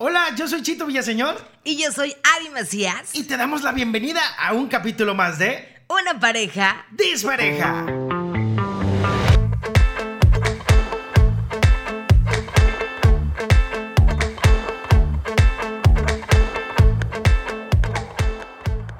Hola, 0.00 0.32
yo 0.36 0.46
soy 0.46 0.62
Chito 0.62 0.86
Villaseñor. 0.86 1.36
Y 1.64 1.76
yo 1.76 1.90
soy 1.90 2.14
Adi 2.36 2.50
Macías. 2.50 3.12
Y 3.14 3.24
te 3.24 3.36
damos 3.36 3.64
la 3.64 3.72
bienvenida 3.72 4.20
a 4.38 4.52
un 4.52 4.68
capítulo 4.68 5.12
más 5.16 5.40
de 5.40 5.82
Una 5.88 6.20
pareja 6.20 6.86
Dispareja. 6.92 7.84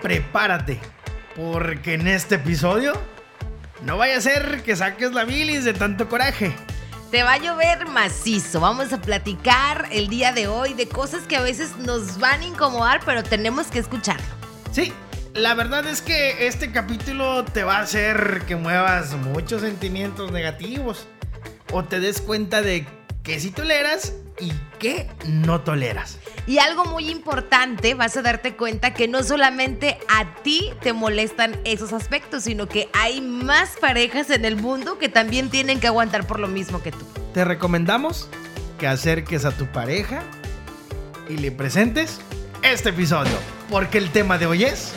Prepárate, 0.03 0.81
porque 1.37 1.95
en 1.95 2.09
este 2.09 2.35
episodio 2.35 3.01
no 3.85 3.99
vaya 3.99 4.17
a 4.17 4.21
ser 4.21 4.65
que 4.65 4.75
saques 4.75 5.13
la 5.13 5.23
bilis 5.23 5.63
de 5.63 5.75
tanto 5.75 6.09
coraje. 6.09 6.53
Te 7.11 7.23
va 7.23 7.35
a 7.35 7.39
llover 7.39 7.89
macizo. 7.89 8.61
Vamos 8.61 8.93
a 8.93 9.01
platicar 9.01 9.89
el 9.93 10.09
día 10.09 10.33
de 10.33 10.47
hoy 10.47 10.75
de 10.75 10.87
cosas 10.87 11.23
que 11.23 11.37
a 11.37 11.41
veces 11.41 11.75
nos 11.79 12.19
van 12.19 12.43
a 12.43 12.45
incomodar, 12.45 13.01
pero 13.07 13.23
tenemos 13.23 13.69
que 13.69 13.79
escucharlo. 13.79 14.27
Sí, 14.73 14.93
la 15.33 15.55
verdad 15.55 15.87
es 15.87 16.03
que 16.03 16.47
este 16.47 16.71
capítulo 16.71 17.47
te 17.47 17.65
va 17.65 17.79
a 17.79 17.81
hacer 17.81 18.43
que 18.47 18.57
muevas 18.57 19.15
muchos 19.15 19.63
sentimientos 19.63 20.33
negativos 20.33 21.07
o 21.73 21.83
te 21.83 21.99
des 21.99 22.21
cuenta 22.21 22.61
de 22.61 22.87
que 23.23 23.41
sí 23.41 23.53
toleras 23.53 24.13
y 24.39 24.53
que 24.79 25.09
no 25.27 25.63
toleras. 25.63 26.19
Y 26.47 26.59
algo 26.59 26.85
muy 26.85 27.11
importante, 27.11 27.95
vas 27.95 28.17
a 28.17 28.23
darte 28.23 28.57
cuenta 28.57 28.95
que 28.95 29.09
no 29.09 29.23
solamente 29.23 29.99
a 30.09 30.35
ti 30.43 30.71
te 30.81 30.93
molestan 30.93 31.59
esos 31.65 31.93
aspectos, 31.93 32.45
sino 32.45 32.69
que 32.69 32.89
hay 32.93 33.21
más 33.21 33.77
parejas 33.81 34.31
en 34.31 34.45
el 34.45 34.57
mundo 34.57 34.99
que 34.99 35.09
también 35.09 35.51
tienen 35.51 35.81
que 35.81 35.87
aguantar 35.87 36.27
por 36.27 36.41
lo 36.41 36.49
mismo 36.49 36.83
que 36.83 36.93
tú. 36.93 37.05
Te 37.35 37.45
recomendamos 37.45 38.29
que 38.79 38.87
acerques 38.87 39.45
a 39.45 39.51
tu 39.51 39.67
pareja 39.67 40.23
y 41.29 41.37
le 41.37 41.51
presentes 41.51 42.21
este 42.63 42.91
episodio, 42.91 43.39
porque 43.71 43.99
el 43.99 44.11
tema 44.11 44.39
de 44.39 44.47
hoy 44.47 44.65
es... 44.65 44.93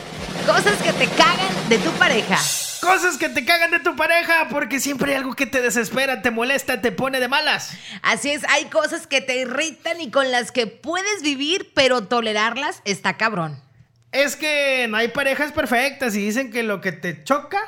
Cosas 0.46 0.76
que 0.82 0.92
te 0.92 1.06
cagan 1.08 1.68
de 1.68 1.78
tu 1.78 1.90
pareja. 1.92 2.38
Cosas 2.82 3.16
que 3.16 3.28
te 3.28 3.44
cagan 3.44 3.70
de 3.70 3.78
tu 3.78 3.94
pareja 3.94 4.48
porque 4.50 4.80
siempre 4.80 5.12
hay 5.12 5.18
algo 5.18 5.34
que 5.34 5.46
te 5.46 5.62
desespera, 5.62 6.20
te 6.20 6.32
molesta, 6.32 6.80
te 6.80 6.90
pone 6.90 7.20
de 7.20 7.28
malas. 7.28 7.78
Así 8.02 8.32
es, 8.32 8.42
hay 8.48 8.64
cosas 8.64 9.06
que 9.06 9.20
te 9.20 9.36
irritan 9.36 10.00
y 10.00 10.10
con 10.10 10.32
las 10.32 10.50
que 10.50 10.66
puedes 10.66 11.22
vivir, 11.22 11.70
pero 11.74 12.08
tolerarlas 12.08 12.82
está 12.84 13.16
cabrón. 13.16 13.62
Es 14.10 14.34
que 14.34 14.88
no 14.90 14.96
hay 14.96 15.08
parejas 15.08 15.52
perfectas 15.52 16.16
y 16.16 16.24
dicen 16.26 16.50
que 16.50 16.64
lo 16.64 16.80
que 16.80 16.90
te 16.90 17.22
choca, 17.22 17.60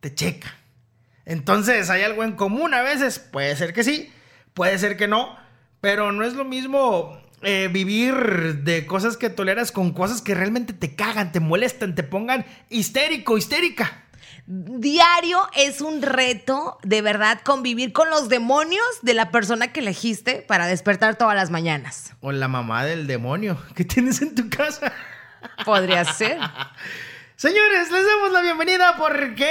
te 0.00 0.12
checa. 0.12 0.52
Entonces 1.26 1.88
hay 1.88 2.02
algo 2.02 2.24
en 2.24 2.32
común 2.32 2.74
a 2.74 2.82
veces, 2.82 3.20
puede 3.20 3.54
ser 3.54 3.72
que 3.72 3.84
sí, 3.84 4.12
puede 4.52 4.80
ser 4.80 4.96
que 4.96 5.06
no, 5.06 5.38
pero 5.80 6.10
no 6.10 6.24
es 6.24 6.32
lo 6.32 6.44
mismo 6.44 7.22
eh, 7.42 7.68
vivir 7.70 8.64
de 8.64 8.84
cosas 8.84 9.16
que 9.16 9.30
toleras 9.30 9.70
con 9.70 9.92
cosas 9.92 10.22
que 10.22 10.34
realmente 10.34 10.72
te 10.72 10.96
cagan, 10.96 11.30
te 11.30 11.38
molestan, 11.38 11.94
te 11.94 12.02
pongan 12.02 12.44
histérico, 12.68 13.38
histérica. 13.38 14.03
Diario 14.46 15.48
es 15.56 15.80
un 15.80 16.02
reto, 16.02 16.78
de 16.82 17.00
verdad, 17.00 17.40
convivir 17.42 17.94
con 17.94 18.10
los 18.10 18.28
demonios 18.28 18.84
de 19.00 19.14
la 19.14 19.30
persona 19.30 19.72
que 19.72 19.80
elegiste 19.80 20.44
para 20.46 20.66
despertar 20.66 21.16
todas 21.16 21.34
las 21.34 21.50
mañanas. 21.50 22.12
O 22.20 22.30
la 22.30 22.46
mamá 22.46 22.84
del 22.84 23.06
demonio 23.06 23.56
que 23.74 23.84
tienes 23.84 24.20
en 24.20 24.34
tu 24.34 24.50
casa. 24.50 24.92
Podría 25.64 26.04
ser. 26.04 26.38
Señores, 27.36 27.90
les 27.90 28.06
damos 28.06 28.32
la 28.32 28.42
bienvenida 28.42 28.96
porque 28.98 29.48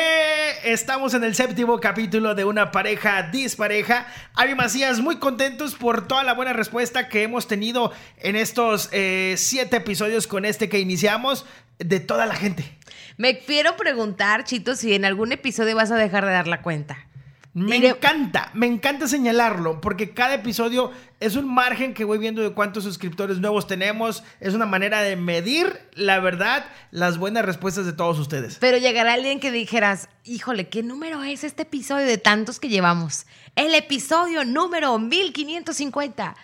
estamos 0.64 1.16
en 1.16 1.24
el 1.24 1.34
séptimo 1.34 1.80
capítulo 1.80 2.36
de 2.36 2.46
una 2.46 2.72
pareja 2.72 3.24
dispareja. 3.24 4.08
Avi 4.36 4.54
Macías, 4.54 5.00
muy 5.00 5.18
contentos 5.18 5.74
por 5.74 6.08
toda 6.08 6.24
la 6.24 6.34
buena 6.34 6.54
respuesta 6.54 7.10
que 7.10 7.24
hemos 7.24 7.48
tenido 7.48 7.92
en 8.18 8.36
estos 8.36 8.90
eh, 8.92 9.36
siete 9.38 9.78
episodios 9.78 10.28
con 10.28 10.46
este 10.46 10.70
que 10.70 10.80
iniciamos 10.80 11.46
de 11.80 12.00
toda 12.00 12.26
la 12.26 12.36
gente. 12.36 12.78
Me 13.18 13.40
quiero 13.40 13.76
preguntar, 13.78 14.44
Chito, 14.44 14.76
si 14.76 14.94
en 14.94 15.06
algún 15.06 15.32
episodio 15.32 15.76
vas 15.76 15.92
a 15.92 15.96
dejar 15.96 16.26
de 16.26 16.32
dar 16.32 16.48
la 16.48 16.62
cuenta. 16.62 17.08
Me 17.56 17.76
encanta, 17.76 18.50
me 18.56 18.66
encanta 18.66 19.08
señalarlo, 19.08 19.80
porque 19.80 20.16
cada 20.16 20.34
episodio 20.34 20.92
es 21.20 21.36
un 21.36 21.54
margen 21.54 21.94
que 21.94 22.04
voy 22.04 22.18
viendo 22.18 22.42
de 22.42 22.52
cuántos 22.52 22.84
suscriptores 22.84 23.38
nuevos 23.38 23.68
tenemos. 23.68 24.24
Es 24.40 24.56
una 24.56 24.66
manera 24.66 25.04
de 25.04 25.16
medir, 25.16 25.80
la 25.94 26.20
verdad, 26.20 26.66
las 26.90 27.20
buenas 27.20 27.46
respuestas 27.46 27.86
de 27.86 27.94
todos 27.94 28.18
ustedes. 28.18 28.58
Pero 28.60 28.80
llegará 28.80 29.14
alguien 29.14 29.40
que 29.40 29.52
dijeras, 29.52 30.10
híjole, 30.24 30.68
¿qué 30.68 30.82
número 30.82 31.22
es 31.22 31.44
este 31.44 31.62
episodio 31.62 32.08
de 32.08 32.18
tantos 32.18 32.60
que 32.60 32.70
llevamos? 32.70 33.28
El 33.56 33.76
episodio 33.76 34.46
número 34.46 34.98
1550. 34.98 36.36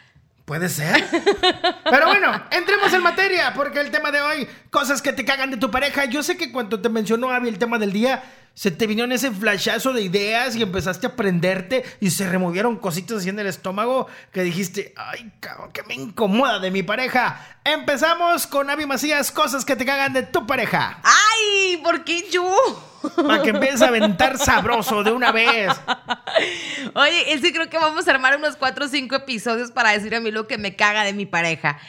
Puede 0.49 0.67
ser. 0.67 1.05
Pero 1.91 2.07
bueno, 2.07 2.43
entremos 2.49 2.91
en 2.91 3.03
materia, 3.03 3.53
porque 3.53 3.81
el 3.81 3.91
tema 3.91 4.09
de 4.09 4.19
hoy, 4.19 4.47
cosas 4.71 4.99
que 4.99 5.13
te 5.13 5.23
cagan 5.23 5.51
de 5.51 5.57
tu 5.57 5.69
pareja. 5.69 6.05
Yo 6.05 6.23
sé 6.23 6.37
que 6.37 6.51
cuando 6.51 6.81
te 6.81 6.89
mencionó 6.89 7.29
Abby 7.29 7.49
el 7.49 7.59
tema 7.59 7.77
del 7.77 7.93
día, 7.93 8.23
se 8.53 8.71
te 8.71 8.87
vino 8.87 9.03
en 9.03 9.11
ese 9.11 9.31
flashazo 9.31 9.93
de 9.93 10.01
ideas 10.01 10.55
y 10.55 10.61
empezaste 10.61 11.07
a 11.07 11.11
aprenderte 11.11 11.83
y 11.99 12.09
se 12.09 12.29
removieron 12.29 12.77
cositas 12.77 13.19
así 13.19 13.29
en 13.29 13.39
el 13.39 13.47
estómago 13.47 14.07
que 14.31 14.43
dijiste, 14.43 14.93
ay, 14.97 15.31
cabrón, 15.39 15.71
que 15.71 15.83
me 15.83 15.93
incomoda 15.93 16.59
de 16.59 16.71
mi 16.71 16.83
pareja. 16.83 17.39
Empezamos 17.63 18.47
con 18.47 18.69
Abby 18.69 18.85
Macías, 18.85 19.31
cosas 19.31 19.63
que 19.63 19.75
te 19.75 19.85
cagan 19.85 20.13
de 20.13 20.23
tu 20.23 20.45
pareja. 20.45 20.99
¡Ay! 21.03 21.77
¿Por 21.77 22.03
qué 22.03 22.29
yo? 22.29 22.53
Para 23.15 23.41
que 23.41 23.51
empieces 23.51 23.81
a 23.81 23.87
aventar 23.87 24.37
sabroso 24.37 25.03
de 25.03 25.11
una 25.11 25.31
vez. 25.31 25.71
Oye, 26.95 27.33
es 27.33 27.41
que 27.41 27.53
creo 27.53 27.69
que 27.69 27.77
vamos 27.77 28.07
a 28.07 28.11
armar 28.11 28.35
unos 28.35 28.55
cuatro 28.57 28.85
o 28.85 28.89
cinco 28.89 29.16
episodios 29.16 29.71
para 29.71 29.91
decir 29.91 30.13
a 30.16 30.19
mí 30.19 30.31
lo 30.31 30.47
que 30.47 30.57
me 30.57 30.75
caga 30.75 31.03
de 31.03 31.13
mi 31.13 31.25
pareja. 31.25 31.79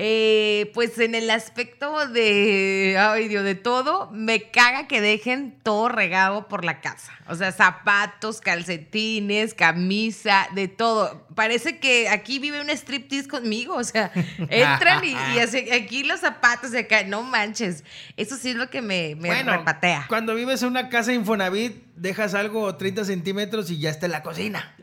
Eh, 0.00 0.70
pues 0.74 0.96
en 1.00 1.16
el 1.16 1.28
aspecto 1.28 2.06
de, 2.06 2.96
ay 3.00 3.26
Dios, 3.26 3.42
de 3.42 3.56
todo, 3.56 4.08
me 4.12 4.48
caga 4.48 4.86
que 4.86 5.00
dejen 5.00 5.58
todo 5.64 5.88
regado 5.88 6.46
por 6.46 6.64
la 6.64 6.80
casa. 6.80 7.10
O 7.26 7.34
sea, 7.34 7.50
zapatos, 7.50 8.40
calcetines, 8.40 9.54
camisa, 9.54 10.46
de 10.54 10.68
todo. 10.68 11.26
Parece 11.34 11.80
que 11.80 12.08
aquí 12.10 12.38
vive 12.38 12.60
un 12.60 12.70
striptease 12.70 13.26
conmigo. 13.26 13.74
O 13.74 13.82
sea, 13.82 14.12
entran 14.50 15.02
y, 15.04 15.16
aquí 15.72 16.04
los 16.04 16.20
zapatos 16.20 16.70
de 16.70 16.78
acá, 16.78 17.02
no 17.02 17.24
manches. 17.24 17.82
Eso 18.16 18.36
sí 18.36 18.50
es 18.50 18.56
lo 18.56 18.70
que 18.70 18.80
me, 18.80 19.16
me 19.16 19.42
repatea. 19.42 20.06
Cuando 20.08 20.36
vives 20.36 20.62
en 20.62 20.68
una 20.68 20.90
casa 20.90 21.12
Infonavit, 21.12 21.74
dejas 21.96 22.34
algo 22.34 22.72
30 22.76 23.04
centímetros 23.04 23.68
y 23.72 23.80
ya 23.80 23.90
está 23.90 24.06
en 24.06 24.12
la 24.12 24.22
cocina. 24.22 24.76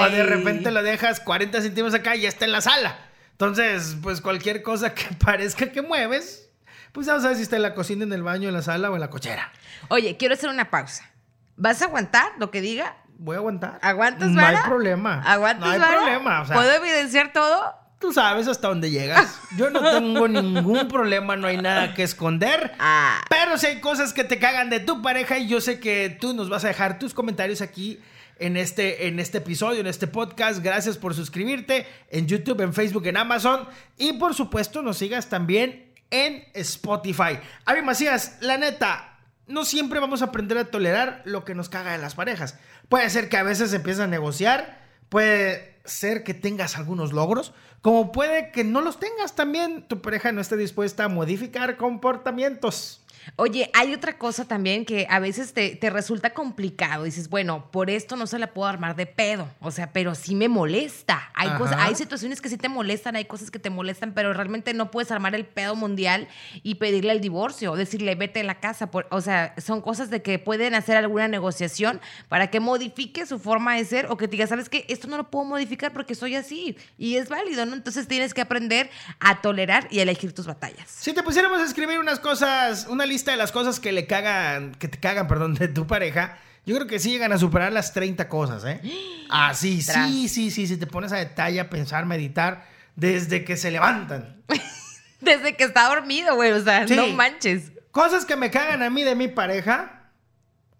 O 0.00 0.10
de 0.10 0.24
repente 0.24 0.72
lo 0.72 0.82
dejas 0.82 1.20
40 1.20 1.62
centímetros 1.62 1.94
acá 1.94 2.16
y 2.16 2.22
ya 2.22 2.28
está 2.28 2.46
en 2.46 2.50
la 2.50 2.62
sala. 2.62 3.09
Entonces, 3.40 3.96
pues 4.02 4.20
cualquier 4.20 4.62
cosa 4.62 4.92
que 4.92 5.04
parezca 5.24 5.72
que 5.72 5.80
mueves, 5.80 6.50
pues 6.92 7.06
ya 7.06 7.18
sabes 7.20 7.38
si 7.38 7.44
está 7.44 7.56
en 7.56 7.62
la 7.62 7.72
cocina, 7.72 8.04
en 8.04 8.12
el 8.12 8.22
baño, 8.22 8.48
en 8.48 8.54
la 8.54 8.60
sala 8.60 8.90
o 8.90 8.94
en 8.94 9.00
la 9.00 9.08
cochera. 9.08 9.50
Oye, 9.88 10.18
quiero 10.18 10.34
hacer 10.34 10.50
una 10.50 10.68
pausa. 10.68 11.10
¿Vas 11.56 11.80
a 11.80 11.86
aguantar 11.86 12.32
lo 12.38 12.50
que 12.50 12.60
diga? 12.60 12.96
Voy 13.16 13.36
a 13.36 13.38
aguantar. 13.38 13.78
¿Aguantas, 13.80 14.28
No 14.28 14.44
hay 14.44 14.58
problema. 14.66 15.22
¿Aguantas, 15.22 15.78
No 15.78 15.84
hay 15.86 15.90
problema. 15.90 16.44
¿Puedo 16.44 16.70
evidenciar 16.70 17.32
todo? 17.32 17.74
Tú 17.98 18.12
sabes 18.12 18.46
hasta 18.46 18.68
dónde 18.68 18.90
llegas. 18.90 19.40
Yo 19.56 19.70
no 19.70 19.80
tengo 19.90 20.28
ningún 20.28 20.86
problema, 20.88 21.34
no 21.36 21.46
hay 21.46 21.56
nada 21.56 21.94
que 21.94 22.02
esconder. 22.02 22.74
Ah. 22.78 23.22
Pero 23.30 23.56
si 23.56 23.68
hay 23.68 23.80
cosas 23.80 24.12
que 24.12 24.24
te 24.24 24.38
cagan 24.38 24.68
de 24.68 24.80
tu 24.80 25.00
pareja 25.00 25.38
y 25.38 25.48
yo 25.48 25.62
sé 25.62 25.80
que 25.80 26.14
tú 26.20 26.34
nos 26.34 26.50
vas 26.50 26.64
a 26.64 26.68
dejar 26.68 26.98
tus 26.98 27.14
comentarios 27.14 27.62
aquí 27.62 28.00
en 28.40 28.56
este, 28.56 29.06
en 29.06 29.20
este 29.20 29.38
episodio, 29.38 29.80
en 29.80 29.86
este 29.86 30.08
podcast. 30.08 30.60
Gracias 30.60 30.96
por 30.98 31.14
suscribirte 31.14 31.86
en 32.10 32.26
YouTube, 32.26 32.62
en 32.62 32.74
Facebook, 32.74 33.06
en 33.06 33.16
Amazon. 33.16 33.68
Y 33.96 34.14
por 34.14 34.34
supuesto, 34.34 34.82
nos 34.82 34.98
sigas 34.98 35.28
también 35.28 35.92
en 36.10 36.44
Spotify. 36.54 37.38
Avi 37.66 37.82
Macías, 37.82 38.38
la 38.40 38.56
neta, 38.58 39.18
no 39.46 39.64
siempre 39.64 40.00
vamos 40.00 40.22
a 40.22 40.26
aprender 40.26 40.58
a 40.58 40.64
tolerar 40.64 41.22
lo 41.24 41.44
que 41.44 41.54
nos 41.54 41.68
caga 41.68 41.92
de 41.92 41.98
las 41.98 42.14
parejas. 42.14 42.58
Puede 42.88 43.08
ser 43.10 43.28
que 43.28 43.36
a 43.36 43.42
veces 43.42 43.72
empiezas 43.72 44.04
a 44.04 44.08
negociar, 44.08 44.80
puede 45.08 45.78
ser 45.84 46.24
que 46.24 46.34
tengas 46.34 46.76
algunos 46.76 47.12
logros, 47.12 47.52
como 47.82 48.12
puede 48.12 48.50
que 48.52 48.64
no 48.64 48.80
los 48.80 48.98
tengas 48.98 49.34
también. 49.34 49.86
Tu 49.86 50.00
pareja 50.00 50.32
no 50.32 50.40
esté 50.40 50.56
dispuesta 50.56 51.04
a 51.04 51.08
modificar 51.08 51.76
comportamientos. 51.76 53.04
Oye, 53.36 53.70
hay 53.74 53.94
otra 53.94 54.18
cosa 54.18 54.46
también 54.46 54.84
que 54.84 55.06
a 55.08 55.18
veces 55.18 55.52
te, 55.52 55.78
resulta 55.90 56.34
complicado. 56.34 57.04
Dices, 57.04 57.28
bueno, 57.28 57.70
por 57.70 57.90
esto 57.90 58.16
no 58.16 58.26
se 58.26 58.38
la 58.38 58.48
puedo 58.48 58.68
armar 58.68 58.96
de 58.96 59.06
pedo. 59.06 59.48
O 59.60 59.70
sea, 59.70 59.92
pero 59.92 60.14
sí 60.14 60.34
me 60.34 60.48
molesta. 60.48 61.30
Hay, 61.34 61.50
cosas, 61.58 61.76
hay 61.78 61.94
situaciones 61.94 62.40
que 62.40 62.48
sí 62.48 62.56
te 62.56 62.68
molestan, 62.68 63.16
hay 63.16 63.24
cosas 63.24 63.50
que 63.50 63.58
te 63.58 63.70
molestan, 63.70 64.12
pero 64.14 64.32
realmente 64.32 64.74
no 64.74 64.90
puedes 64.90 65.10
armar 65.10 65.34
el 65.34 65.46
pedo 65.46 65.74
mundial 65.74 66.28
y 66.62 66.76
pedirle 66.76 67.12
el 67.12 67.20
divorcio, 67.20 67.72
o 67.72 67.76
decirle, 67.76 68.14
vete 68.14 68.40
a 68.40 68.44
la 68.44 68.60
casa. 68.60 68.90
o 69.10 69.20
sea, 69.20 69.54
son 69.58 69.80
cosas 69.80 70.10
de 70.10 70.22
que 70.22 70.38
pueden 70.38 70.74
hacer 70.74 70.96
alguna 70.96 71.28
negociación 71.28 72.00
para 72.28 72.48
que 72.50 72.60
modifique 72.60 73.26
su 73.26 73.38
forma 73.38 73.76
de 73.76 73.84
ser 73.84 74.06
o 74.10 74.16
que 74.16 74.28
te 74.28 74.32
diga, 74.32 74.46
¿sabes 74.46 74.68
qué? 74.68 74.84
Esto 74.88 75.08
no 75.08 75.16
lo 75.16 75.30
puedo 75.30 75.44
modificar 75.44 75.92
porque 75.92 76.14
soy 76.14 76.34
así 76.34 76.76
y 76.98 77.16
es 77.16 77.28
válido, 77.28 77.66
¿no? 77.66 77.74
Entonces 77.74 78.08
tienes 78.08 78.34
que 78.34 78.40
aprender 78.40 78.90
a 79.18 79.40
tolerar 79.40 79.88
y 79.90 79.98
a 79.98 80.02
elegir 80.02 80.32
tus 80.32 80.46
batallas. 80.46 80.90
Si 80.90 81.12
te 81.12 81.22
pusiéramos 81.22 81.60
a 81.60 81.64
escribir 81.64 81.98
unas 81.98 82.20
cosas, 82.20 82.86
una 82.88 83.06
lista 83.10 83.30
de 83.32 83.36
las 83.36 83.52
cosas 83.52 83.78
que 83.80 83.92
le 83.92 84.06
cagan, 84.06 84.74
que 84.76 84.88
te 84.88 84.98
cagan, 84.98 85.28
perdón, 85.28 85.54
de 85.54 85.68
tu 85.68 85.86
pareja, 85.86 86.38
yo 86.64 86.74
creo 86.76 86.86
que 86.86 86.98
sí 86.98 87.10
llegan 87.10 87.32
a 87.32 87.38
superar 87.38 87.72
las 87.72 87.92
30 87.92 88.28
cosas, 88.28 88.64
¿eh? 88.64 88.80
Ah, 89.28 89.52
sí, 89.54 89.82
sí, 89.82 90.28
sí, 90.28 90.50
sí, 90.50 90.66
si 90.66 90.76
te 90.78 90.86
pones 90.86 91.12
a 91.12 91.16
detalle, 91.16 91.60
a 91.60 91.68
pensar, 91.68 92.06
meditar, 92.06 92.64
desde 92.96 93.44
que 93.44 93.56
se 93.58 93.70
levantan. 93.70 94.42
Desde 95.20 95.54
que 95.54 95.64
está 95.64 95.86
dormido, 95.88 96.34
güey. 96.34 96.50
O 96.52 96.62
sea, 96.64 96.88
Sí. 96.88 96.96
no 96.96 97.06
manches. 97.08 97.72
Cosas 97.90 98.24
que 98.24 98.36
me 98.36 98.50
cagan 98.50 98.82
a 98.82 98.88
mí 98.88 99.02
de 99.02 99.14
mi 99.14 99.28
pareja. 99.28 99.99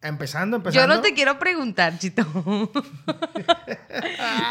Empezando, 0.03 0.57
Yo 0.57 0.61
empezando. 0.61 0.95
no 0.97 1.03
te 1.03 1.13
quiero 1.13 1.39
preguntar, 1.39 1.99
Chito. 1.99 2.25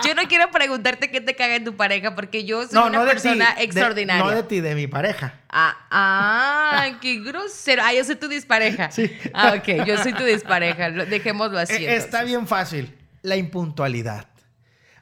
yo 0.06 0.16
no 0.16 0.24
quiero 0.28 0.52
preguntarte 0.52 1.10
qué 1.10 1.22
te 1.22 1.36
caga 1.36 1.56
en 1.56 1.66
tu 1.66 1.76
pareja 1.76 2.14
porque 2.16 2.46
yo 2.46 2.68
soy 2.68 2.88
una 2.88 3.04
persona 3.04 3.54
ti, 3.54 3.58
de- 3.60 3.64
extraordinaria. 3.66 4.24
no 4.24 4.30
de 4.30 4.44
ti, 4.44 4.60
de 4.62 4.76
mi 4.76 4.86
pareja. 4.88 5.34
Ah, 5.50 5.76
ah, 5.90 6.90
qué 7.02 7.20
grosero. 7.20 7.82
Ah, 7.84 7.94
yo 7.94 8.04
soy 8.04 8.16
tu 8.16 8.28
dispareja. 8.28 8.92
Sí. 8.92 9.12
Ah, 9.34 9.56
ok, 9.58 9.86
yo 9.88 9.98
soy 9.98 10.14
tu 10.14 10.24
dispareja. 10.24 10.90
Lo- 10.90 11.06
Dejémoslo 11.08 11.58
así. 11.58 11.74
Eh, 11.74 11.96
Está 11.96 12.20
entonces. 12.20 12.28
bien 12.28 12.48
fácil. 12.48 12.96
La 13.24 13.36
impuntualidad. 13.36 14.28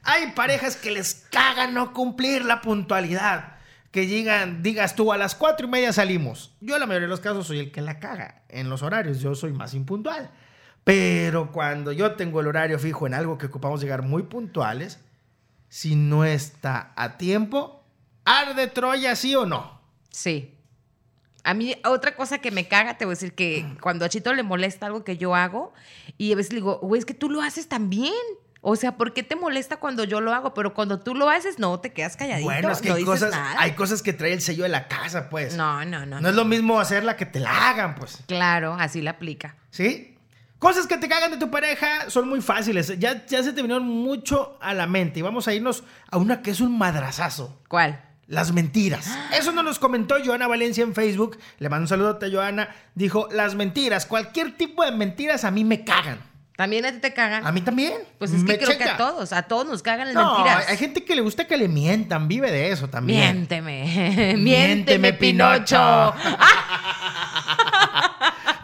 Hay 0.03 0.31
parejas 0.31 0.77
que 0.77 0.91
les 0.91 1.25
caga 1.29 1.67
no 1.67 1.91
cumplir 1.93 2.45
la 2.45 2.61
puntualidad. 2.61 3.56
Que 3.97 4.05
llegan, 4.05 4.61
digas 4.61 4.93
tú, 4.93 5.11
a 5.11 5.17
las 5.17 5.33
cuatro 5.33 5.65
y 5.65 5.71
media 5.71 5.91
salimos. 5.91 6.53
Yo 6.61 6.75
en 6.75 6.81
la 6.81 6.85
mayoría 6.85 7.07
de 7.07 7.09
los 7.09 7.19
casos 7.19 7.47
soy 7.47 7.57
el 7.57 7.71
que 7.71 7.81
la 7.81 7.99
caga 7.99 8.43
en 8.47 8.69
los 8.69 8.83
horarios. 8.83 9.19
Yo 9.21 9.33
soy 9.33 9.53
más 9.53 9.73
impuntual. 9.73 10.29
Pero 10.83 11.51
cuando 11.51 11.91
yo 11.91 12.11
tengo 12.11 12.39
el 12.39 12.45
horario 12.45 12.77
fijo 12.77 13.07
en 13.07 13.15
algo 13.15 13.39
que 13.39 13.47
ocupamos 13.47 13.81
llegar 13.81 14.03
muy 14.03 14.21
puntuales, 14.21 14.99
si 15.67 15.95
no 15.95 16.25
está 16.25 16.93
a 16.95 17.17
tiempo, 17.17 17.83
arde 18.23 18.67
Troya, 18.67 19.15
sí 19.15 19.33
o 19.33 19.47
no. 19.47 19.81
Sí. 20.11 20.53
A 21.43 21.55
mí, 21.55 21.75
otra 21.83 22.15
cosa 22.15 22.37
que 22.37 22.51
me 22.51 22.67
caga, 22.67 22.99
te 22.99 23.05
voy 23.05 23.13
a 23.13 23.15
decir 23.15 23.33
que 23.33 23.65
cuando 23.81 24.05
a 24.05 24.09
Chito 24.09 24.31
le 24.35 24.43
molesta 24.43 24.85
algo 24.85 25.03
que 25.03 25.17
yo 25.17 25.33
hago, 25.33 25.73
y 26.19 26.33
a 26.33 26.35
veces 26.35 26.53
le 26.53 26.59
digo, 26.59 26.77
güey, 26.83 26.99
es 26.99 27.05
que 27.07 27.15
tú 27.15 27.31
lo 27.31 27.41
haces 27.41 27.67
también. 27.67 28.13
O 28.69 28.75
sea, 28.75 28.97
¿por 28.97 29.13
qué 29.13 29.23
te 29.23 29.37
molesta 29.37 29.77
cuando 29.77 30.03
yo 30.03 30.19
lo 30.19 30.33
hago? 30.33 30.53
Pero 30.53 30.73
cuando 30.73 30.99
tú 30.99 31.15
lo 31.15 31.29
haces, 31.29 31.57
no, 31.57 31.79
te 31.79 31.93
quedas 31.93 32.17
calladito. 32.17 32.49
Bueno, 32.49 32.69
es 32.69 32.81
que 32.81 32.89
no 32.89 32.95
hay, 32.95 33.05
cosas, 33.05 33.31
nada. 33.31 33.55
hay 33.61 33.71
cosas 33.71 34.01
que 34.01 34.11
trae 34.11 34.33
el 34.33 34.41
sello 34.41 34.63
de 34.63 34.69
la 34.69 34.89
casa, 34.89 35.29
pues. 35.29 35.55
No, 35.55 35.85
no, 35.85 36.05
no. 36.05 36.19
No 36.19 36.27
es 36.27 36.35
lo 36.35 36.43
mismo 36.43 36.77
hacerla 36.77 37.15
que 37.15 37.25
te 37.25 37.39
la 37.39 37.69
hagan, 37.69 37.95
pues. 37.95 38.19
Claro, 38.27 38.75
así 38.77 39.01
la 39.01 39.11
aplica. 39.11 39.55
¿Sí? 39.69 40.17
Cosas 40.59 40.85
que 40.85 40.97
te 40.97 41.07
cagan 41.07 41.31
de 41.31 41.37
tu 41.37 41.49
pareja 41.49 42.09
son 42.09 42.27
muy 42.27 42.41
fáciles. 42.41 42.99
Ya, 42.99 43.25
ya 43.25 43.41
se 43.41 43.53
te 43.53 43.61
vinieron 43.61 43.87
mucho 43.87 44.57
a 44.59 44.73
la 44.73 44.85
mente. 44.85 45.19
Y 45.19 45.21
vamos 45.21 45.47
a 45.47 45.53
irnos 45.53 45.85
a 46.11 46.17
una 46.17 46.41
que 46.41 46.51
es 46.51 46.59
un 46.59 46.77
madrazazo. 46.77 47.61
¿Cuál? 47.69 48.03
Las 48.25 48.51
mentiras. 48.51 49.09
Eso 49.31 49.53
nos 49.53 49.63
los 49.63 49.79
comentó 49.79 50.17
Joana 50.21 50.45
Valencia 50.45 50.83
en 50.83 50.93
Facebook. 50.93 51.39
Le 51.59 51.69
mando 51.69 51.83
un 51.83 51.87
saludo 51.87 52.19
a 52.21 52.29
Joana. 52.29 52.67
Dijo, 52.95 53.29
las 53.31 53.55
mentiras, 53.55 54.05
cualquier 54.05 54.57
tipo 54.57 54.83
de 54.83 54.91
mentiras 54.91 55.45
a 55.45 55.51
mí 55.51 55.63
me 55.63 55.85
cagan. 55.85 56.19
¿También 56.57 56.85
a 56.85 56.91
ti 56.91 56.97
te 56.97 57.13
cagan? 57.13 57.45
A 57.45 57.51
mí 57.51 57.61
también. 57.61 57.93
Pues 58.17 58.31
es 58.33 58.43
que 58.43 58.53
Me 58.53 58.57
creo 58.57 58.75
que 58.79 58.83
a 58.83 58.97
todos, 58.97 59.31
a 59.31 59.43
todos 59.43 59.67
nos 59.67 59.83
cagan 59.83 60.07
las 60.07 60.15
No, 60.15 60.33
mentiras. 60.39 60.67
hay 60.67 60.77
gente 60.77 61.05
que 61.05 61.15
le 61.15 61.21
gusta 61.21 61.45
que 61.45 61.55
le 61.55 61.67
mientan, 61.67 62.27
vive 62.27 62.51
de 62.51 62.71
eso 62.71 62.89
también. 62.89 63.19
Miénteme. 63.35 63.83
Miénteme, 63.85 64.37
Miénteme, 64.37 65.13
Pinocho. 65.13 66.15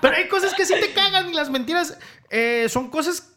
Pero 0.01 0.15
hay 0.17 0.27
cosas 0.27 0.53
que 0.55 0.65
sí 0.65 0.73
te 0.79 0.91
cagan 0.91 1.29
y 1.29 1.33
las 1.33 1.51
mentiras 1.51 1.97
eh, 2.29 2.65
son 2.67 2.89
cosas 2.89 3.29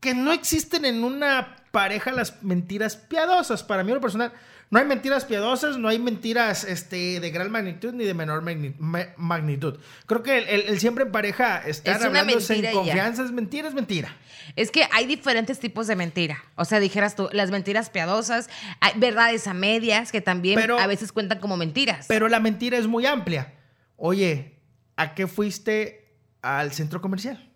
que 0.00 0.14
no 0.14 0.32
existen 0.32 0.86
en 0.86 1.04
una 1.04 1.56
pareja, 1.70 2.10
las 2.10 2.42
mentiras 2.42 2.96
piadosas. 2.96 3.62
Para 3.62 3.84
mí, 3.84 3.92
lo 3.92 4.00
personal, 4.00 4.32
no 4.70 4.78
hay 4.78 4.84
mentiras 4.84 5.24
piadosas, 5.24 5.78
no 5.78 5.88
hay 5.88 5.98
mentiras 5.98 6.62
este, 6.64 7.18
de 7.20 7.30
gran 7.30 7.50
magnitud 7.50 7.92
ni 7.92 8.04
de 8.04 8.14
menor 8.14 8.42
magni- 8.44 8.74
ma- 8.78 9.08
magnitud. 9.16 9.78
Creo 10.06 10.22
que 10.22 10.38
el, 10.38 10.48
el- 10.48 10.60
el 10.68 10.80
siempre 10.80 11.04
en 11.04 11.10
pareja 11.12 11.58
estar 11.66 11.96
Es 11.96 12.10
mentira 12.12 12.54
en 12.54 12.60
y 12.60 12.62
ya. 12.62 12.72
confianza 12.72 13.24
es 13.24 13.32
mentira, 13.32 13.68
es 13.68 13.74
mentira. 13.74 14.16
Es 14.56 14.70
que 14.70 14.86
hay 14.92 15.06
diferentes 15.06 15.58
tipos 15.60 15.86
de 15.88 15.96
mentira. 15.96 16.42
O 16.54 16.64
sea, 16.64 16.78
dijeras 16.80 17.16
tú, 17.16 17.28
las 17.32 17.50
mentiras 17.50 17.90
piadosas, 17.90 18.48
hay 18.80 18.92
verdades 18.96 19.46
a 19.48 19.54
medias 19.54 20.12
que 20.12 20.20
también 20.20 20.58
Pero- 20.60 20.78
a 20.78 20.86
veces 20.86 21.10
cuentan 21.12 21.40
como 21.40 21.56
mentiras. 21.56 22.06
Pero 22.08 22.28
la 22.28 22.38
mentira 22.40 22.78
es 22.78 22.86
muy 22.86 23.06
amplia. 23.06 23.54
Oye, 23.96 24.56
¿a 24.96 25.14
qué 25.14 25.26
fuiste 25.26 26.14
al 26.42 26.72
centro 26.72 27.00
comercial? 27.00 27.50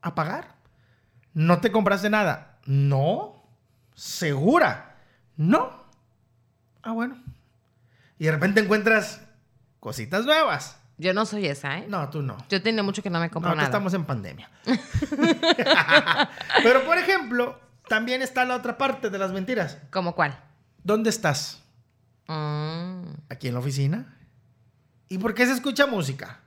¿A 0.00 0.14
pagar? 0.16 0.56
¿No 1.34 1.60
te 1.60 1.70
compraste 1.72 2.10
nada? 2.10 2.58
No. 2.66 3.48
¿Segura? 3.94 4.96
No. 5.36 5.81
Ah, 6.82 6.92
bueno. 6.92 7.16
Y 8.18 8.24
de 8.26 8.32
repente 8.32 8.60
encuentras 8.60 9.20
cositas 9.80 10.24
nuevas. 10.24 10.78
Yo 10.98 11.14
no 11.14 11.26
soy 11.26 11.46
esa, 11.46 11.78
¿eh? 11.78 11.86
No, 11.88 12.08
tú 12.10 12.22
no. 12.22 12.36
Yo 12.48 12.62
tenía 12.62 12.82
mucho 12.82 13.02
que 13.02 13.10
no 13.10 13.18
me 13.18 13.30
compro 13.30 13.50
No, 13.50 13.56
nada. 13.56 13.66
estamos 13.66 13.92
en 13.94 14.04
pandemia. 14.04 14.50
Pero, 16.62 16.84
por 16.84 16.98
ejemplo, 16.98 17.58
también 17.88 18.22
está 18.22 18.44
la 18.44 18.56
otra 18.56 18.78
parte 18.78 19.10
de 19.10 19.18
las 19.18 19.32
mentiras. 19.32 19.78
¿Cómo 19.90 20.14
cuál? 20.14 20.38
¿Dónde 20.82 21.10
estás? 21.10 21.60
Mm. 22.28 23.02
aquí 23.28 23.48
en 23.48 23.54
la 23.54 23.60
oficina. 23.60 24.16
¿Y 25.08 25.18
por 25.18 25.34
qué 25.34 25.44
se 25.46 25.52
escucha 25.52 25.86
música? 25.86 26.40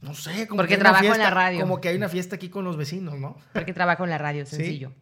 No 0.00 0.14
sé, 0.14 0.46
como 0.46 0.58
Porque 0.58 0.74
que 0.74 0.80
trabajo 0.80 1.04
en 1.06 1.18
la 1.18 1.30
radio. 1.30 1.60
Como 1.60 1.80
que 1.80 1.88
hay 1.88 1.96
una 1.96 2.08
fiesta 2.08 2.36
aquí 2.36 2.48
con 2.50 2.64
los 2.64 2.76
vecinos, 2.76 3.18
¿no? 3.18 3.36
Porque 3.52 3.72
trabajo 3.72 4.04
en 4.04 4.10
la 4.10 4.18
radio, 4.18 4.44
Sí. 4.46 4.56
sencillo. 4.56 4.92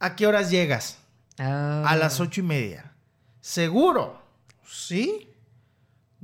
¿A 0.00 0.16
qué 0.16 0.26
horas 0.26 0.50
llegas? 0.50 0.98
Ah. 1.38 1.84
A 1.86 1.96
las 1.96 2.18
ocho 2.20 2.40
y 2.40 2.44
media. 2.44 2.92
¿Seguro? 3.40 4.20
¿Sí? 4.66 5.28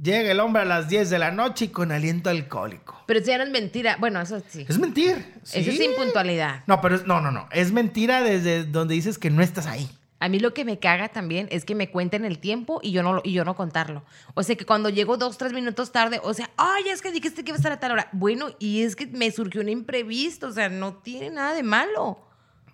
Llega 0.01 0.31
el 0.31 0.41
hombre 0.41 0.63
a 0.63 0.65
las 0.67 0.89
10 0.89 1.09
de 1.09 1.19
la 1.19 1.31
noche 1.31 1.67
y 1.67 1.69
con 1.69 1.91
aliento 1.91 2.29
alcohólico. 2.29 3.03
Pero 3.07 3.25
si 3.25 3.31
eran 3.31 3.51
mentira. 3.51 3.97
Bueno, 3.99 4.21
eso 4.21 4.43
sí. 4.47 4.67
Es 4.69 4.79
mentir. 4.79 5.35
¿sí? 5.43 5.61
Eso 5.61 5.71
es 5.71 5.81
impuntualidad. 5.81 6.65
No, 6.67 6.81
pero 6.83 6.97
es- 6.97 7.07
no, 7.07 7.21
no, 7.23 7.31
no. 7.31 7.49
Es 7.51 7.73
mentira 7.73 8.23
desde 8.23 8.65
donde 8.65 8.95
dices 8.95 9.19
que 9.19 9.31
no 9.31 9.43
estás 9.43 9.67
ahí. 9.67 9.89
A 10.19 10.29
mí 10.29 10.39
lo 10.39 10.55
que 10.55 10.65
me 10.65 10.79
caga 10.79 11.09
también 11.09 11.47
es 11.51 11.65
que 11.65 11.75
me 11.75 11.91
cuenten 11.91 12.25
el 12.25 12.39
tiempo 12.39 12.81
y 12.83 12.91
yo 12.91 13.03
no, 13.03 13.21
y 13.23 13.33
yo 13.33 13.45
no 13.45 13.55
contarlo. 13.55 14.03
O 14.35 14.43
sea, 14.43 14.57
que 14.57 14.65
cuando 14.67 14.89
llego 14.89 15.17
dos, 15.19 15.37
tres 15.39 15.53
minutos 15.53 15.93
tarde, 15.93 16.21
o 16.23 16.33
sea, 16.35 16.51
ay, 16.57 16.89
es 16.89 17.01
que 17.03 17.13
dijiste 17.13 17.45
que 17.45 17.51
iba 17.51 17.57
a 17.57 17.59
estar 17.59 17.73
a 17.73 17.81
tal 17.81 17.93
hora. 17.93 18.09
Bueno, 18.13 18.49
y 18.59 18.83
es 18.83 18.97
que 18.97 19.07
me 19.07 19.31
surgió 19.31 19.61
un 19.61 19.69
imprevisto, 19.69 20.49
o 20.49 20.53
sea, 20.53 20.69
no 20.71 20.95
tiene 20.95 21.31
nada 21.31 21.53
de 21.55 21.63
malo. 21.63 22.19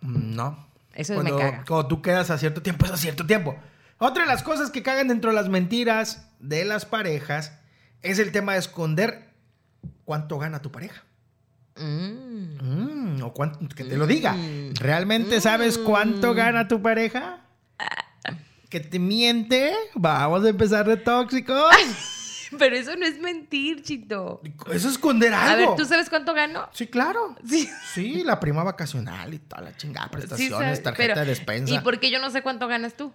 No. 0.01 0.67
Eso 0.95 1.15
cuando, 1.15 1.35
me 1.37 1.41
caga. 1.41 1.65
Cuando 1.67 1.87
tú 1.89 2.03
quedas 2.03 2.31
a 2.31 2.39
cierto 2.39 2.63
tiempo, 2.63 2.85
es 2.87 2.93
a 2.93 2.97
cierto 2.97 3.27
tiempo. 3.27 3.57
Otra 4.05 4.25
de 4.25 4.29
las 4.29 4.43
cosas 4.43 4.71
que 4.71 4.83
cagan 4.83 5.07
dentro 5.07 5.31
de 5.31 5.37
las 5.37 5.49
mentiras 5.49 6.27
de 6.41 6.65
las 6.65 6.85
parejas 6.85 7.53
es 8.03 8.19
el 8.19 8.33
tema 8.33 8.55
de 8.55 8.59
esconder 8.59 9.29
cuánto 10.05 10.41
gana 10.41 10.61
tu 10.61 10.73
pareja. 10.73 11.05
Mm. 11.77 13.19
Mm, 13.19 13.23
o 13.23 13.33
cuánto, 13.33 13.61
que 13.69 13.85
te 13.85 13.97
lo 13.97 14.09
diga. 14.09 14.37
¿Realmente 14.75 15.41
sabes 15.41 15.79
cuánto 15.79 16.35
gana 16.35 16.67
tu 16.67 16.83
pareja? 16.83 17.47
¿Que 18.69 18.81
te 18.81 18.99
miente? 18.99 19.73
Vamos 19.95 20.45
a 20.45 20.49
empezar 20.49 20.85
de 20.85 20.97
tóxicos. 20.97 21.71
Pero 22.59 22.75
eso 22.75 22.97
no 22.97 23.07
es 23.07 23.21
mentir, 23.21 23.85
chito. 23.85 24.43
Eso 24.67 24.89
es 24.89 24.95
esconder 24.95 25.33
algo. 25.33 25.53
A 25.53 25.69
ver, 25.69 25.77
¿tú 25.77 25.85
sabes 25.85 26.11
cuánto 26.11 26.35
gano? 26.35 26.69
Sí, 26.73 26.89
claro. 26.89 27.37
Sí. 27.49 27.71
Sí, 27.95 28.25
la 28.25 28.41
prima 28.41 28.65
vacacional 28.65 29.33
y 29.33 29.39
toda 29.39 29.63
la 29.63 29.77
chingada, 29.77 30.11
prestaciones, 30.11 30.83
tarjeta 30.83 31.15
pero- 31.15 31.21
de 31.21 31.27
despensa. 31.27 31.73
¿Y 31.73 31.79
por 31.79 32.01
qué 32.01 32.11
yo 32.11 32.19
no 32.19 32.31
sé 32.31 32.43
cuánto 32.43 32.67
ganas 32.67 32.95
tú? 32.95 33.13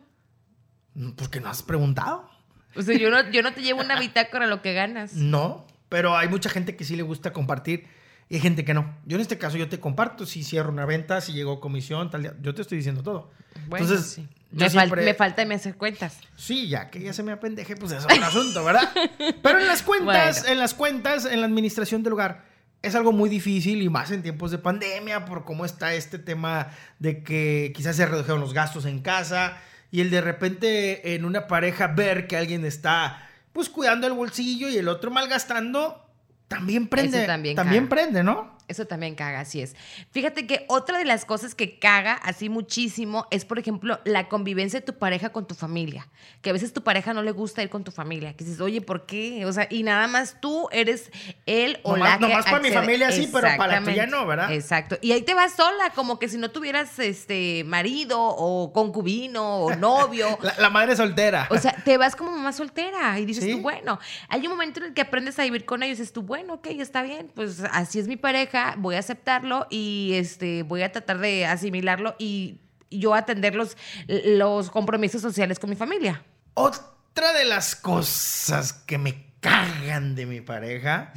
Porque 1.16 1.40
no 1.40 1.50
has 1.50 1.62
preguntado. 1.64 2.30
O 2.76 2.82
sea, 2.82 2.98
yo 2.98 3.10
no, 3.10 3.30
yo 3.32 3.42
no 3.44 3.54
te 3.54 3.62
llevo 3.62 3.82
una 3.82 4.00
bitácora 4.00 4.48
lo 4.48 4.62
que 4.62 4.74
ganas. 4.74 5.14
No, 5.14 5.66
pero 5.90 6.16
hay 6.18 6.28
mucha 6.28 6.50
gente 6.50 6.76
que 6.76 6.84
sí 6.84 6.96
le 6.96 7.04
gusta 7.04 7.34
compartir 7.34 7.88
y 8.30 8.36
hay 8.36 8.42
gente 8.42 8.66
que 8.66 8.74
no. 8.74 8.96
Yo 9.06 9.16
en 9.16 9.22
este 9.22 9.38
caso 9.38 9.58
yo 9.58 9.70
te 9.70 9.80
comparto 9.80 10.26
si 10.26 10.44
cierro 10.44 10.72
una 10.72 10.86
venta, 10.86 11.22
si 11.22 11.34
llegó 11.34 11.60
comisión, 11.60 12.10
tal 12.10 12.22
día. 12.24 12.34
Yo 12.42 12.54
te 12.54 12.62
estoy 12.62 12.78
diciendo 12.78 13.04
todo. 13.04 13.32
Bueno, 13.68 13.86
Entonces, 13.86 14.12
sí. 14.12 14.28
Me, 14.52 14.66
fal- 14.68 14.70
siempre- 14.72 15.04
me 15.06 15.14
falta 15.14 15.46
me 15.46 15.56
hacer 15.56 15.76
cuentas. 15.76 16.20
Sí, 16.36 16.68
ya 16.70 16.90
que 16.90 17.02
ya 17.02 17.14
se 17.14 17.22
me 17.24 17.32
apendeje, 17.34 17.76
pues 17.76 17.92
es 17.92 18.06
otro 18.06 18.24
asunto, 18.26 18.64
¿verdad? 18.64 18.90
Pero 19.44 19.60
en 19.60 19.68
las 19.68 19.82
cuentas, 19.84 20.40
Bueno. 20.42 20.54
en 20.54 20.60
las 20.60 20.74
cuentas, 20.74 21.26
en 21.26 21.42
la 21.42 21.48
administración 21.48 22.02
del 22.04 22.14
hogar, 22.14 22.46
es 22.82 22.96
algo 22.96 23.12
muy 23.12 23.30
difícil 23.30 23.82
y 23.82 23.90
más 23.90 24.12
en 24.12 24.22
tiempos 24.24 24.52
de 24.52 24.58
pandemia 24.60 25.26
por 25.26 25.44
cómo 25.44 25.66
está 25.66 25.94
este 25.96 26.18
tema 26.20 26.70
de 27.00 27.24
que 27.24 27.74
quizás 27.76 27.96
se 27.98 28.06
redujeron 28.06 28.40
los 28.40 28.54
gastos 28.54 28.86
en 28.86 29.00
casa 29.02 29.58
y 29.92 30.02
el 30.02 30.10
de 30.10 30.22
repente 30.22 31.16
en 31.16 31.26
una 31.26 31.48
pareja 31.48 31.88
ver 31.88 32.28
que 32.28 32.38
alguien 32.38 32.66
está 32.66 33.24
pues 33.54 33.70
cuidando 33.70 34.06
el 34.08 34.14
bolsillo 34.14 34.70
y 34.70 34.78
el 34.78 34.88
otro 34.88 35.10
malgastando, 35.10 36.06
también 36.48 36.88
prende. 36.88 37.26
También 37.26 37.56
también 37.56 37.90
prende, 37.90 38.24
¿no? 38.24 38.57
Eso 38.68 38.86
también 38.86 39.16
caga, 39.16 39.40
así 39.40 39.62
es. 39.62 39.76
Fíjate 40.12 40.46
que 40.46 40.66
otra 40.68 40.98
de 40.98 41.06
las 41.06 41.24
cosas 41.26 41.56
que 41.56 41.80
caga 41.80 42.14
así 42.14 42.50
muchísimo 42.50 43.26
es, 43.32 43.46
por 43.46 43.60
ejemplo, 43.60 44.00
la 44.04 44.28
convivencia 44.28 44.80
de 44.82 44.86
tu 44.86 44.94
pareja 44.98 45.30
con 45.30 45.48
tu 45.48 45.56
familia. 45.56 46.08
Que 46.42 46.50
a 46.50 46.54
veces 46.54 46.74
tu 46.74 46.84
pareja 46.84 47.14
no 47.14 47.24
le 47.24 47.32
gusta 47.32 47.64
ir 47.64 47.70
con 47.70 47.84
tu 47.84 47.92
familia. 47.92 48.34
Que 48.36 48.44
dices, 48.44 48.60
oye, 48.60 48.82
¿por 48.82 49.06
qué? 49.06 49.46
O 49.46 49.54
sea, 49.54 49.68
y 49.70 49.84
nada 49.84 50.08
más 50.08 50.42
tú 50.42 50.68
eres 50.72 51.12
él 51.46 51.80
o 51.84 51.96
Nomás- 51.96 52.10
la 52.10 52.18
que 52.20 52.28
nomás 52.28 52.46
para 52.46 52.60
mi 52.60 52.72
familia 52.72 53.12
sí, 53.12 53.30
pero 53.32 53.48
para 53.58 53.80
la 53.80 53.84
tuya 53.86 54.06
no, 54.06 54.26
¿verdad? 54.26 54.52
Exacto. 54.52 54.98
Y 55.02 55.14
ahí 55.14 55.22
te 55.22 55.34
vas 55.34 55.54
sola, 55.56 55.92
como 55.96 56.20
que 56.20 56.28
si 56.28 56.38
no 56.38 56.52
tuvieras 56.52 57.00
este 57.00 57.64
marido 57.66 58.20
o 58.22 58.74
concubino 58.74 59.60
o 59.60 59.76
novio. 59.76 60.38
La, 60.42 60.54
la 60.60 60.70
madre 60.70 60.96
soltera. 60.96 61.48
O 61.52 61.58
sea, 61.58 61.72
te 61.84 61.98
vas 61.98 62.16
como 62.16 62.32
mamá 62.32 62.52
soltera 62.54 63.20
y 63.20 63.26
dices 63.26 63.44
Sí. 63.46 63.52
tú, 63.54 63.62
bueno, 63.62 64.00
hay 64.30 64.42
un 64.42 64.50
momento 64.50 64.80
en 64.80 64.88
el 64.88 64.94
que 64.94 65.02
aprendes 65.02 65.38
a 65.40 65.44
vivir 65.44 65.64
con 65.66 65.84
ellos 65.84 65.98
y 66.00 66.02
dices 66.02 66.14
tú, 66.14 66.22
bueno, 66.22 66.56
ok, 66.56 66.68
está 66.72 67.02
bien, 67.02 67.32
pues 67.34 67.62
así 67.72 68.00
es 68.00 68.08
mi 68.08 68.18
pareja, 68.18 68.57
voy 68.78 68.96
a 68.96 69.00
aceptarlo 69.00 69.68
y 69.70 70.12
este, 70.16 70.64
voy 70.64 70.82
a 70.84 70.92
tratar 70.92 71.20
de 71.20 71.46
asimilarlo 71.46 72.16
y 72.20 72.60
yo 72.90 73.14
atender 73.14 73.56
los, 73.56 73.76
los 74.08 74.70
compromisos 74.72 75.22
sociales 75.22 75.60
con 75.60 75.70
mi 75.70 75.76
familia. 75.76 76.24
Ot- 76.56 76.82
Otra 77.18 77.34
de 77.34 77.46
las 77.46 77.76
cosas 77.76 78.74
que 78.74 79.00
me 79.00 79.26
cagan 79.40 80.14
de 80.14 80.28
mi 80.28 80.40
pareja 80.42 81.14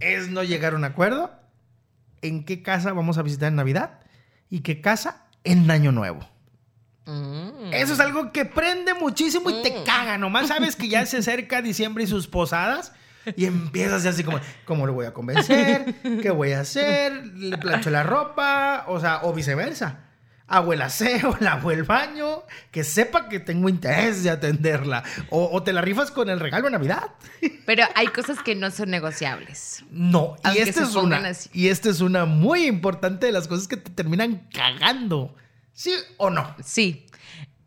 es 0.00 0.28
no 0.30 0.42
llegar 0.42 0.72
a 0.72 0.76
un 0.76 0.84
acuerdo 0.84 1.30
en 2.22 2.44
qué 2.44 2.62
casa 2.62 2.92
vamos 2.94 3.18
a 3.18 3.22
visitar 3.22 3.48
en 3.48 3.56
Navidad 3.56 4.00
y 4.48 4.60
qué 4.60 4.80
casa 4.80 5.26
en 5.44 5.70
Año 5.70 5.92
Nuevo. 5.92 6.26
Mm. 7.04 7.72
Eso 7.74 7.92
es 7.92 8.00
algo 8.00 8.32
que 8.32 8.44
prende 8.44 8.94
muchísimo 8.94 9.50
y 9.50 9.62
te 9.62 9.82
caga. 9.84 10.16
Nomás 10.18 10.48
sabes 10.48 10.74
que 10.76 10.88
ya 10.88 11.04
se 11.04 11.18
acerca 11.18 11.60
diciembre 11.60 12.04
y 12.04 12.06
sus 12.06 12.26
posadas. 12.28 12.92
Y 13.36 13.44
empiezas 13.46 14.04
así 14.06 14.24
como, 14.24 14.40
¿cómo 14.64 14.86
lo 14.86 14.92
voy 14.92 15.06
a 15.06 15.12
convencer? 15.12 15.94
¿Qué 16.22 16.30
voy 16.30 16.52
a 16.52 16.60
hacer? 16.60 17.26
¿Le 17.26 17.56
plancho 17.58 17.90
la 17.90 18.02
ropa? 18.02 18.84
O 18.88 19.00
sea, 19.00 19.20
o 19.22 19.32
viceversa. 19.32 20.00
Hago 20.48 20.72
el 20.72 20.82
aseo, 20.82 21.36
lavo 21.40 21.70
el 21.70 21.84
baño, 21.84 22.42
que 22.70 22.84
sepa 22.84 23.28
que 23.28 23.40
tengo 23.40 23.68
interés 23.68 24.22
de 24.22 24.30
atenderla. 24.30 25.02
O, 25.30 25.48
o 25.50 25.62
te 25.62 25.72
la 25.72 25.80
rifas 25.80 26.10
con 26.10 26.28
el 26.28 26.40
regalo 26.40 26.64
de 26.66 26.72
Navidad. 26.72 27.12
Pero 27.66 27.84
hay 27.94 28.08
cosas 28.08 28.38
que 28.40 28.54
no 28.54 28.70
son 28.70 28.90
negociables. 28.90 29.84
No, 29.90 30.36
y 30.54 30.58
esta 30.58 30.82
es 30.82 30.94
una. 30.94 31.16
así. 31.28 31.48
Y 31.52 31.68
esta 31.68 31.88
es 31.88 32.00
una 32.00 32.24
muy 32.26 32.66
importante 32.66 33.26
de 33.26 33.32
las 33.32 33.48
cosas 33.48 33.66
que 33.68 33.76
te 33.76 33.90
terminan 33.90 34.48
cagando. 34.52 35.34
¿Sí 35.72 35.94
o 36.18 36.28
no? 36.28 36.54
Sí. 36.62 37.06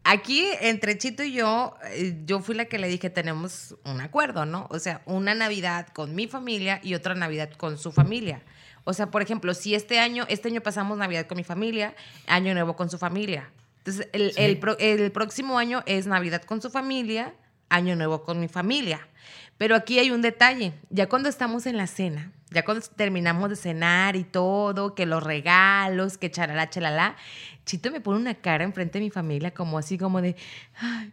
Aquí, 0.08 0.46
entre 0.62 0.98
Chito 1.00 1.24
y 1.24 1.32
yo, 1.34 1.76
eh, 1.92 2.16
yo 2.26 2.40
fui 2.40 2.54
la 2.54 2.66
que 2.66 2.78
le 2.78 2.88
dije, 2.88 3.10
tenemos 3.10 3.76
un 3.86 4.02
acuerdo, 4.02 4.46
¿no? 4.46 4.68
O 4.70 4.78
sea, 4.78 5.02
una 5.06 5.34
Navidad 5.34 5.88
con 5.88 6.14
mi 6.14 6.28
familia 6.28 6.80
y 6.84 6.94
otra 6.94 7.16
Navidad 7.16 7.50
con 7.58 7.80
su 7.80 7.92
familia. 7.92 8.44
O 8.84 8.94
sea, 8.94 9.10
por 9.10 9.24
ejemplo, 9.24 9.56
si 9.56 9.74
este 9.74 9.98
año, 10.00 10.26
este 10.30 10.50
año 10.50 10.62
pasamos 10.62 11.00
Navidad 11.00 11.26
con 11.26 11.38
mi 11.38 11.44
familia, 11.44 11.96
Año 12.28 12.54
Nuevo 12.54 12.76
con 12.76 12.92
su 12.92 13.00
familia. 13.00 13.50
Entonces, 13.80 14.08
el, 14.14 14.32
Sí. 14.32 14.44
el 14.44 14.60
pro- 14.60 14.78
el 14.78 15.12
próximo 15.12 15.58
año 15.58 15.82
es 15.88 16.06
Navidad 16.06 16.44
con 16.44 16.62
su 16.62 16.70
familia, 16.70 17.34
Año 17.70 17.96
Nuevo 17.96 18.22
con 18.24 18.40
mi 18.40 18.48
familia. 18.48 19.08
Pero 19.58 19.76
aquí 19.76 19.98
hay 19.98 20.12
un 20.12 20.22
detalle. 20.22 20.74
Ya 20.92 21.10
cuando 21.10 21.30
estamos 21.30 21.66
en 21.66 21.78
la 21.78 21.88
cena, 21.88 22.32
ya 22.56 22.64
cuando 22.66 22.84
terminamos 22.96 23.50
de 23.50 23.56
cenar 23.56 24.16
y 24.16 24.24
todo, 24.24 24.96
que 24.96 25.06
los 25.06 25.22
regalos, 25.24 26.18
que 26.18 26.32
charalá, 26.32 26.70
chalala, 26.70 27.16
Chito 27.66 27.92
me 27.92 28.00
pone 28.02 28.18
una 28.20 28.36
cara 28.36 28.64
enfrente 28.64 28.98
de 29.00 29.06
mi 29.06 29.12
familia 29.12 29.52
como 29.54 29.78
así 29.78 29.98
como 29.98 30.22
de, 30.22 30.36
"Ay, 30.80 31.12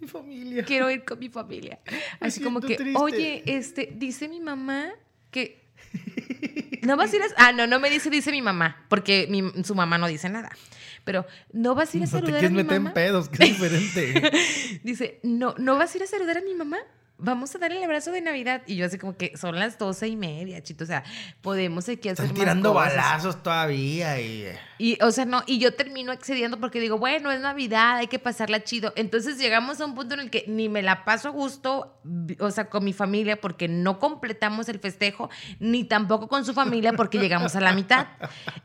Mi 0.00 0.06
familia. 0.08 0.64
quiero 0.64 0.90
ir 0.90 1.04
con 1.04 1.18
mi 1.18 1.28
familia. 1.28 1.78
Me 2.20 2.26
Así 2.28 2.40
como 2.42 2.60
que, 2.60 2.76
triste. 2.76 2.98
oye, 3.00 3.42
este, 3.46 3.90
dice 3.94 4.28
mi 4.28 4.40
mamá 4.40 4.88
que... 5.30 5.64
¿No 6.82 6.96
vas 6.96 7.12
a 7.12 7.16
ir 7.16 7.22
a...? 7.22 7.26
Ah, 7.36 7.52
no, 7.52 7.66
no 7.66 7.78
me 7.80 7.90
dice, 7.90 8.08
dice 8.10 8.30
mi 8.30 8.42
mamá, 8.42 8.84
porque 8.88 9.26
mi- 9.28 9.64
su 9.64 9.74
mamá 9.74 9.98
no 9.98 10.06
dice 10.06 10.28
nada. 10.28 10.50
Pero, 11.04 11.26
¿no 11.52 11.74
vas 11.74 11.92
a 11.94 11.96
ir 11.98 12.02
a 12.02 12.06
No 12.06 12.10
te 12.12 12.18
saludar 12.18 12.44
a 12.44 12.48
mi 12.50 12.56
meter 12.56 12.78
mamá? 12.80 12.90
en 12.90 12.94
pedos, 12.94 13.28
que 13.28 13.44
es 13.44 13.50
diferente. 13.50 14.30
Dice, 14.82 15.20
no, 15.22 15.54
¿no 15.58 15.76
vas 15.76 15.94
a 15.94 15.98
ir 15.98 16.02
a 16.02 16.06
saludar 16.06 16.38
a 16.38 16.40
mi 16.40 16.54
mamá? 16.54 16.78
Vamos 17.18 17.54
a 17.54 17.58
darle 17.58 17.78
el 17.78 17.84
abrazo 17.84 18.12
de 18.12 18.20
Navidad. 18.20 18.62
Y 18.66 18.76
yo 18.76 18.84
así 18.86 18.98
como 18.98 19.16
que 19.16 19.36
son 19.36 19.58
las 19.58 19.78
doce 19.78 20.06
y 20.06 20.16
media, 20.16 20.62
chito. 20.62 20.84
O 20.84 20.86
sea, 20.86 21.02
podemos 21.40 21.88
aquí 21.88 22.08
hacer 22.10 22.26
Están 22.26 22.28
más 22.28 22.38
tirando 22.38 22.72
cosas. 22.74 22.94
balazos 22.94 23.42
todavía 23.42 24.20
y... 24.20 24.42
eh, 24.42 24.58
Y, 24.78 25.02
o 25.02 25.10
sea, 25.10 25.24
no, 25.24 25.42
y 25.46 25.58
yo 25.58 25.74
termino 25.74 26.12
accediendo 26.12 26.60
porque 26.60 26.78
digo, 26.78 26.98
bueno, 26.98 27.30
es 27.32 27.40
Navidad, 27.40 27.96
hay 27.96 28.08
que 28.08 28.18
pasarla 28.18 28.62
chido. 28.64 28.92
Entonces 28.96 29.38
llegamos 29.38 29.80
a 29.80 29.86
un 29.86 29.94
punto 29.94 30.12
en 30.14 30.20
el 30.20 30.30
que 30.30 30.44
ni 30.46 30.68
me 30.68 30.82
la 30.82 31.04
paso 31.06 31.28
a 31.28 31.30
gusto, 31.30 31.98
o 32.38 32.50
sea, 32.50 32.68
con 32.68 32.84
mi 32.84 32.92
familia 32.92 33.40
porque 33.40 33.66
no 33.68 33.98
completamos 33.98 34.68
el 34.68 34.78
festejo, 34.78 35.30
ni 35.58 35.84
tampoco 35.84 36.28
con 36.28 36.44
su 36.44 36.52
familia 36.52 36.92
porque 36.92 37.18
llegamos 37.18 37.56
a 37.56 37.60
la 37.60 37.72
mitad. 37.72 38.08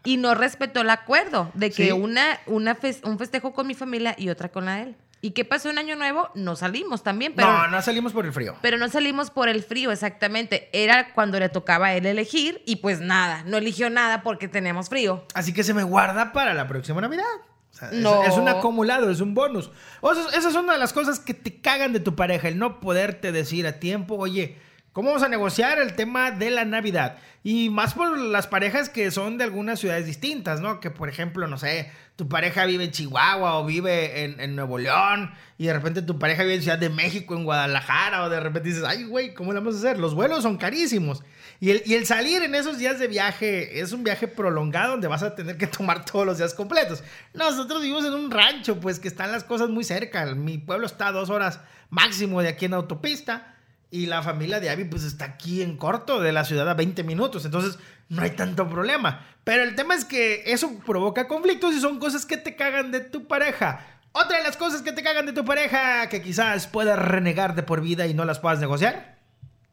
Y 0.04 0.18
no 0.18 0.36
respetó 0.36 0.82
el 0.82 0.90
acuerdo 0.90 1.50
de 1.54 1.70
que 1.72 1.86
Sí. 1.86 1.92
una, 1.92 2.40
una 2.48 2.76
fes- 2.78 3.00
un 3.08 3.18
festejo 3.18 3.54
con 3.54 3.66
mi 3.68 3.76
familia 3.76 4.14
y 4.18 4.28
otra 4.28 4.50
con 4.50 4.66
la 4.66 4.76
de 4.76 4.84
él. 4.84 4.96
¿Y 5.24 5.32
qué 5.32 5.46
pasó 5.46 5.70
en 5.70 5.78
Año 5.78 5.96
Nuevo? 5.96 6.30
No 6.34 6.56
salimos 6.56 7.04
también, 7.04 7.34
pero... 7.36 7.48
no, 7.52 7.68
no 7.68 7.82
salimos 7.84 8.12
por 8.12 8.26
el 8.26 8.34
frío. 8.34 8.56
Pero 8.62 8.78
no 8.78 8.90
salimos 8.90 9.30
por 9.30 9.50
el 9.50 9.62
frío, 9.64 9.92
exactamente. 9.92 10.70
Era 10.74 11.14
cuando 11.14 11.40
le 11.40 11.48
tocaba 11.50 11.88
a 11.88 11.94
él 11.96 12.08
elegir 12.08 12.64
y 12.66 12.78
pues 12.78 13.02
nada, 13.02 13.44
no 13.46 13.58
eligió 13.58 13.90
nada 13.92 14.24
porque 14.24 14.48
tenemos 14.48 14.90
frío. 14.90 15.24
Así 15.36 15.54
que 15.54 15.64
se 15.64 15.76
me 15.76 15.84
guarda 15.84 16.34
para 16.34 16.56
la 16.56 16.68
próxima 16.68 17.02
Navidad. 17.02 17.24
O 17.72 17.74
sea, 17.74 17.90
es- 17.90 18.00
No. 18.00 18.24
es, 18.24 18.34
un 18.36 18.48
acumulado, 18.50 19.12
es 19.12 19.22
un 19.22 19.36
bonus. 19.36 19.70
O 20.02 20.14
sea, 20.16 20.24
esa 20.38 20.50
es 20.50 20.56
una 20.56 20.74
de 20.74 20.80
las 20.80 20.92
cosas 20.92 21.20
que 21.20 21.36
te 21.36 21.62
cagan 21.62 21.94
de 21.94 22.00
tu 22.00 22.16
pareja, 22.16 22.48
el 22.48 22.58
no 22.58 22.80
poderte 22.80 23.32
decir 23.32 23.68
a 23.68 23.80
tiempo, 23.80 24.16
oye, 24.16 24.58
¿cómo 24.94 25.10
vamos 25.10 25.24
a 25.24 25.30
negociar 25.30 25.80
el 25.80 25.94
tema 25.94 26.32
de 26.32 26.52
la 26.52 26.66
Navidad? 26.66 27.18
Y 27.44 27.70
más 27.70 27.94
por 27.94 28.18
las 28.18 28.48
parejas 28.48 28.90
que 28.90 29.10
son 29.10 29.38
de 29.38 29.44
algunas 29.44 29.80
ciudades 29.80 30.06
distintas, 30.06 30.62
¿no? 30.62 30.80
Que 30.80 30.92
por 30.92 31.10
ejemplo, 31.10 31.48
no 31.48 31.58
sé, 31.58 31.92
tu 32.16 32.30
pareja 32.30 32.66
vive 32.66 32.84
en 32.84 32.92
Chihuahua 32.92 33.58
o 33.58 33.66
vive 33.66 34.24
en, 34.24 34.40
en 34.40 34.56
Nuevo 34.56 34.78
León 34.78 35.32
y 35.58 35.66
de 35.66 35.74
repente 35.74 36.02
tu 36.02 36.20
pareja 36.20 36.44
vive 36.44 36.56
en 36.56 36.62
Ciudad 36.62 36.78
de 36.78 36.90
México, 36.90 37.36
en 37.36 37.46
Guadalajara 37.46 38.24
o 38.24 38.30
de 38.30 38.40
repente 38.40 38.70
dices, 38.70 38.84
ay, 38.84 39.06
güey, 39.06 39.34
¿cómo 39.34 39.54
le 39.54 39.60
vamos 39.60 39.76
a 39.76 39.78
hacer? 39.80 39.98
Los 39.98 40.14
vuelos 40.14 40.44
son 40.44 40.58
carísimos. 40.58 41.24
Y 41.60 41.70
el, 41.72 41.84
y 41.86 41.94
el 41.94 42.06
salir 42.06 42.42
en 42.42 42.56
esos 42.56 42.78
días 42.80 43.00
de 43.00 43.08
viaje 43.08 43.80
es 43.80 43.92
un 43.92 44.04
viaje 44.04 44.28
prolongado 44.28 44.92
donde 44.92 45.08
vas 45.08 45.24
a 45.24 45.36
tener 45.36 45.58
que 45.58 45.68
tomar 45.68 46.06
todos 46.12 46.26
los 46.26 46.38
días 46.38 46.54
completos. 46.54 47.04
Nosotros 47.34 47.82
vivimos 47.82 48.06
en 48.06 48.14
un 48.14 48.32
rancho, 48.32 48.80
pues 48.80 49.00
que 49.00 49.08
están 49.08 49.32
las 49.32 49.44
cosas 49.44 49.70
muy 49.70 49.84
cerca. 49.84 50.26
Mi 50.36 50.58
pueblo 50.58 50.86
está 50.86 51.08
a 51.08 51.12
dos 51.12 51.30
horas 51.30 51.60
máximo 51.90 52.42
de 52.42 52.50
aquí 52.50 52.66
en 52.66 52.74
autopista. 52.74 53.56
Y 53.92 54.06
la 54.06 54.24
familia 54.24 54.62
de 54.62 54.70
Abby 54.70 54.86
pues 54.86 55.04
está 55.04 55.26
aquí 55.26 55.62
en 55.62 55.76
corto 55.76 56.22
de 56.22 56.32
la 56.32 56.46
ciudad 56.46 56.68
a 56.70 56.74
20 56.74 57.04
minutos. 57.04 57.44
Entonces 57.44 57.78
no 58.08 58.22
hay 58.22 58.32
tanto 58.32 58.70
problema. 58.70 59.28
Pero 59.44 59.64
el 59.64 59.76
tema 59.76 59.96
es 59.96 60.06
que 60.06 60.44
eso 60.46 60.80
provoca 60.86 61.28
conflictos 61.28 61.76
y 61.76 61.82
son 61.82 62.00
cosas 62.00 62.26
que 62.26 62.38
te 62.38 62.56
cagan 62.56 62.92
de 62.92 63.02
tu 63.02 63.28
pareja. 63.28 63.86
Otra 64.14 64.38
de 64.38 64.44
las 64.44 64.58
cosas 64.58 64.82
que 64.82 64.94
te 64.94 65.04
cagan 65.04 65.26
de 65.26 65.34
tu 65.34 65.44
pareja 65.44 66.08
que 66.10 66.22
quizás 66.22 66.68
puedas 66.68 66.98
renegar 66.98 67.54
de 67.54 67.64
por 67.64 67.82
vida 67.82 68.08
y 68.08 68.14
no 68.14 68.26
las 68.26 68.40
puedas 68.40 68.60
negociar. 68.60 69.20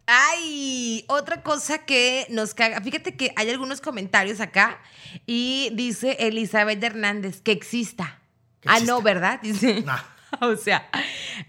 Ay, 0.07 1.05
otra 1.07 1.43
cosa 1.43 1.85
que 1.85 2.27
nos 2.31 2.55
caga. 2.55 2.81
Fíjate 2.81 3.15
que 3.15 3.33
hay 3.37 3.51
algunos 3.51 3.81
comentarios 3.81 4.41
acá 4.41 4.81
y 5.27 5.71
dice 5.75 6.17
Elizabeth 6.21 6.83
Hernández 6.83 7.41
que 7.43 7.53
exista. 7.53 8.19
Que 8.61 8.69
ah, 8.69 8.75
exista. 8.75 8.93
no, 8.93 9.03
¿verdad? 9.03 9.41
Dice. 9.43 9.83
No. 9.83 9.95
O 10.41 10.57
sea, 10.57 10.89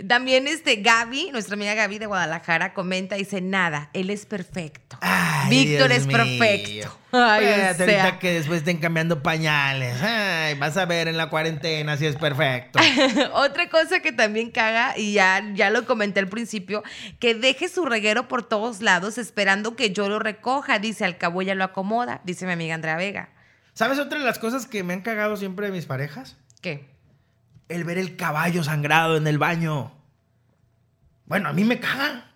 también 0.08 0.48
este 0.48 0.78
Gaby, 0.78 1.32
nuestra 1.32 1.56
amiga 1.56 1.74
Gaby 1.74 2.00
de 2.00 2.06
Guadalajara, 2.06 2.74
comenta, 2.74 3.16
dice, 3.16 3.42
nada, 3.42 3.90
él 3.94 4.10
es 4.10 4.26
perfecto. 4.26 4.98
Ay, 5.02 5.50
Víctor 5.50 5.90
Dios 5.90 6.02
es 6.02 6.08
mío. 6.08 6.18
perfecto. 6.18 7.00
Ay, 7.12 7.46
o 7.46 7.48
sea. 7.50 7.70
ahorita 7.72 8.20
que 8.20 8.34
después 8.34 8.60
estén 8.60 8.78
cambiando 8.78 9.24
pañales. 9.24 10.02
Ay, 10.02 10.56
vas 10.56 10.78
a 10.78 10.86
ver 10.86 11.08
en 11.08 11.18
la 11.18 11.30
cuarentena 11.30 11.98
si 11.98 12.06
es 12.06 12.16
perfecto. 12.16 12.80
Otra 13.34 13.70
cosa 13.70 14.00
que 14.00 14.12
también 14.12 14.52
caga, 14.52 14.98
y 14.98 15.14
ya, 15.14 15.44
ya 15.54 15.70
lo 15.70 15.86
comenté 15.86 16.20
al 16.20 16.28
principio, 16.28 16.84
que 17.20 17.36
deje 17.36 17.68
su 17.68 17.86
reguero 17.86 18.28
por 18.28 18.48
todos 18.48 18.82
lados 18.82 19.18
esperando 19.18 19.76
que 19.76 19.92
yo 19.92 20.08
lo 20.08 20.20
recoja. 20.20 20.80
Dice, 20.80 21.06
al 21.06 21.18
cabo 21.18 21.42
ya 21.42 21.56
lo 21.56 21.64
acomoda, 21.64 22.22
dice 22.24 22.46
mi 22.46 22.54
amiga 22.54 22.76
Andrea 22.76 22.96
Vega. 22.96 23.30
¿Sabes 23.74 23.98
otra 24.00 24.20
de 24.20 24.26
las 24.26 24.40
cosas 24.40 24.68
que 24.68 24.84
me 24.84 24.94
han 24.94 25.02
cagado 25.02 25.38
siempre 25.38 25.68
de 25.68 25.72
mis 25.72 25.86
parejas? 25.86 26.38
¿Qué? 26.62 26.99
El 27.70 27.84
ver 27.86 27.98
el 27.98 28.16
caballo 28.18 28.64
sangrado 28.64 29.16
en 29.16 29.26
el 29.28 29.38
baño. 29.38 29.92
Bueno, 31.26 31.50
a 31.50 31.54
mí 31.54 31.64
me 31.64 31.80
caga. 31.80 32.32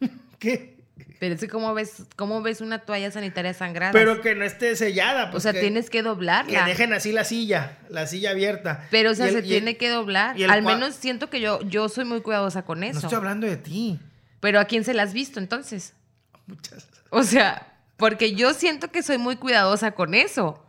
¿Qué? 0.38 0.76
Pero 1.18 1.34
es 1.34 1.40
que 1.40 1.48
¿cómo 1.48 1.72
ves, 1.72 2.02
cómo 2.16 2.42
ves 2.42 2.60
una 2.60 2.80
toalla 2.80 3.10
sanitaria 3.10 3.54
sangrada? 3.54 3.92
Pero 3.92 4.20
que 4.20 4.34
no 4.34 4.44
esté 4.44 4.76
sellada. 4.76 5.28
o 5.28 5.30
Pues 5.30 5.44
sea, 5.44 5.52
que, 5.54 5.60
tienes 5.60 5.86
que 5.86 5.98
que 5.98 6.02
doblarla. 6.02 6.66
dejen 6.66 6.92
así 6.92 7.10
la 7.12 7.24
silla, 7.24 7.78
la 7.88 8.06
silla 8.06 8.30
abierta. 8.32 8.86
Pero, 8.90 9.12
o 9.12 9.14
sea, 9.14 9.26
el- 9.26 9.32
se 9.32 9.38
el- 9.38 9.44
tiene 9.46 9.76
que 9.78 9.88
doblar. 9.88 10.36
Al 10.50 10.62
menos 10.62 10.94
siento 10.94 11.30
que 11.30 11.40
yo, 11.40 11.60
yo 11.62 11.88
soy 11.88 12.04
muy 12.04 12.20
cuidadosa 12.20 12.62
con 12.66 12.80
No 12.80 12.86
eso. 12.86 12.98
estoy 12.98 13.14
hablando 13.16 13.46
de 13.46 13.56
ti. 13.56 13.98
Pero 14.40 14.60
¿a 14.60 14.66
quién 14.66 14.84
se 14.84 14.92
la 14.92 15.04
has 15.04 15.14
visto 15.14 15.38
entonces? 15.40 15.94
Muchas. 16.46 16.86
O 17.10 17.22
sea, 17.22 17.66
porque 17.96 18.34
yo 18.34 18.52
siento 18.52 18.90
que 18.90 19.02
soy 19.02 19.16
muy 19.16 19.36
cuidadosa 19.36 19.92
con 19.92 20.12
eso. 20.12 20.62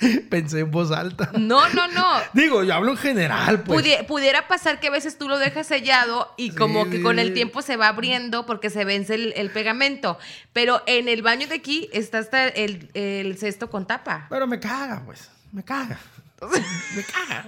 Pensé 0.30 0.60
en 0.60 0.70
voz 0.70 0.90
alta. 0.92 1.30
No, 1.38 1.68
no, 1.70 1.88
no. 1.88 2.06
Digo, 2.32 2.64
yo 2.64 2.74
hablo 2.74 2.92
en 2.92 2.96
general, 2.96 3.62
pues. 3.62 3.84
Pudi- 3.84 4.06
pudiera 4.06 4.48
pasar 4.48 4.80
que 4.80 4.88
a 4.88 4.90
veces 4.90 5.18
tú 5.18 5.28
lo 5.28 5.38
dejas 5.38 5.66
sellado 5.66 6.32
y 6.36 6.50
como 6.50 6.84
Sí, 6.84 6.90
que 6.90 7.02
con 7.02 7.16
sí, 7.16 7.22
el 7.22 7.34
tiempo 7.34 7.62
se 7.62 7.76
va 7.76 7.88
abriendo 7.88 8.46
porque 8.46 8.70
se 8.70 8.84
vence 8.84 9.14
el, 9.14 9.32
el 9.36 9.50
pegamento. 9.50 10.18
Pero 10.52 10.82
en 10.86 11.08
el 11.08 11.22
baño 11.22 11.46
de 11.48 11.56
aquí 11.56 11.88
está 11.92 12.18
hasta 12.18 12.48
el, 12.48 12.90
el 12.94 13.36
cesto 13.38 13.70
con 13.70 13.86
tapa. 13.86 14.26
Pero 14.30 14.46
me 14.46 14.58
caga, 14.60 15.02
pues. 15.04 15.28
Me 15.52 15.62
caga. 15.64 15.98
Me 16.94 17.02
caga. 17.02 17.46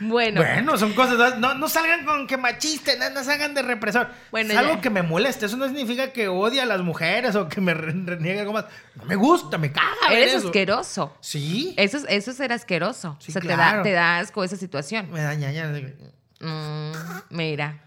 Bueno, 0.01 0.41
Bueno, 0.43 0.79
son 0.79 0.93
cosas. 0.95 1.39
No, 1.39 1.55
no 1.55 1.69
salgan 1.69 2.05
con 2.05 2.27
que 2.27 2.37
machisten, 2.37 2.99
no, 2.99 3.11
no 3.11 3.25
salgan 3.25 3.55
de 3.55 3.63
represor. 3.63 4.09
Bueno, 4.31 4.53
es 4.53 4.59
algo 4.59 4.75
ya. 4.75 4.81
que 4.81 4.91
me 4.91 5.03
molesta. 5.03 5.47
Eso 5.47 5.57
no 5.57 5.67
significa 5.67 6.13
que 6.13 6.29
odie 6.29 6.61
a 6.61 6.67
las 6.67 6.81
mujeres 6.83 7.35
o 7.35 7.49
que 7.49 7.61
me 7.61 7.75
re- 7.75 7.93
reniegue 8.05 8.41
algo 8.41 8.53
más. 8.53 8.67
No 8.95 9.05
me 9.05 9.17
gusta, 9.17 9.59
me 9.59 9.73
caga. 9.73 9.89
eres 10.11 10.35
eso. 10.35 10.47
asqueroso. 10.49 11.17
Sí. 11.21 11.75
Eso, 11.77 11.97
es- 11.99 12.07
eso 12.09 12.31
es 12.31 12.37
ser 12.37 12.53
asqueroso. 12.53 13.17
Sí, 13.21 13.31
o 13.31 13.33
sea, 13.33 13.43
claro. 13.43 13.83
te, 13.83 13.91
da, 13.91 13.93
te 13.93 13.93
da 13.93 14.19
asco 14.19 14.45
esa 14.45 14.57
situación. 14.57 15.11
Me 15.11 15.21
da 15.21 15.35
ñaña. 15.35 15.69
Mm, 16.41 16.93
mira. 17.31 17.79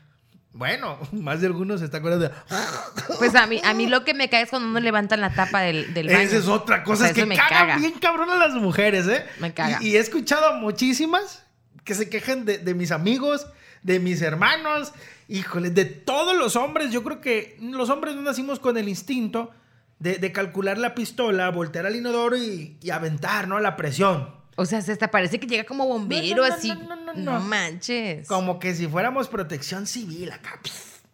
Bueno, 0.54 0.98
más 1.12 1.42
de 1.42 1.48
algunos 1.48 1.80
se 1.80 1.86
está 1.86 1.98
acordando 1.98 2.28
de. 2.30 2.36
Pues 3.18 3.36
a 3.36 3.46
mí, 3.48 3.62
a 3.64 3.74
mí 3.74 3.88
lo 3.88 4.04
que 4.04 4.14
me 4.14 4.30
cae 4.30 4.44
es 4.44 4.50
cuando 4.50 4.68
no 4.70 4.80
levantan 4.80 5.22
la 5.22 5.34
tapa 5.34 5.62
del, 5.62 5.94
del 5.94 6.08
baño. 6.08 6.20
Esa 6.20 6.38
es 6.38 6.48
otra 6.48 6.84
cosa. 6.84 6.94
O 6.94 6.98
sea, 6.98 7.08
es 7.10 7.14
que 7.14 7.26
me 7.26 7.36
cagan 7.36 7.68
caga. 7.68 7.78
bien 7.78 7.94
cabrón 8.00 8.30
a 8.30 8.36
las 8.36 8.54
mujeres, 8.56 9.08
¿eh? 9.08 9.26
Me 9.40 9.54
caga. 9.54 9.78
Y, 9.82 9.90
y 9.90 9.96
he 9.96 10.00
escuchado 10.00 10.48
a 10.48 10.54
muchísimas 10.54 11.44
que 11.84 11.96
se 11.96 12.10
quejen 12.10 12.46
de, 12.46 12.58
de 12.58 12.74
mis 12.74 12.92
amigos, 12.92 13.48
de 13.84 14.00
mis 14.00 14.22
hermanos, 14.22 14.94
híjole, 15.28 15.70
de 15.70 15.86
todos 15.86 16.36
los 16.36 16.56
hombres. 16.56 16.92
Yo 16.92 17.04
creo 17.04 17.22
que 17.22 17.58
los 17.62 17.90
hombres 17.90 18.16
no 18.16 18.22
nacimos 18.22 18.60
con 18.60 18.78
el 18.78 18.90
instinto 18.90 19.52
de, 20.00 20.18
de 20.18 20.32
calcular 20.32 20.78
la 20.78 20.96
pistola, 20.96 21.50
voltear 21.50 21.86
al 21.86 21.96
inodoro 21.96 22.36
y, 22.38 22.78
y 22.82 22.90
aventar, 22.90 23.48
¿no? 23.48 23.60
La 23.60 23.76
presión. 23.76 24.41
O 24.62 24.66
sea, 24.66 24.80
se 24.82 24.92
hasta 24.92 25.10
parece 25.10 25.40
que 25.40 25.48
llega 25.48 25.64
como 25.64 25.88
bombero, 25.88 26.44
No, 26.44 26.48
no, 26.48 26.54
así. 26.54 26.68
no, 26.70 26.96
no, 26.96 26.96
no, 26.98 27.14
No, 27.16 27.34
no. 27.34 27.40
manches. 27.40 28.28
Como 28.28 28.60
que 28.60 28.76
si 28.76 28.88
fuéramos 28.88 29.28
protección 29.28 29.88
civil 29.88 30.32
acá. 30.32 30.60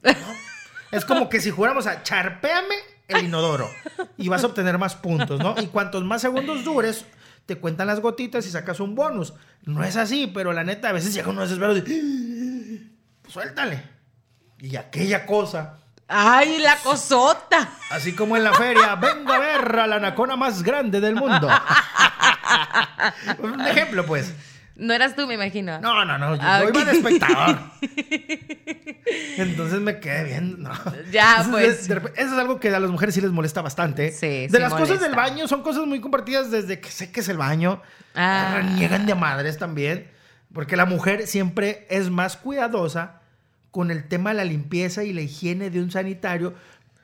¿no? 0.03 0.11
es 0.91 1.05
como 1.05 1.29
que 1.29 1.39
si 1.39 1.51
fuéramos 1.51 1.87
a 1.87 2.03
charpéame 2.03 2.75
el 3.07 3.25
inodoro 3.25 3.69
y 4.17 4.27
vas 4.27 4.43
a 4.43 4.47
obtener 4.47 4.77
más 4.77 4.95
puntos, 4.95 5.39
¿no? 5.39 5.55
Y 5.61 5.67
cuantos 5.67 6.03
más 6.03 6.21
segundos 6.21 6.63
dures, 6.65 7.05
te 7.45 7.55
cuentan 7.57 7.87
las 7.87 8.01
gotitas 8.01 8.45
y 8.45 8.51
sacas 8.51 8.79
un 8.81 8.95
bonus. 8.95 9.33
No 9.63 9.83
es 9.83 9.95
así, 9.95 10.27
pero 10.33 10.51
la 10.51 10.63
neta, 10.65 10.89
a 10.89 10.91
veces 10.91 11.13
llega 11.13 11.29
uno 11.29 11.41
desesperado 11.41 11.77
y... 11.77 12.91
Suéltale. 13.29 13.81
Y 14.59 14.75
aquella 14.75 15.25
cosa, 15.25 15.79
¡Ay, 16.09 16.59
la 16.59 16.77
cosota! 16.77 17.69
así 17.91 18.13
como 18.15 18.37
en 18.37 18.43
la 18.43 18.53
feria, 18.53 18.95
vengo 18.95 19.31
a 19.33 19.39
ver 19.39 19.79
a 19.79 19.87
la 19.87 19.95
anacona 19.97 20.35
más 20.37 20.63
grande 20.63 20.99
del 21.01 21.15
mundo. 21.15 21.47
Un 23.39 23.61
ejemplo, 23.61 24.05
pues. 24.05 24.33
No 24.75 24.93
eras 24.93 25.15
tú, 25.15 25.25
me 25.25 25.33
imagino. 25.33 25.79
No, 25.81 26.05
no, 26.05 26.17
no, 26.19 26.35
yo, 26.35 26.41
Ah, 26.43 26.59
iba 26.61 26.69
ok. 26.81 26.85
de 26.85 26.91
espectador. 26.91 27.59
Entonces 29.37 29.79
me 29.79 29.99
quedé 29.99 30.23
viendo. 30.25 30.57
no. 30.69 30.73
Ya, 31.11 31.37
Entonces, 31.41 31.51
pues. 31.51 31.81
de- 31.81 31.87
de 31.87 31.95
repente- 31.95 32.21
eso 32.21 32.33
es 32.33 32.39
algo 32.39 32.59
que 32.59 32.69
a 32.69 32.79
las 32.79 32.91
mujeres 32.91 33.15
sí 33.15 33.21
les 33.21 33.31
molesta 33.31 33.61
bastante. 33.61 34.11
Sí, 34.11 34.27
De 34.27 34.49
sí 34.49 34.59
las 34.59 34.73
cosas 34.73 34.99
del 34.99 35.15
baño 35.15 35.47
son 35.47 35.63
cosas 35.63 35.85
muy 35.85 35.99
compartidas 35.99 36.51
desde 36.51 36.79
que 36.79 36.89
sé 36.91 37.11
que 37.11 37.21
es 37.21 37.29
el 37.29 37.37
baño. 37.37 37.81
Ah. 38.15 38.53
Reniegan 38.57 39.05
de 39.05 39.15
madres 39.15 39.57
también. 39.57 40.11
Porque 40.53 40.75
la 40.77 40.85
mujer 40.85 41.27
siempre 41.27 41.85
es 41.89 42.09
más 42.09 42.37
cuidadosa 42.37 43.21
con 43.71 43.91
el 43.91 44.07
tema 44.07 44.29
de 44.31 44.35
la 44.37 44.43
limpieza 44.45 45.03
y 45.03 45.11
la 45.13 45.21
higiene 45.21 45.69
de 45.69 45.81
un 45.81 45.91
sanitario 45.91 46.53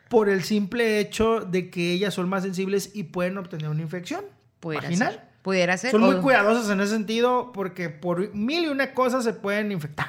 por 0.10 0.30
el 0.30 0.44
simple 0.44 1.00
hecho 1.00 1.40
de 1.42 1.70
que 1.70 1.92
ellas 1.92 2.14
son 2.14 2.30
más 2.30 2.44
sensibles 2.44 2.92
y 2.94 3.04
pueden 3.06 3.38
obtener 3.38 3.70
una 3.70 3.82
infección 3.82 4.24
vaginal. 4.62 5.12
ser. 5.14 5.33
Pudiera 5.44 5.78
ser. 5.78 5.92
Son 5.92 6.02
muy 6.02 6.16
o- 6.16 6.22
cuidadosas 6.22 6.70
en 6.72 6.82
ese 6.82 6.94
sentido 6.94 7.52
porque 7.54 7.90
por 7.90 8.34
mil 8.34 8.64
y 8.64 8.68
una 8.70 8.94
cosas 8.94 9.24
se 9.24 9.34
pueden 9.34 9.72
infectar. 9.72 10.08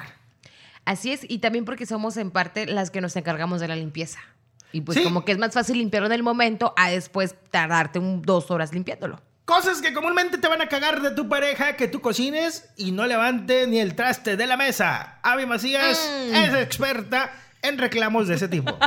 Así 0.85 1.11
es, 1.11 1.21
y 1.27 1.39
también 1.39 1.65
porque 1.65 1.85
somos 1.85 2.15
en 2.17 2.31
parte 2.31 2.65
las 2.65 2.89
que 2.91 3.01
nos 3.01 3.15
encargamos 3.15 3.59
de 3.61 3.67
la 3.67 3.75
limpieza. 3.75 4.19
Y 4.71 4.81
pues 4.81 4.97
Sí. 4.97 5.03
como 5.03 5.23
que 5.25 5.31
es 5.31 5.37
más 5.37 5.53
fácil 5.53 5.77
limpiarlo 5.77 6.07
en 6.07 6.13
el 6.13 6.23
momento 6.23 6.73
a 6.77 6.89
después 6.89 7.35
tardarte 7.51 7.99
un, 7.99 8.21
dos 8.21 8.49
horas 8.51 8.73
limpiándolo. 8.73 9.21
Cosas 9.45 9.81
que 9.81 9.93
comúnmente 9.93 10.37
te 10.39 10.47
van 10.47 10.61
a 10.61 10.67
cagar 10.69 11.01
de 11.01 11.11
tu 11.11 11.29
pareja 11.29 11.75
que 11.75 11.87
tú 11.87 12.01
cocines 12.01 12.67
y 12.77 12.91
no 12.91 13.05
levante 13.05 13.67
ni 13.67 13.79
el 13.79 13.95
traste 13.95 14.37
de 14.37 14.47
la 14.47 14.57
mesa. 14.57 15.19
Avi 15.21 15.45
Macías 15.45 16.09
Mm. 16.31 16.35
es 16.35 16.53
experta 16.55 17.31
en 17.61 17.77
reclamos 17.77 18.27
de 18.27 18.35
ese 18.35 18.47
tipo. 18.47 18.75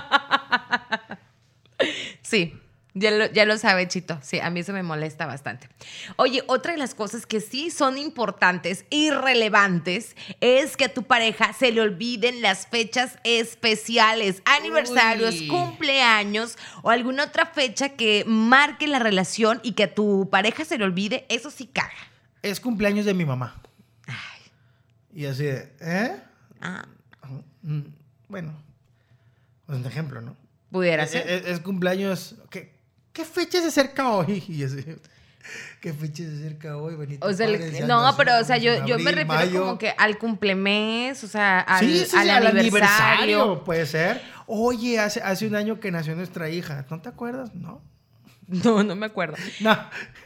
Sí, 2.23 2.55
ya 2.99 3.11
lo, 3.11 3.27
ya 3.27 3.45
lo 3.45 3.57
sabe, 3.59 3.87
Chito. 3.89 4.19
Sí, 4.23 4.41
a 4.41 4.51
mí 4.51 4.61
eso 4.61 4.73
me 4.73 4.83
molesta 4.83 5.27
bastante. 5.27 5.69
Oye, 6.17 6.43
otra 6.47 6.73
de 6.73 6.79
las 6.79 6.95
cosas 6.95 7.27
que 7.27 7.41
sí 7.41 7.71
son 7.71 7.99
importantes 7.99 8.85
y 8.91 9.11
relevantes 9.11 10.17
es 10.41 10.77
que 10.77 10.85
a 10.87 10.93
tu 10.95 11.03
pareja 11.05 11.53
se 11.53 11.73
le 11.73 11.81
olviden 11.81 12.43
las 12.43 12.67
fechas 12.67 13.19
especiales, 13.25 14.43
aniversarios, 14.45 15.35
Uy. 15.41 15.49
cumpleaños 15.49 16.57
o 16.83 16.91
alguna 16.91 17.25
otra 17.25 17.47
fecha 17.47 17.91
que 17.91 18.25
marque 18.27 18.87
la 18.87 18.99
relación 18.99 19.61
y 19.63 19.73
que 19.73 19.85
a 19.85 19.95
tu 19.95 20.29
pareja 20.31 20.65
se 20.65 20.79
le 20.79 20.85
olvide, 20.85 21.27
eso 21.29 21.51
sí 21.51 21.67
caga. 21.67 21.93
es 22.43 22.61
cumpleaños 22.61 23.05
de 23.05 23.15
mi 23.15 23.25
mamá. 23.25 23.61
Y 25.15 25.27
así 25.27 25.45
de, 25.45 25.73
¿eh? 25.81 26.17
Ah, 26.61 26.85
Mm, 27.63 27.81
Bueno, 28.29 28.53
es 29.69 29.75
un 29.75 29.85
ejemplo, 29.87 30.21
¿no? 30.21 30.37
pudiera 30.71 31.03
Es, 31.05 31.11
ser. 31.11 31.29
es- 31.29 31.47
es 31.47 31.61
cumpleaños. 31.61 32.37
¿Qué, 32.51 32.73
¿Qué 33.19 33.25
fecha 33.25 33.61
se 33.61 33.67
acerca 33.67 34.13
hoy? 34.13 34.45
Y 34.49 34.63
así, 34.63 34.77
¿Qué 35.81 35.93
fecha 35.93 36.23
se 36.23 36.37
acerca 36.37 36.77
hoy, 36.77 36.95
Benito? 36.95 37.27
O 37.27 37.33
sea, 37.33 37.49
no, 37.85 38.15
pero 38.17 38.39
o 38.39 38.45
sea, 38.45 38.59
yo, 38.59 38.87
yo 38.87 38.97
me 39.01 39.11
refiero 39.11 39.27
mayo. 39.27 39.61
como 39.63 39.77
que 39.77 39.93
al 39.99 40.19
cumplemes, 40.19 41.25
o 41.25 41.27
sea, 41.27 41.59
al, 41.59 41.81
sí, 41.81 41.99
sí, 41.99 42.05
sí, 42.11 42.17
al 42.17 42.31
al 42.31 42.47
aniversario. 42.47 43.65
puede 43.65 43.87
ser. 43.87 44.23
Oye, 44.47 45.01
hace, 45.01 45.21
hace 45.21 45.49
un 45.49 45.57
año 45.57 45.81
que 45.81 45.91
nació 45.91 46.15
nuestra 46.15 46.49
hija. 46.49 46.87
¿No 46.91 47.01
te 47.01 47.09
acuerdas? 47.09 47.53
No. 47.55 47.83
No, 48.47 48.83
no 48.83 48.95
me 48.95 49.07
acuerdo. 49.07 49.37
No. 49.61 49.77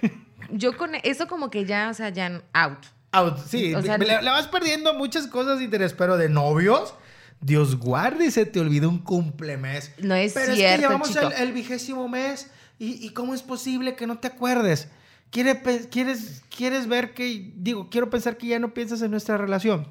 Yo 0.51 0.77
con 0.77 0.95
eso 0.97 1.27
como 1.27 1.51
que 1.51 1.65
ya, 1.65 1.89
o 1.89 1.95
sea, 1.95 2.11
ya 2.11 2.43
out. 2.53 2.79
Out, 3.11 3.39
sí, 3.49 3.75
O 3.75 3.81
sea, 3.81 3.97
le, 3.97 4.21
le 4.23 4.31
vas 4.31 4.49
perdiendo 4.49 4.93
muchas 4.93 5.27
cosas 5.27 5.59
de 5.59 5.65
interés, 5.65 5.95
pero 5.95 6.17
de 6.19 6.29
novios, 6.29 6.95
Dios 7.41 7.77
guarde, 7.77 8.31
se 8.31 8.45
te 8.45 8.61
olvida 8.61 8.87
un 8.87 8.99
cumplemes. 8.99 9.93
No 9.99 10.15
es 10.15 10.35
pero 10.35 10.45
es 10.45 10.51
que 10.51 10.57
cierto, 10.57 10.83
llevamos 10.83 11.17
el 11.39 11.53
vigésimo 11.53 12.07
mes 12.09 12.49
y, 12.85 13.07
y 13.07 13.11
¿cómo 13.11 13.35
es 13.35 13.43
posible 13.43 13.95
que 13.97 14.07
no 14.07 14.19
te 14.19 14.29
acuerdes? 14.29 14.89
¿Quiere 15.31 15.55
pe- 15.55 15.89
quieres, 15.89 16.43
¿Quieres 16.55 16.87
ver 16.89 17.15
que, 17.15 17.53
digo, 17.57 17.89
quiero 17.91 18.11
pensar 18.11 18.37
que 18.37 18.49
ya 18.49 18.59
no 18.59 18.75
piensas 18.75 19.01
en 19.03 19.11
nuestra 19.11 19.37
relación? 19.39 19.87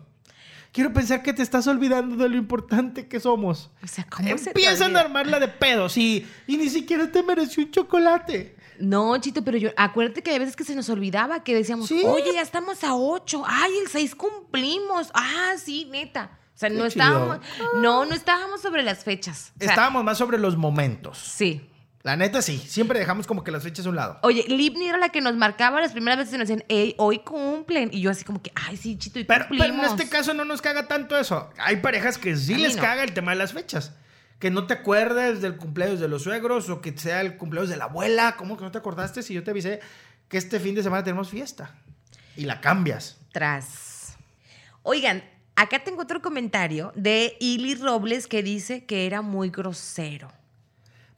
Quiero 0.71 0.93
pensar 0.93 1.21
que 1.23 1.33
te 1.33 1.41
estás 1.43 1.67
olvidando 1.67 2.15
de 2.15 2.29
lo 2.29 2.37
importante 2.37 3.07
que 3.07 3.19
somos. 3.19 3.69
O 3.83 3.87
sea, 3.87 4.05
¿cómo 4.09 4.37
se 4.37 4.49
Empiezan 4.51 4.83
a 4.83 4.85
olvida? 4.85 5.01
armarla 5.01 5.39
de 5.39 5.47
pedos 5.49 5.97
y, 5.97 6.25
y 6.47 6.57
ni 6.57 6.69
siquiera 6.69 7.11
te 7.11 7.23
mereció 7.23 7.63
un 7.63 7.71
chocolate. 7.71 8.55
No, 8.79 9.17
Chito, 9.17 9.43
pero 9.43 9.57
yo, 9.57 9.69
acuérdate 9.77 10.23
que 10.23 10.31
hay 10.31 10.39
veces 10.39 10.55
que 10.55 10.63
se 10.63 10.75
nos 10.75 10.89
olvidaba, 10.89 11.43
que 11.43 11.53
decíamos, 11.53 11.87
Sí. 11.87 12.01
oye, 12.05 12.33
ya 12.33 12.41
estamos 12.41 12.83
a 12.83 12.95
8, 12.95 13.43
ay, 13.45 13.71
el 13.83 13.89
6 13.89 14.15
cumplimos, 14.15 15.11
ah, 15.13 15.53
sí, 15.63 15.87
neta. 15.91 16.39
O 16.55 16.57
sea, 16.61 16.69
Qué 16.69 16.75
no 16.75 16.87
chido. 16.89 17.03
estábamos, 17.03 17.39
no, 17.81 18.05
no 18.05 18.13
estábamos 18.15 18.61
sobre 18.61 18.83
las 18.83 19.03
fechas. 19.03 19.51
O 19.55 19.59
sea, 19.59 19.69
Estábamos 19.69 20.03
más 20.03 20.17
sobre 20.17 20.37
los 20.37 20.55
momentos. 20.55 21.17
Sí. 21.17 21.67
La 22.03 22.15
neta 22.15 22.41
sí, 22.41 22.57
siempre 22.57 22.97
dejamos 22.97 23.27
como 23.27 23.43
que 23.43 23.51
las 23.51 23.61
fechas 23.63 23.85
a 23.85 23.89
un 23.89 23.95
lado. 23.95 24.17
Oye, 24.23 24.43
Livni 24.47 24.87
era 24.87 24.97
la 24.97 25.09
que 25.09 25.21
nos 25.21 25.35
marcaba 25.35 25.79
las 25.81 25.91
primeras 25.91 26.17
veces 26.17 26.33
y 26.33 26.37
nos 26.37 26.47
decían, 26.47 26.65
hey, 26.67 26.95
hoy 26.97 27.19
cumplen. 27.19 27.89
Y 27.93 28.01
yo 28.01 28.09
así 28.09 28.23
como 28.23 28.41
que, 28.41 28.51
ay, 28.55 28.75
sí, 28.77 28.97
Chito, 28.97 29.19
y 29.19 29.23
Pero, 29.23 29.45
pero 29.49 29.63
en 29.65 29.71
cumplimos. 29.71 29.99
este 29.99 30.09
caso 30.09 30.33
no 30.33 30.43
nos 30.43 30.61
caga 30.61 30.87
tanto 30.87 31.15
eso. 31.17 31.49
Hay 31.59 31.77
parejas 31.77 32.17
que 32.17 32.35
sí 32.35 32.55
A 32.55 32.57
les 32.57 32.75
no. 32.75 32.81
caga 32.81 33.03
el 33.03 33.13
tema 33.13 33.31
de 33.31 33.37
las 33.37 33.53
fechas. 33.53 33.93
Que 34.39 34.49
no 34.49 34.65
te 34.65 34.73
acuerdes 34.73 35.41
del 35.41 35.57
cumpleaños 35.57 35.99
de 35.99 36.07
los 36.07 36.23
suegros 36.23 36.67
o 36.69 36.81
que 36.81 36.97
sea 36.97 37.21
el 37.21 37.37
cumpleaños 37.37 37.69
de 37.69 37.77
la 37.77 37.83
abuela. 37.85 38.35
¿Cómo 38.37 38.57
que 38.57 38.63
no 38.63 38.71
te 38.71 38.79
acordaste 38.79 39.21
si 39.21 39.35
yo 39.35 39.43
te 39.43 39.51
avisé 39.51 39.79
que 40.27 40.39
este 40.39 40.59
fin 40.59 40.73
de 40.73 40.81
semana 40.81 41.03
tenemos 41.03 41.29
fiesta? 41.29 41.75
Y 42.35 42.45
la 42.45 42.59
cambias. 42.61 43.17
Tras. 43.31 44.15
Oigan, 44.81 45.23
acá 45.55 45.83
tengo 45.83 46.01
otro 46.01 46.23
comentario 46.23 46.91
de 46.95 47.37
Ili 47.39 47.75
Robles 47.75 48.25
que 48.25 48.41
dice 48.41 48.85
que 48.85 49.05
era 49.05 49.21
muy 49.21 49.51
grosero. 49.51 50.31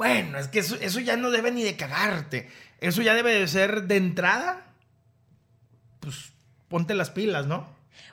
Bueno, 0.10 0.38
es 0.38 0.48
que 0.48 0.60
eso, 0.60 1.00
ya 1.00 1.18
no 1.18 1.32
debe 1.32 1.52
ni 1.52 1.64
de 1.64 1.76
cagarte. 1.76 2.50
Eso 2.80 3.02
ya 3.02 3.14
debe 3.14 3.34
de 3.34 3.48
ser 3.48 3.84
de 3.84 3.98
entrada. 3.98 4.66
Pues 6.00 6.34
ponte 6.68 6.94
las 6.94 7.10
pilas, 7.12 7.48
¿no? 7.48 7.68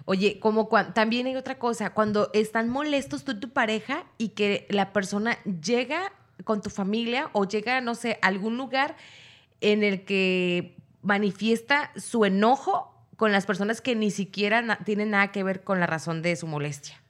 Oye, 0.05 0.39
como 0.41 0.69
cuan- 0.69 0.95
también 0.95 1.27
hay 1.27 1.37
otra 1.37 1.59
cosa, 1.59 1.91
cuando 1.95 2.31
están 2.35 2.69
molestos 2.69 3.25
tú 3.25 3.33
y 3.33 3.41
tu 3.41 3.51
pareja 3.51 4.05
y 4.19 4.31
que 4.31 4.67
la 4.71 4.93
persona 4.93 5.39
llega 5.45 6.13
con 6.45 6.63
tu 6.63 6.71
familia 6.71 7.31
o 7.33 7.45
llega, 7.47 7.81
no 7.81 7.95
sé, 7.95 8.19
a 8.23 8.29
algún 8.29 8.57
lugar 8.57 8.97
en 9.61 9.83
el 9.83 10.05
que 10.05 10.77
manifiesta 11.03 11.91
su 11.97 12.25
enojo 12.25 12.95
con 13.17 13.33
las 13.33 13.45
personas 13.47 13.81
que 13.81 13.95
ni 13.95 14.11
siquiera 14.11 14.79
tienen 14.85 15.11
nada 15.11 15.33
que 15.33 15.43
ver 15.43 15.63
con 15.65 15.81
la 15.81 15.87
razón 15.87 16.23
de 16.23 16.37
su 16.37 16.47
molestia. 16.47 17.01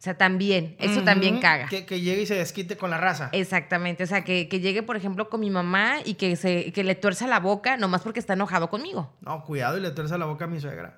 O 0.00 0.02
sea, 0.02 0.16
también, 0.16 0.76
eso 0.78 1.02
también 1.02 1.40
caga. 1.40 1.66
Que, 1.66 1.84
que 1.84 2.00
llegue 2.00 2.22
y 2.22 2.26
se 2.26 2.34
desquite 2.34 2.78
con 2.78 2.88
la 2.88 2.96
raza. 2.96 3.28
Exactamente, 3.32 4.02
o 4.02 4.06
sea, 4.06 4.24
que, 4.24 4.48
que 4.48 4.60
llegue, 4.60 4.82
por 4.82 4.96
ejemplo, 4.96 5.28
con 5.28 5.40
mi 5.40 5.50
mamá 5.50 5.96
y 6.02 6.14
que, 6.14 6.36
se, 6.36 6.72
que 6.72 6.84
le 6.84 6.94
tuerza 6.94 7.26
la 7.26 7.38
boca 7.38 7.76
nomás 7.76 8.00
porque 8.00 8.18
está 8.18 8.32
enojado 8.32 8.70
conmigo. 8.70 9.12
No, 9.20 9.44
cuidado 9.44 9.76
y 9.76 9.82
le 9.82 9.90
tuerza 9.90 10.16
la 10.16 10.24
boca 10.24 10.46
a 10.46 10.48
mi 10.48 10.58
suegra. 10.58 10.96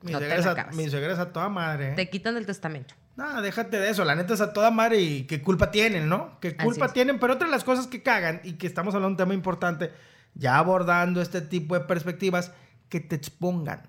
Mi, 0.00 0.12
No 0.12 0.18
te 0.18 0.24
suegra, 0.24 0.34
la 0.36 0.40
es 0.40 0.46
a, 0.46 0.50
acabas. 0.52 0.76
mi 0.76 0.88
suegra 0.88 1.12
es 1.12 1.18
a 1.18 1.30
toda 1.30 1.50
madre. 1.50 1.90
¿eh? 1.90 1.94
Te 1.94 2.08
quitan 2.08 2.36
del 2.36 2.46
testamento. 2.46 2.94
No, 3.16 3.42
déjate 3.42 3.78
de 3.78 3.90
eso. 3.90 4.02
La 4.06 4.14
neta 4.14 4.32
es 4.32 4.40
a 4.40 4.54
toda 4.54 4.70
madre 4.70 4.98
y 4.98 5.24
qué 5.24 5.42
culpa 5.42 5.70
tienen, 5.70 6.08
¿no? 6.08 6.40
Qué 6.40 6.56
culpa 6.56 6.90
tienen. 6.94 7.18
Pero 7.18 7.34
otra 7.34 7.48
de 7.48 7.52
las 7.52 7.64
cosas 7.64 7.86
que 7.86 8.02
cagan 8.02 8.40
y 8.44 8.54
que 8.54 8.66
estamos 8.66 8.94
hablando 8.94 9.08
de 9.08 9.22
un 9.24 9.28
tema 9.28 9.34
importante, 9.34 9.92
ya 10.32 10.56
abordando 10.56 11.20
este 11.20 11.42
tipo 11.42 11.74
de 11.74 11.80
perspectivas, 11.84 12.52
que 12.88 13.00
te 13.00 13.14
expongan. 13.14 13.82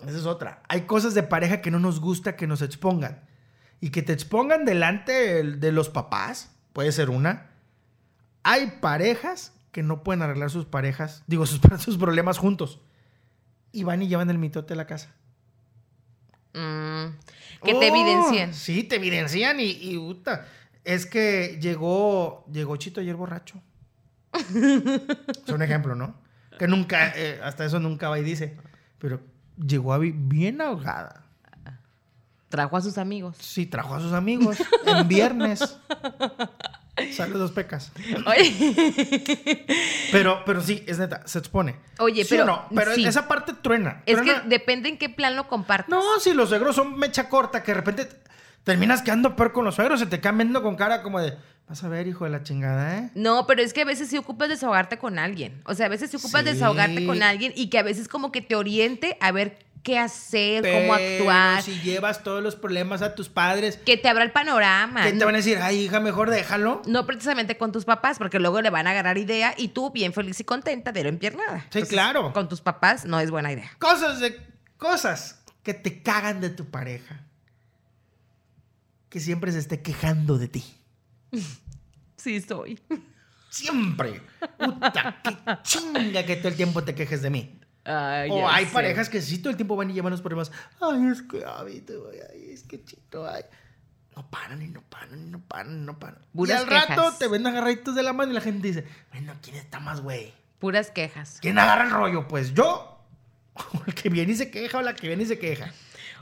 Esa 0.00 0.18
es 0.18 0.26
otra. 0.26 0.62
Hay 0.68 0.80
cosas 0.80 1.14
de 1.14 1.22
pareja 1.22 1.60
que 1.60 1.70
no 1.70 1.78
nos 1.78 2.00
gusta 2.00 2.34
que 2.34 2.48
nos 2.48 2.60
expongan. 2.60 3.20
Y 3.82 3.90
que 3.90 4.00
te 4.02 4.12
expongan 4.14 4.64
delante 4.64 5.12
del- 5.12 5.60
de 5.60 5.72
los 5.72 5.90
papás, 5.90 6.50
puede 6.72 6.90
ser 6.92 7.10
una. 7.10 7.50
Hay 8.44 8.78
parejas 8.80 9.52
que 9.72 9.82
no 9.82 10.02
pueden 10.02 10.22
arreglar 10.22 10.50
sus 10.50 10.64
parejas, 10.66 11.22
digo, 11.26 11.44
sus, 11.46 11.60
sus 11.80 11.98
problemas 11.98 12.38
juntos. 12.38 12.80
Y 13.72 13.82
van 13.84 14.00
y 14.00 14.08
llevan 14.08 14.30
el 14.30 14.38
mitote 14.38 14.72
a 14.72 14.76
la 14.76 14.86
casa. 14.86 15.14
Mm, 16.54 17.16
que 17.64 17.72
te 17.74 17.90
Oh, 17.90 17.94
evidencien. 17.94 18.54
Sí, 18.54 18.84
te 18.84 18.96
evidencian 18.96 19.58
y, 19.60 19.70
y 19.70 19.96
puta, 19.98 20.46
es 20.84 21.06
que 21.06 21.58
llegó, 21.60 22.44
llegó 22.52 22.76
Chito 22.76 23.00
ayer 23.00 23.16
borracho. 23.16 23.60
es 24.34 25.48
un 25.52 25.62
ejemplo, 25.62 25.94
¿no? 25.94 26.14
Que 26.58 26.68
nunca, 26.68 27.12
eh, 27.16 27.40
hasta 27.42 27.64
eso 27.64 27.80
nunca 27.80 28.08
va 28.08 28.18
y 28.18 28.22
dice. 28.22 28.56
Pero 28.98 29.20
llegó 29.56 29.92
a 29.94 29.98
bien 29.98 30.60
ahogada. 30.60 31.21
Trajo 32.52 32.76
a 32.76 32.82
sus 32.82 32.98
amigos. 32.98 33.34
Sí, 33.40 33.64
trajo 33.64 33.94
a 33.94 34.00
sus 34.00 34.12
amigos 34.12 34.58
en 34.84 35.08
viernes. 35.08 35.78
Saludos, 37.12 37.50
pecas. 37.52 37.90
Oye. 38.26 39.64
Pero, 40.12 40.42
pero 40.44 40.60
sí, 40.60 40.84
es 40.86 40.98
neta, 40.98 41.26
se 41.26 41.38
expone. 41.38 41.76
Oye, 41.98 42.24
¿Sí 42.24 42.30
pero- 42.30 42.42
o 42.44 42.46
no? 42.46 42.64
Pero 42.74 42.94
sí. 42.94 43.06
esa 43.06 43.26
parte 43.26 43.54
truena. 43.54 44.02
Es 44.04 44.16
truena. 44.18 44.42
que 44.42 44.48
depende 44.50 44.90
en 44.90 44.98
qué 44.98 45.08
plan 45.08 45.34
lo 45.34 45.48
compartas. 45.48 45.88
No, 45.88 46.02
si 46.20 46.34
los 46.34 46.50
suegros 46.50 46.76
son 46.76 46.98
mecha 46.98 47.30
corta, 47.30 47.62
que 47.62 47.72
de 47.72 47.76
repente 47.78 48.08
terminas 48.64 49.00
quedando 49.00 49.34
peor 49.34 49.52
con 49.52 49.64
los 49.64 49.74
suegros, 49.76 50.00
se 50.00 50.06
te 50.06 50.20
quedan 50.20 50.36
viendo 50.36 50.62
con 50.62 50.76
cara 50.76 51.02
como 51.02 51.20
de, 51.20 51.34
vas 51.66 51.82
a 51.82 51.88
ver, 51.88 52.06
hijo 52.06 52.24
de 52.26 52.30
la 52.32 52.42
chingada, 52.42 52.98
¿eh? 52.98 53.10
No, 53.14 53.46
pero 53.46 53.62
es 53.62 53.72
que 53.72 53.80
a 53.80 53.86
veces 53.86 54.10
sí 54.10 54.18
ocupas 54.18 54.50
desahogarte 54.50 54.98
con 54.98 55.18
alguien. 55.18 55.62
O 55.64 55.74
sea, 55.74 55.86
a 55.86 55.88
veces 55.88 56.10
sí 56.10 56.18
ocupas 56.18 56.42
Sí. 56.42 56.50
desahogarte 56.50 57.06
con 57.06 57.22
alguien 57.22 57.54
y 57.56 57.70
que 57.70 57.78
a 57.78 57.82
veces 57.82 58.06
como 58.08 58.30
que 58.30 58.42
te 58.42 58.54
oriente 58.56 59.16
a 59.22 59.32
ver 59.32 59.58
qué 59.82 59.98
hacer, 59.98 60.62
cómo 60.62 60.94
Pero 60.94 61.20
actuar, 61.30 61.62
Si 61.62 61.80
llevas 61.80 62.22
todos 62.22 62.42
los 62.42 62.56
problemas 62.56 63.02
a 63.02 63.14
tus 63.14 63.28
padres, 63.28 63.78
que 63.78 63.96
te 63.96 64.08
abra 64.08 64.24
el 64.24 64.32
panorama. 64.32 65.02
¿qué 65.02 65.12
te 65.12 65.24
van 65.24 65.34
a 65.34 65.38
decir? 65.38 65.58
Ay, 65.60 65.84
hija, 65.84 66.00
mejor 66.00 66.30
déjalo. 66.30 66.82
No 66.86 67.06
precisamente 67.06 67.56
con 67.58 67.72
tus 67.72 67.84
papás, 67.84 68.18
porque 68.18 68.38
luego 68.38 68.60
le 68.60 68.70
van 68.70 68.86
a 68.86 68.90
agarrar 68.90 69.18
idea 69.18 69.54
y 69.56 69.68
tú, 69.68 69.90
bien 69.90 70.12
feliz 70.12 70.38
y 70.40 70.44
contenta, 70.44 70.92
de 70.92 71.02
no 71.02 71.08
empiernada. 71.08 71.66
Sí, 71.70 71.82
claro. 71.82 72.32
Con 72.32 72.48
tus 72.48 72.60
papás 72.60 73.04
no 73.04 73.18
es 73.20 73.30
buena 73.30 73.52
idea. 73.52 73.70
Cosas 73.78 74.20
de 74.20 74.38
cosas 74.76 75.42
que 75.62 75.74
te 75.74 76.02
cagan 76.02 76.40
de 76.40 76.50
tu 76.50 76.66
pareja. 76.70 77.24
Que 79.08 79.20
siempre 79.20 79.52
se 79.52 79.58
esté 79.58 79.82
quejando 79.82 80.38
de 80.38 80.48
ti. 80.48 80.64
Sí, 82.16 82.40
soy. 82.40 82.80
Siempre. 83.50 84.22
Puta, 84.56 85.20
qué 85.24 85.36
chinga 85.64 86.24
que 86.24 86.36
todo 86.36 86.46
el 86.46 86.54
tiempo 86.54 86.84
te 86.84 86.94
quejes 86.94 87.20
de 87.20 87.30
mí. 87.30 87.58
Ay, 87.84 88.30
O 88.30 88.48
hay 88.48 88.66
sé. 88.66 88.72
parejas 88.72 89.08
que 89.08 89.20
sí 89.20 89.38
todo 89.38 89.50
el 89.50 89.56
tiempo 89.56 89.76
van 89.76 89.90
y 89.90 89.94
llevan 89.94 90.12
los 90.12 90.20
problemas. 90.20 90.52
Ay, 90.80 91.06
es 91.10 91.22
que 91.22 91.44
hábito, 91.44 92.08
ay, 92.32 92.50
es 92.52 92.62
que 92.62 92.84
chito, 92.84 93.26
ay. 93.28 93.42
No 94.14 94.28
paran 94.30 94.60
y 94.62 94.68
no 94.68 94.82
paran 94.82 95.26
y 95.26 95.30
no 95.30 95.40
paran 95.40 95.78
y 95.82 95.86
no 95.86 95.98
paran. 95.98 96.20
y 96.34 96.50
al 96.50 96.66
rato 96.66 97.12
te 97.18 97.28
ven 97.28 97.46
agarraditos 97.46 97.94
de 97.94 98.02
la 98.02 98.12
mano 98.12 98.30
y 98.30 98.34
la 98.34 98.40
gente 98.42 98.68
dice, 98.68 98.86
bueno, 99.10 99.34
¿quién 99.42 99.56
está 99.56 99.80
más 99.80 100.00
güey? 100.02 100.34
Puras 100.58 100.90
quejas. 100.90 101.38
¿Quién 101.40 101.58
agarra 101.58 101.84
el 101.84 101.90
rollo? 101.90 102.28
Pues 102.28 102.52
yo. 102.54 103.00
O 103.54 103.82
el 103.86 103.94
que 103.94 104.08
viene 104.10 104.32
y 104.32 104.36
se 104.36 104.50
queja 104.50 104.78
o 104.78 104.82
la 104.82 104.94
que 104.94 105.08
viene 105.08 105.22
y 105.24 105.26
se 105.26 105.38
queja. 105.38 105.72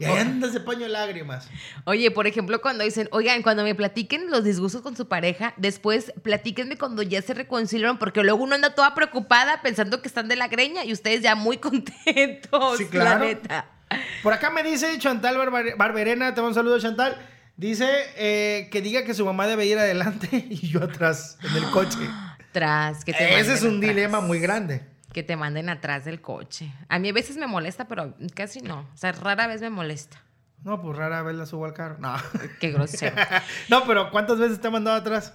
Y 0.00 0.04
ahí 0.06 0.18
anda 0.18 0.48
ese 0.48 0.60
paño 0.60 0.80
de 0.80 0.88
lágrimas. 0.88 1.48
Oye, 1.84 2.10
por 2.10 2.26
ejemplo, 2.26 2.60
cuando 2.60 2.84
dicen, 2.84 3.08
oigan, 3.12 3.42
cuando 3.42 3.62
me 3.62 3.74
platiquen 3.74 4.30
los 4.30 4.42
disgustos 4.42 4.80
con 4.82 4.96
su 4.96 5.06
pareja, 5.08 5.52
después 5.58 6.12
platíquenme 6.22 6.76
cuando 6.78 7.02
ya 7.02 7.20
se 7.22 7.34
reconciliaron, 7.34 7.98
porque 7.98 8.22
luego 8.22 8.42
uno 8.42 8.54
anda 8.54 8.74
toda 8.74 8.94
preocupada 8.94 9.60
pensando 9.62 10.00
que 10.00 10.08
están 10.08 10.26
de 10.28 10.36
la 10.36 10.48
greña 10.48 10.84
y 10.84 10.92
ustedes 10.92 11.20
ya 11.20 11.34
muy 11.34 11.56
contentos. 12.04 12.78
Sí, 12.78 12.86
claro. 12.86 13.20
La 13.20 13.26
neta. 13.26 13.66
Por 14.22 14.32
acá 14.32 14.50
me 14.50 14.62
dice 14.62 14.98
Chantal 14.98 15.36
Barberena, 15.76 16.34
te 16.34 16.40
mando 16.40 16.48
un 16.48 16.54
saludo 16.54 16.78
Chantal. 16.80 17.16
Dice 17.56 17.86
eh, 18.16 18.68
que 18.72 18.80
diga 18.80 19.04
que 19.04 19.12
su 19.12 19.26
mamá 19.26 19.46
debe 19.46 19.66
ir 19.66 19.78
adelante 19.78 20.28
y 20.48 20.68
yo 20.68 20.82
atrás, 20.82 21.36
en 21.42 21.56
el 21.62 21.70
coche. 21.70 21.98
Tras, 22.52 23.04
que 23.04 23.12
te 23.12 23.24
Ese 23.24 23.34
manden 23.36 23.52
es 23.56 23.62
un 23.62 23.76
atrás. 23.76 23.80
dilema 23.94 24.20
muy 24.20 24.40
grande. 24.40 24.82
Que 25.12 25.22
te 25.22 25.36
manden 25.36 25.68
atrás 25.68 26.04
del 26.04 26.20
coche. 26.20 26.72
A 26.88 26.98
mí 26.98 27.08
a 27.08 27.12
veces 27.12 27.36
me 27.36 27.46
molesta, 27.46 27.88
pero 27.88 28.14
casi 28.34 28.60
no. 28.60 28.86
O 28.94 28.96
sea, 28.96 29.12
rara 29.12 29.46
vez 29.46 29.60
me 29.60 29.70
molesta. 29.70 30.22
No, 30.62 30.80
pues 30.80 30.96
rara 30.96 31.22
vez 31.22 31.36
la 31.36 31.46
subo 31.46 31.64
al 31.64 31.72
carro. 31.72 31.96
No. 31.98 32.14
Qué 32.60 32.70
grosero. 32.70 33.16
no, 33.68 33.84
pero 33.86 34.10
¿cuántas 34.10 34.38
veces 34.38 34.60
te 34.60 34.68
ha 34.68 34.70
mandado 34.70 34.98
atrás? 34.98 35.34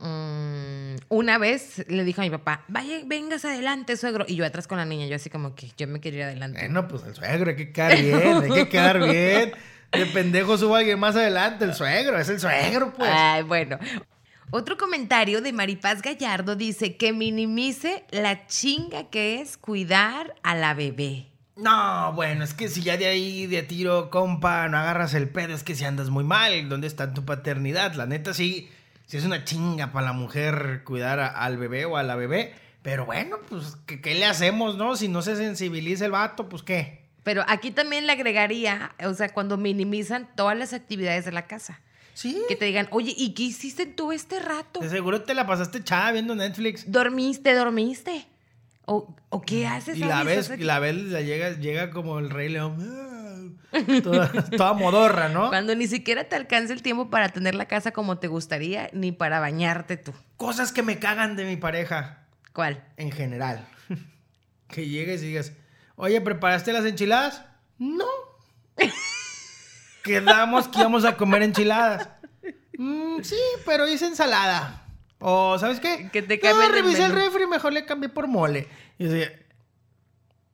Mm, 0.00 0.96
una 1.08 1.38
vez 1.38 1.84
le 1.88 2.04
dijo 2.04 2.20
a 2.20 2.24
mi 2.24 2.30
papá, 2.30 2.64
vaya, 2.68 3.00
vengas 3.06 3.44
adelante, 3.44 3.96
suegro. 3.96 4.24
Y 4.26 4.36
yo 4.36 4.44
atrás 4.44 4.66
con 4.66 4.78
la 4.78 4.84
niña, 4.84 5.06
yo 5.06 5.16
así 5.16 5.30
como 5.30 5.54
que 5.54 5.70
yo 5.76 5.86
me 5.86 6.00
quería 6.00 6.20
ir 6.20 6.24
adelante. 6.26 6.60
Bueno, 6.60 6.88
pues 6.88 7.04
el 7.04 7.14
suegro, 7.14 7.50
hay 7.50 7.56
que 7.56 7.72
quedar 7.72 7.96
bien, 8.00 8.42
hay 8.42 8.50
que 8.50 8.68
quedar 8.68 8.98
bien. 8.98 9.52
De 9.92 10.06
pendejo 10.06 10.56
subo 10.56 10.76
a 10.76 10.78
alguien 10.78 11.00
más 11.00 11.16
adelante, 11.16 11.64
el 11.64 11.74
suegro, 11.74 12.16
es 12.18 12.28
el 12.28 12.38
suegro, 12.38 12.92
pues. 12.92 13.10
Ay, 13.12 13.42
bueno. 13.42 13.76
Otro 14.52 14.76
comentario 14.76 15.40
de 15.40 15.52
Maripaz 15.52 16.02
Gallardo 16.02 16.56
dice 16.56 16.96
que 16.96 17.12
minimice 17.12 18.04
la 18.10 18.46
chinga 18.46 19.04
que 19.10 19.40
es 19.40 19.56
cuidar 19.56 20.34
a 20.42 20.54
la 20.56 20.74
bebé. 20.74 21.26
No, 21.56 22.12
bueno, 22.14 22.42
es 22.42 22.54
que 22.54 22.68
si 22.68 22.82
ya 22.82 22.96
de 22.96 23.06
ahí 23.06 23.46
de 23.46 23.62
tiro, 23.62 24.10
compa, 24.10 24.66
no 24.68 24.78
agarras 24.78 25.14
el 25.14 25.28
pedo, 25.28 25.54
es 25.54 25.62
que 25.62 25.74
si 25.76 25.84
andas 25.84 26.08
muy 26.10 26.24
mal, 26.24 26.68
¿dónde 26.68 26.86
está 26.86 27.12
tu 27.12 27.24
paternidad? 27.24 27.94
La 27.94 28.06
neta 28.06 28.34
sí, 28.34 28.68
sí 29.06 29.18
es 29.18 29.24
una 29.24 29.44
chinga 29.44 29.92
para 29.92 30.06
la 30.06 30.12
mujer 30.14 30.82
cuidar 30.84 31.20
a- 31.20 31.28
al 31.28 31.56
bebé 31.58 31.84
o 31.84 31.96
a 31.96 32.02
la 32.02 32.16
bebé, 32.16 32.54
pero 32.82 33.04
bueno, 33.04 33.36
pues, 33.48 33.76
¿qué, 33.86 34.00
qué 34.00 34.14
le 34.14 34.24
hacemos, 34.26 34.76
no? 34.76 34.96
Si 34.96 35.06
no 35.08 35.22
se 35.22 35.36
sensibiliza 35.36 36.06
el 36.06 36.12
vato, 36.12 36.48
pues, 36.48 36.62
¿qué? 36.62 37.04
Pero 37.22 37.44
aquí 37.46 37.70
también 37.70 38.06
le 38.06 38.12
agregaría, 38.14 38.94
o 39.04 39.12
sea, 39.12 39.28
cuando 39.28 39.58
minimizan 39.58 40.28
todas 40.34 40.56
las 40.56 40.72
actividades 40.72 41.26
de 41.26 41.32
la 41.32 41.46
casa. 41.46 41.80
Sí. 42.14 42.42
Que 42.48 42.56
te 42.56 42.64
digan, 42.66 42.88
oye, 42.90 43.14
¿y 43.16 43.34
qué 43.34 43.44
hiciste 43.44 43.86
tú 43.86 44.12
este 44.12 44.40
rato? 44.40 44.80
De 44.80 44.88
seguro 44.88 45.22
te 45.22 45.34
la 45.34 45.46
pasaste 45.46 45.78
echada 45.78 46.12
viendo 46.12 46.34
Netflix. 46.34 46.90
¿Dormiste, 46.90 47.54
dormiste? 47.54 48.26
¿O, 48.86 49.14
o 49.28 49.40
qué 49.42 49.66
haces? 49.66 49.96
Y 49.96 50.00
la 50.00 50.24
ves, 50.24 50.50
y 50.56 50.62
la 50.62 50.78
ves, 50.78 50.96
la 50.96 51.20
llega, 51.20 51.52
llega 51.52 51.90
como 51.90 52.18
el 52.18 52.30
rey 52.30 52.48
león. 52.48 53.58
Toda, 54.02 54.32
toda 54.32 54.72
modorra, 54.72 55.28
¿no? 55.28 55.48
Cuando 55.48 55.76
ni 55.76 55.86
siquiera 55.86 56.24
te 56.24 56.34
alcanza 56.34 56.72
el 56.72 56.82
tiempo 56.82 57.08
para 57.08 57.28
tener 57.28 57.54
la 57.54 57.66
casa 57.66 57.92
como 57.92 58.18
te 58.18 58.26
gustaría, 58.26 58.90
ni 58.92 59.12
para 59.12 59.38
bañarte 59.38 59.96
tú. 59.96 60.12
Cosas 60.36 60.72
que 60.72 60.82
me 60.82 60.98
cagan 60.98 61.36
de 61.36 61.44
mi 61.44 61.56
pareja. 61.56 62.26
¿Cuál? 62.52 62.84
en 62.96 63.12
general. 63.12 63.66
Que 64.68 64.88
llegues 64.88 65.22
y 65.24 65.26
digas, 65.26 65.52
oye, 65.96 66.20
¿preparaste 66.20 66.72
las 66.72 66.84
enchiladas? 66.84 67.44
No. 67.78 68.06
Quedamos 70.02 70.68
que 70.68 70.78
íbamos 70.80 71.04
a 71.04 71.16
comer 71.16 71.42
enchiladas. 71.42 72.08
"Mm, 72.78 73.22
sí, 73.22 73.36
pero 73.66 73.86
hice 73.88 74.06
ensalada. 74.06 74.86
O, 75.18 75.58
¿sabes 75.58 75.80
qué? 75.80 76.08
Que 76.12 76.22
te 76.22 76.40
cambien 76.40 76.70
el 76.70 76.72
revisé 76.82 77.04
el 77.04 77.12
menú. 77.12 77.24
refri, 77.26 77.46
mejor 77.46 77.72
le 77.72 77.84
cambié 77.84 78.08
por 78.08 78.26
mole. 78.26 78.68
Y 78.98 79.04
decía, 79.04 79.32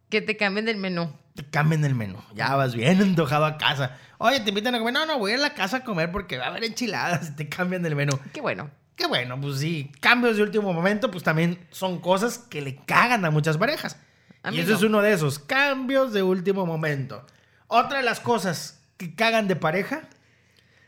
Que 0.09 0.21
te 0.21 0.37
cambien 0.37 0.65
del 0.67 0.77
menú. 0.77 1.13
te 1.35 1.45
cambien 1.45 1.85
el 1.85 1.95
menú. 1.95 2.19
Ya 2.35 2.55
vas 2.57 2.75
bien 2.75 3.01
antojado 3.03 3.45
a 3.45 3.59
casa. 3.59 3.97
Oye, 4.19 4.41
te 4.41 4.49
invitan 4.49 4.75
a 4.75 4.79
comer. 4.79 4.95
No, 4.95 5.05
no, 5.07 5.19
voy 5.19 5.33
a 5.33 5.37
la 5.37 5.53
casa 5.55 5.79
a 5.79 5.85
comer 5.85 6.11
porque 6.11 6.39
va 6.39 6.47
a 6.47 6.49
haber 6.49 6.65
enchiladas 6.65 7.29
y 7.31 7.37
te 7.37 7.49
cambian 7.49 7.85
el 7.87 7.95
menú. 7.95 8.19
Qué 8.33 8.41
bueno. 8.41 8.71
Que 8.97 9.07
bueno, 9.07 9.39
pues 9.39 9.59
sí, 9.59 9.93
cambios 10.01 10.39
de 10.39 10.43
último 10.43 10.73
momento, 10.73 11.11
pues 11.11 11.23
también 11.23 11.59
son 11.71 12.01
cosas 12.01 12.39
que 12.39 12.63
le 12.63 12.77
cagan 12.87 13.25
a 13.27 13.31
muchas 13.31 13.59
parejas. 13.59 13.99
A 14.43 14.51
y 14.51 14.61
eso 14.61 14.71
no. 14.71 14.77
es 14.79 14.83
uno 14.85 15.03
de 15.03 15.13
esos, 15.13 15.39
cambios 15.39 16.15
de 16.15 16.23
último 16.23 16.65
momento. 16.65 17.27
Otra 17.67 17.99
de 17.99 18.05
las 18.05 18.21
cosas 18.21 18.81
que 18.97 19.15
cagan 19.15 19.49
de 19.49 19.57
pareja, 19.57 20.03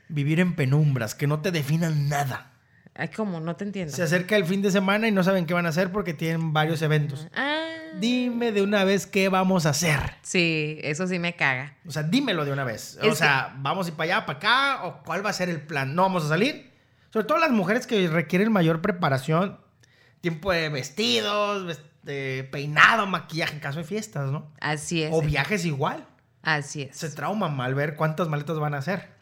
vivir 0.09 0.41
en 0.41 0.55
penumbras, 0.55 1.15
que 1.15 1.27
no 1.27 1.41
te 1.41 1.51
definan 1.51 2.09
nada. 2.09 2.53
Ay, 2.95 3.09
¿cómo? 3.09 3.39
No 3.41 3.55
te 3.57 3.65
entiendo. 3.65 3.95
Se 3.95 4.03
acerca 4.03 4.37
el 4.37 4.45
fin 4.45 4.61
de 4.63 4.71
semana 4.73 5.07
y 5.07 5.13
no 5.13 5.23
saben 5.23 5.47
qué 5.47 5.55
van 5.55 5.67
a 5.67 5.69
hacer 5.69 5.93
porque 5.93 6.15
tienen 6.15 6.53
varios 6.53 6.83
eventos. 6.83 7.29
Ah, 7.35 7.55
Dime 8.01 8.53
de 8.53 8.61
una 8.61 8.85
vez 8.85 9.07
qué 9.07 9.29
vamos 9.29 9.65
a 9.65 9.71
hacer. 9.71 9.99
sí, 10.23 10.79
eso 10.83 11.07
sí 11.07 11.19
me 11.19 11.35
caga. 11.37 11.77
O 11.87 11.91
sea, 11.91 12.03
dímelo 12.03 12.45
de 12.45 12.53
una 12.53 12.65
vez. 12.65 12.99
O 13.01 13.09
que- 13.09 13.15
sea, 13.15 13.55
vamos 13.59 13.87
a 13.87 13.91
ir 13.91 13.97
para 13.97 14.17
allá, 14.17 14.27
para 14.27 14.39
acá, 14.39 14.85
o 14.85 15.03
cuál 15.05 15.25
va 15.25 15.31
a 15.31 15.33
ser 15.33 15.49
el 15.49 15.61
plan. 15.63 15.95
No 15.95 16.03
vamos 16.03 16.25
a 16.25 16.29
salir. 16.29 16.71
Sobre 17.13 17.27
todo 17.27 17.39
las 17.39 17.51
mujeres 17.51 17.87
que 17.87 18.09
requieren 18.09 18.53
mayor 18.53 18.83
preparación, 18.83 19.59
tiempo 20.21 20.53
de 20.53 20.69
vestidos, 20.69 21.65
ves- 21.67 21.83
de 22.03 22.47
peinado, 22.51 23.07
maquillaje, 23.07 23.55
en 23.55 23.61
caso 23.61 23.79
de 23.79 23.85
fiestas, 23.85 24.31
¿no? 24.31 24.51
Así 24.61 25.03
es. 25.05 25.11
O 25.13 25.23
viajes 25.23 25.65
igual. 25.65 26.07
Así 26.43 26.83
es. 26.83 26.97
Se 26.97 27.11
trauman 27.11 27.61
al 27.61 27.75
ver 27.75 27.97
cuántas 27.97 28.29
maletas 28.29 28.59
van 28.59 28.75
a 28.75 28.79
hacer. 28.79 29.19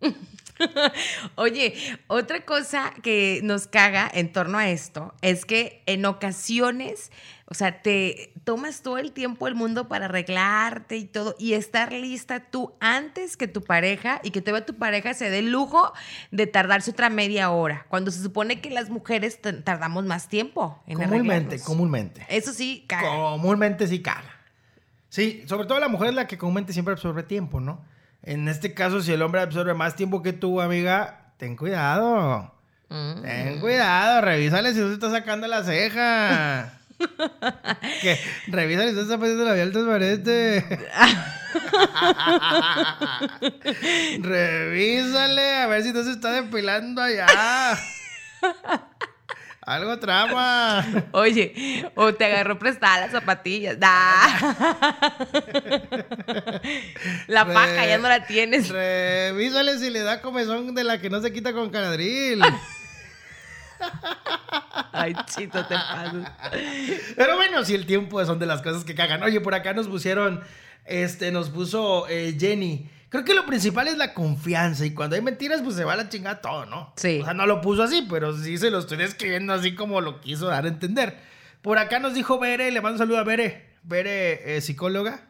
Oye, 1.36 1.74
otra 2.06 2.44
cosa 2.44 2.92
que 3.02 3.40
nos 3.42 3.66
caga 3.66 4.10
en 4.12 4.32
torno 4.32 4.58
a 4.58 4.68
esto 4.68 5.14
es 5.22 5.44
que 5.44 5.82
en 5.86 6.04
ocasiones, 6.04 7.10
o 7.46 7.54
sea, 7.54 7.82
te 7.82 8.32
tomas 8.44 8.82
todo 8.82 8.98
el 8.98 9.12
tiempo 9.12 9.46
del 9.46 9.54
mundo 9.54 9.88
para 9.88 10.06
arreglarte 10.06 10.96
y 10.96 11.04
todo 11.04 11.34
y 11.38 11.54
estar 11.54 11.92
lista 11.92 12.50
tú 12.50 12.74
antes 12.80 13.36
que 13.36 13.48
tu 13.48 13.62
pareja 13.62 14.20
y 14.22 14.30
que 14.30 14.40
te 14.42 14.52
vea 14.52 14.64
tu 14.64 14.76
pareja 14.76 15.14
se 15.14 15.30
dé 15.30 15.40
el 15.40 15.50
lujo 15.50 15.92
de 16.30 16.46
tardarse 16.46 16.90
otra 16.90 17.10
media 17.10 17.50
hora, 17.50 17.86
cuando 17.88 18.10
se 18.10 18.22
supone 18.22 18.60
que 18.60 18.70
las 18.70 18.90
mujeres 18.90 19.40
tardamos 19.64 20.04
más 20.04 20.28
tiempo 20.28 20.82
en 20.86 20.98
comúnmente, 20.98 21.32
arreglarnos. 21.32 21.62
comúnmente. 21.62 22.26
Eso 22.28 22.52
sí, 22.52 22.84
caga. 22.86 23.08
Comúnmente 23.08 23.86
sí 23.86 24.00
caga. 24.00 24.39
Sí, 25.10 25.42
sobre 25.46 25.66
todo 25.66 25.80
la 25.80 25.88
mujer 25.88 26.10
es 26.10 26.14
la 26.14 26.26
que 26.26 26.38
comúnmente 26.38 26.72
siempre 26.72 26.92
absorbe 26.92 27.24
tiempo, 27.24 27.60
¿no? 27.60 27.84
En 28.22 28.48
este 28.48 28.74
caso, 28.74 29.02
si 29.02 29.12
el 29.12 29.22
hombre 29.22 29.40
absorbe 29.40 29.74
más 29.74 29.96
tiempo 29.96 30.22
que 30.22 30.32
tú, 30.32 30.60
amiga, 30.60 31.32
ten 31.36 31.56
cuidado. 31.56 32.54
Mm. 32.88 33.22
Ten 33.22 33.60
cuidado, 33.60 34.20
revísale 34.20 34.72
si 34.72 34.80
no 34.80 34.88
se 34.88 34.94
está 34.94 35.10
sacando 35.10 35.48
la 35.48 35.64
ceja. 35.64 36.78
que 38.02 38.18
revísale 38.48 38.90
si 38.90 38.94
no 38.94 39.00
se 39.00 39.06
está 39.06 39.18
poniendo 39.18 39.44
la 39.44 39.50
labial 39.50 39.72
transparente. 39.72 40.64
revísale 44.20 45.54
a 45.54 45.66
ver 45.66 45.82
si 45.82 45.92
no 45.92 46.04
se 46.04 46.12
está 46.12 46.30
depilando 46.32 47.02
allá. 47.02 47.26
Algo 49.70 49.98
trama. 50.00 50.84
Oye, 51.12 51.86
o 51.94 52.12
te 52.12 52.24
agarró 52.24 52.58
prestada 52.58 53.02
las 53.02 53.12
zapatillas. 53.12 53.78
Da. 53.78 53.94
La 57.28 57.46
paja 57.46 57.86
ya 57.86 57.98
no 57.98 58.08
la 58.08 58.26
tienes. 58.26 58.68
Revísale 58.68 59.78
si 59.78 59.90
le 59.90 60.00
da 60.00 60.20
comezón 60.20 60.74
de 60.74 60.82
la 60.82 61.00
que 61.00 61.08
no 61.08 61.22
se 61.22 61.32
quita 61.32 61.52
con 61.52 61.70
canadril. 61.70 62.42
Ay, 64.92 65.14
chito, 65.26 65.64
te 65.64 65.76
pasas. 65.76 66.32
Pero 67.14 67.36
bueno, 67.36 67.64
si 67.64 67.76
el 67.76 67.86
tiempo 67.86 68.26
son 68.26 68.40
de 68.40 68.46
las 68.46 68.62
cosas 68.62 68.82
que 68.82 68.96
cagan. 68.96 69.22
Oye, 69.22 69.40
por 69.40 69.54
acá 69.54 69.72
nos 69.72 69.86
pusieron, 69.86 70.42
este, 70.84 71.30
nos 71.30 71.48
puso 71.48 72.08
eh, 72.08 72.36
Jenny. 72.36 72.90
Creo 73.10 73.24
que 73.24 73.34
lo 73.34 73.44
principal 73.44 73.88
es 73.88 73.96
la 73.98 74.14
confianza 74.14 74.86
y 74.86 74.92
cuando 74.94 75.16
hay 75.16 75.22
mentiras, 75.22 75.60
pues 75.62 75.76
se 75.76 75.84
va 75.84 75.92
a 75.94 75.96
la 75.96 76.08
chingada 76.08 76.40
todo, 76.40 76.64
¿no? 76.66 76.92
Sí. 76.96 77.18
O 77.20 77.24
sea, 77.24 77.34
no 77.34 77.44
lo 77.44 77.60
puso 77.60 77.82
así, 77.82 78.06
pero 78.08 78.36
sí 78.36 78.56
se 78.56 78.70
lo 78.70 78.78
estoy 78.78 78.98
describiendo 78.98 79.52
así 79.52 79.74
como 79.74 80.00
lo 80.00 80.20
quiso 80.20 80.46
dar 80.46 80.64
a 80.64 80.68
entender. 80.68 81.18
Por 81.60 81.76
acá 81.78 81.98
nos 81.98 82.14
dijo 82.14 82.38
Bere, 82.38 82.70
le 82.70 82.80
mando 82.80 82.94
un 82.94 82.98
saludo 82.98 83.18
a 83.18 83.24
Bere. 83.24 83.74
Bere, 83.82 84.56
eh, 84.56 84.60
psicóloga. 84.60 85.26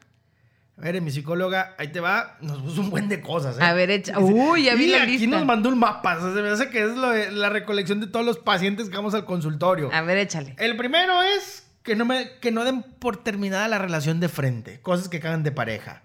Bere, 0.76 1.00
mi 1.00 1.10
psicóloga, 1.10 1.74
ahí 1.78 1.88
te 1.88 2.00
va, 2.00 2.38
nos 2.40 2.62
puso 2.62 2.80
un 2.80 2.88
buen 2.90 3.08
de 3.08 3.20
cosas, 3.20 3.58
¿eh? 3.58 3.62
A 3.62 3.74
ver, 3.74 3.90
echa. 3.90 4.18
Uy, 4.18 4.64
ya 4.64 4.74
vi 4.74 4.84
Y 4.84 4.88
la 4.88 5.02
aquí 5.02 5.18
lista. 5.18 5.36
nos 5.36 5.44
mandó 5.44 5.68
un 5.68 5.78
mapa, 5.78 6.16
o 6.16 6.20
sea, 6.20 6.34
se 6.34 6.40
me 6.42 6.48
hace 6.48 6.70
que 6.70 6.82
es 6.84 6.96
lo 6.96 7.10
de- 7.10 7.30
la 7.32 7.50
recolección 7.50 8.00
de 8.00 8.06
todos 8.06 8.24
los 8.24 8.38
pacientes 8.38 8.88
que 8.88 8.96
vamos 8.96 9.12
al 9.14 9.26
consultorio. 9.26 9.90
A 9.92 10.00
ver, 10.02 10.16
échale. 10.16 10.54
El 10.58 10.76
primero 10.78 11.22
es 11.22 11.66
que 11.82 11.96
no, 11.96 12.06
me, 12.06 12.30
que 12.40 12.50
no 12.50 12.64
den 12.64 12.82
por 12.82 13.22
terminada 13.22 13.68
la 13.68 13.78
relación 13.78 14.20
de 14.20 14.28
frente, 14.30 14.80
cosas 14.80 15.08
que 15.10 15.20
cagan 15.20 15.42
de 15.42 15.52
pareja. 15.52 16.02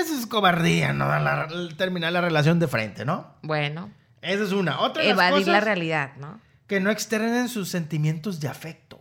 Eso 0.00 0.14
es 0.18 0.26
cobardía, 0.26 0.92
no 0.92 1.06
la- 1.06 1.48
terminar 1.76 2.12
la 2.12 2.20
relación 2.20 2.58
de 2.58 2.68
frente, 2.68 3.04
¿no? 3.04 3.34
Bueno, 3.42 3.90
Esa 4.22 4.42
es 4.44 4.52
una. 4.52 4.80
Otra 4.80 5.02
de 5.02 5.08
las 5.14 5.28
evadir 5.28 5.46
la 5.48 5.60
realidad, 5.60 6.12
¿no? 6.16 6.40
que 6.66 6.80
no 6.80 6.90
externen 6.90 7.48
sus 7.48 7.68
sentimientos 7.68 8.40
de 8.40 8.48
afecto. 8.48 8.98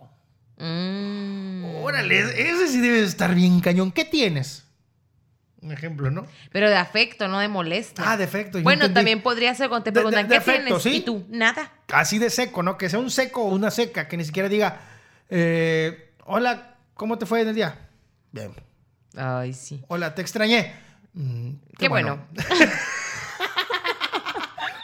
Mm. 0.57 1.65
Órale, 1.83 2.19
ese 2.19 2.67
sí 2.67 2.79
debe 2.79 3.01
estar 3.03 3.33
bien 3.33 3.59
cañón. 3.59 3.91
¿Qué 3.91 4.05
tienes? 4.05 4.63
Un 5.61 5.71
ejemplo, 5.71 6.11
¿no? 6.11 6.27
Pero 6.51 6.69
de 6.69 6.75
afecto, 6.75 7.27
no 7.27 7.39
de 7.39 7.47
molestia. 7.47 8.03
Ah, 8.07 8.17
defecto. 8.17 8.59
yo 8.59 8.63
Bueno, 8.63 8.91
también 8.93 9.23
podría 9.23 9.55
ser 9.55 9.67
cuando 9.69 9.85
te 9.85 9.91
De- 9.91 9.95
de- 9.95 10.01
preguntan, 10.01 10.27
de 10.27 10.29
¿qué 10.29 10.37
afecto, 10.37 10.63
tienes? 10.77 10.83
sí. 10.83 10.95
Y 10.97 11.01
tú, 11.01 11.25
nada. 11.29 11.71
Así 11.91 12.19
de 12.19 12.29
seco, 12.29 12.61
¿no? 12.61 12.77
Que 12.77 12.87
sea 12.89 12.99
un 12.99 13.09
seco 13.09 13.41
o 13.43 13.47
una 13.47 13.71
seca, 13.71 14.07
que 14.07 14.15
ni 14.15 14.25
siquiera 14.25 14.47
diga, 14.47 14.79
eh, 15.29 16.13
hola, 16.25 16.75
¿cómo 16.93 17.17
te 17.17 17.25
fue 17.25 17.41
en 17.41 17.47
el 17.47 17.55
día? 17.55 17.89
Bien. 18.31 18.51
Ay, 19.17 19.53
sí. 19.53 19.83
Hola, 19.87 20.13
te 20.13 20.21
extrañé. 20.21 20.73
Mm, 21.15 21.51
Qué 21.77 21.89
bueno. 21.89 22.19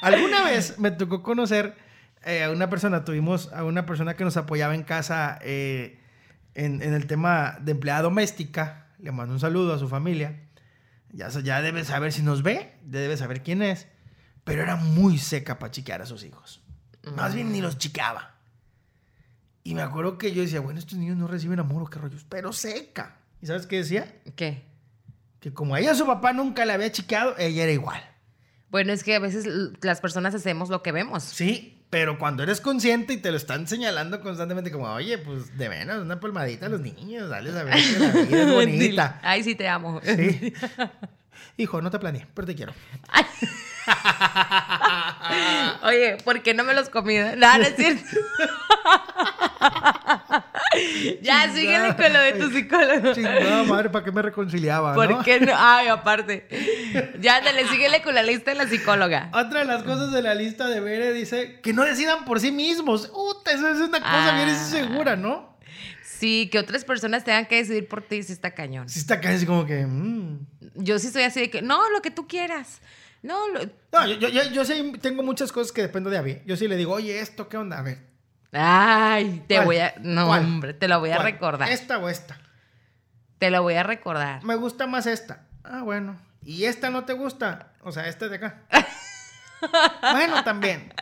Alguna 0.01 0.43
vez 0.43 0.79
me 0.79 0.91
tocó 0.91 1.21
conocer 1.21 1.75
eh, 2.23 2.43
a 2.43 2.51
una 2.51 2.69
persona, 2.69 3.05
tuvimos 3.05 3.51
a 3.53 3.63
una 3.63 3.85
persona 3.85 4.15
que 4.15 4.23
nos 4.23 4.37
apoyaba 4.37 4.73
en 4.73 4.83
casa 4.83 5.37
eh, 5.41 5.99
en, 6.55 6.81
en 6.81 6.93
el 6.93 7.05
tema 7.05 7.57
de 7.61 7.73
empleada 7.73 8.01
doméstica. 8.01 8.87
Le 8.99 9.11
mando 9.11 9.33
un 9.33 9.39
saludo 9.39 9.73
a 9.73 9.79
su 9.79 9.87
familia. 9.87 10.39
Ya, 11.11 11.29
ya 11.29 11.61
debe 11.61 11.83
saber 11.83 12.13
si 12.13 12.23
nos 12.23 12.41
ve, 12.41 12.73
ya 12.89 12.99
debe 12.99 13.17
saber 13.17 13.43
quién 13.43 13.61
es. 13.61 13.87
Pero 14.43 14.63
era 14.63 14.75
muy 14.75 15.19
seca 15.19 15.59
para 15.59 15.71
chiquear 15.71 16.01
a 16.01 16.05
sus 16.05 16.23
hijos. 16.23 16.63
Más 17.15 17.35
bien 17.35 17.51
ni 17.51 17.61
los 17.61 17.77
chiqueaba. 17.77 18.35
Y 19.63 19.75
me 19.75 19.81
acuerdo 19.83 20.17
que 20.17 20.33
yo 20.33 20.41
decía, 20.41 20.61
bueno, 20.61 20.79
estos 20.79 20.97
niños 20.97 21.17
no 21.17 21.27
reciben 21.27 21.59
amor 21.59 21.83
o 21.83 21.87
qué 21.87 21.99
rollos, 21.99 22.25
pero 22.27 22.53
seca. 22.53 23.17
¿Y 23.41 23.45
sabes 23.45 23.67
qué 23.67 23.77
decía? 23.77 24.11
¿Qué? 24.35 24.65
Que 25.41 25.51
como 25.51 25.75
ella 25.75 25.95
su 25.95 26.05
papá 26.05 26.33
nunca 26.33 26.65
la 26.65 26.75
había 26.75 26.91
chiqueado, 26.91 27.35
ella 27.39 27.63
era 27.63 27.71
igual. 27.71 28.01
Bueno, 28.69 28.93
es 28.93 29.03
que 29.03 29.15
a 29.15 29.19
veces 29.19 29.45
las 29.81 29.99
personas 29.99 30.35
hacemos 30.35 30.69
lo 30.69 30.83
que 30.83 30.91
vemos. 30.91 31.23
Sí, 31.23 31.83
pero 31.89 32.19
cuando 32.19 32.43
eres 32.43 32.61
consciente 32.61 33.13
y 33.13 33.17
te 33.17 33.31
lo 33.31 33.37
están 33.37 33.67
señalando 33.67 34.21
constantemente 34.21 34.71
como, 34.71 34.85
oye, 34.93 35.17
pues 35.17 35.57
de 35.57 35.67
menos, 35.67 35.99
una 35.99 36.19
palmadita 36.19 36.67
a 36.67 36.69
los 36.69 36.79
niños, 36.79 37.27
dale 37.27 37.49
a 37.59 37.63
ver 37.63 37.73
que 37.73 37.99
la 37.99 38.11
vida 38.11 38.41
es 38.43 38.53
bonita. 38.53 39.19
Ay, 39.23 39.43
sí 39.43 39.55
te 39.55 39.67
amo. 39.67 39.99
Sí. 40.03 40.53
Hijo, 41.57 41.81
no 41.81 41.91
te 41.91 41.99
planeé, 41.99 42.25
pero 42.33 42.47
te 42.47 42.55
quiero. 42.55 42.73
Ay. 43.09 43.25
Oye, 45.83 46.17
¿por 46.23 46.41
qué 46.43 46.53
no 46.53 46.63
me 46.63 46.73
los 46.73 46.89
comí? 46.89 47.17
No, 47.17 47.35
no 47.35 47.63
es 47.63 47.75
cierto. 47.75 48.03
ya, 51.21 51.51
síguele 51.53 51.95
con 51.95 52.13
lo 52.13 52.19
de 52.19 52.33
tu 52.33 52.49
psicólogo. 52.51 53.13
Chingada 53.13 53.63
madre, 53.63 53.89
¿para 53.89 54.05
qué 54.05 54.11
me 54.11 54.21
reconciliaba? 54.21 54.93
¿Por 54.93 55.09
no? 55.09 55.23
qué 55.23 55.39
no? 55.39 55.53
Ay, 55.55 55.87
aparte. 55.87 56.47
Ya, 57.19 57.37
ándale, 57.37 57.67
síguele 57.67 58.01
con 58.01 58.15
la 58.15 58.23
lista 58.23 58.51
de 58.51 58.57
la 58.57 58.67
psicóloga. 58.67 59.29
Otra 59.33 59.59
de 59.61 59.65
las 59.65 59.83
cosas 59.83 60.11
de 60.11 60.21
la 60.21 60.35
lista 60.35 60.67
de 60.67 60.79
Bere 60.79 61.13
dice 61.13 61.59
que 61.61 61.73
no 61.73 61.83
decidan 61.83 62.25
por 62.25 62.39
sí 62.39 62.51
mismos. 62.51 63.09
Uta, 63.13 63.51
eso 63.51 63.67
es 63.69 63.79
una 63.79 63.99
cosa 63.99 64.35
bien 64.35 64.49
Ah. 64.49 64.55
segura, 64.55 65.15
¿no? 65.15 65.50
Sí, 66.21 66.49
que 66.51 66.59
otras 66.59 66.85
personas 66.85 67.23
tengan 67.23 67.47
que 67.47 67.55
decidir 67.55 67.87
por 67.87 68.03
ti, 68.03 68.21
sí 68.21 68.31
está 68.31 68.51
cañón. 68.51 68.87
Sí 68.87 68.99
está 68.99 69.19
casi 69.19 69.45
como 69.45 69.65
que... 69.65 69.85
mm. 69.87 70.39
Yo 70.75 70.99
sí 70.99 71.09
soy 71.09 71.23
así 71.23 71.39
de 71.41 71.49
que, 71.49 71.61
no, 71.63 71.89
lo 71.89 72.01
que 72.03 72.11
tú 72.11 72.27
quieras. 72.27 72.79
No, 73.23 73.49
lo- 73.49 73.61
No, 73.91 74.07
yo, 74.07 74.15
yo, 74.19 74.29
yo, 74.29 74.43
yo 74.51 74.63
sí 74.63 74.93
tengo 75.01 75.23
muchas 75.23 75.51
cosas 75.51 75.71
que 75.71 75.81
dependo 75.81 76.09
de 76.11 76.17
Abby. 76.19 76.41
Yo 76.45 76.55
sí 76.55 76.67
le 76.67 76.77
digo, 76.77 76.93
oye, 76.93 77.19
¿esto 77.19 77.49
qué 77.49 77.57
onda? 77.57 77.79
A 77.79 77.81
ver. 77.81 77.99
Ay, 78.51 79.43
te 79.47 79.55
¿Cuál? 79.55 79.65
voy 79.65 79.77
a. 79.79 79.95
No, 80.01 80.27
¿Cuál? 80.27 80.43
hombre, 80.43 80.73
te 80.75 80.87
lo 80.87 80.99
voy 80.99 81.09
a 81.11 81.15
¿cuál? 81.15 81.25
recordar. 81.25 81.69
¿Esta 81.71 81.97
o 81.97 82.07
esta? 82.07 82.37
Te 83.39 83.49
lo 83.49 83.63
voy 83.63 83.73
a 83.73 83.83
recordar. 83.83 84.43
Me 84.43 84.55
gusta 84.55 84.85
más 84.87 85.07
esta. 85.07 85.47
Ah, 85.63 85.81
bueno. 85.81 86.19
¿Y 86.43 86.65
esta 86.65 86.89
no 86.91 87.03
te 87.05 87.13
gusta? 87.13 87.73
O 87.81 87.91
sea, 87.91 88.07
esta 88.07 88.29
de 88.29 88.35
acá. 88.35 88.61
bueno, 90.01 90.43
también. 90.43 90.93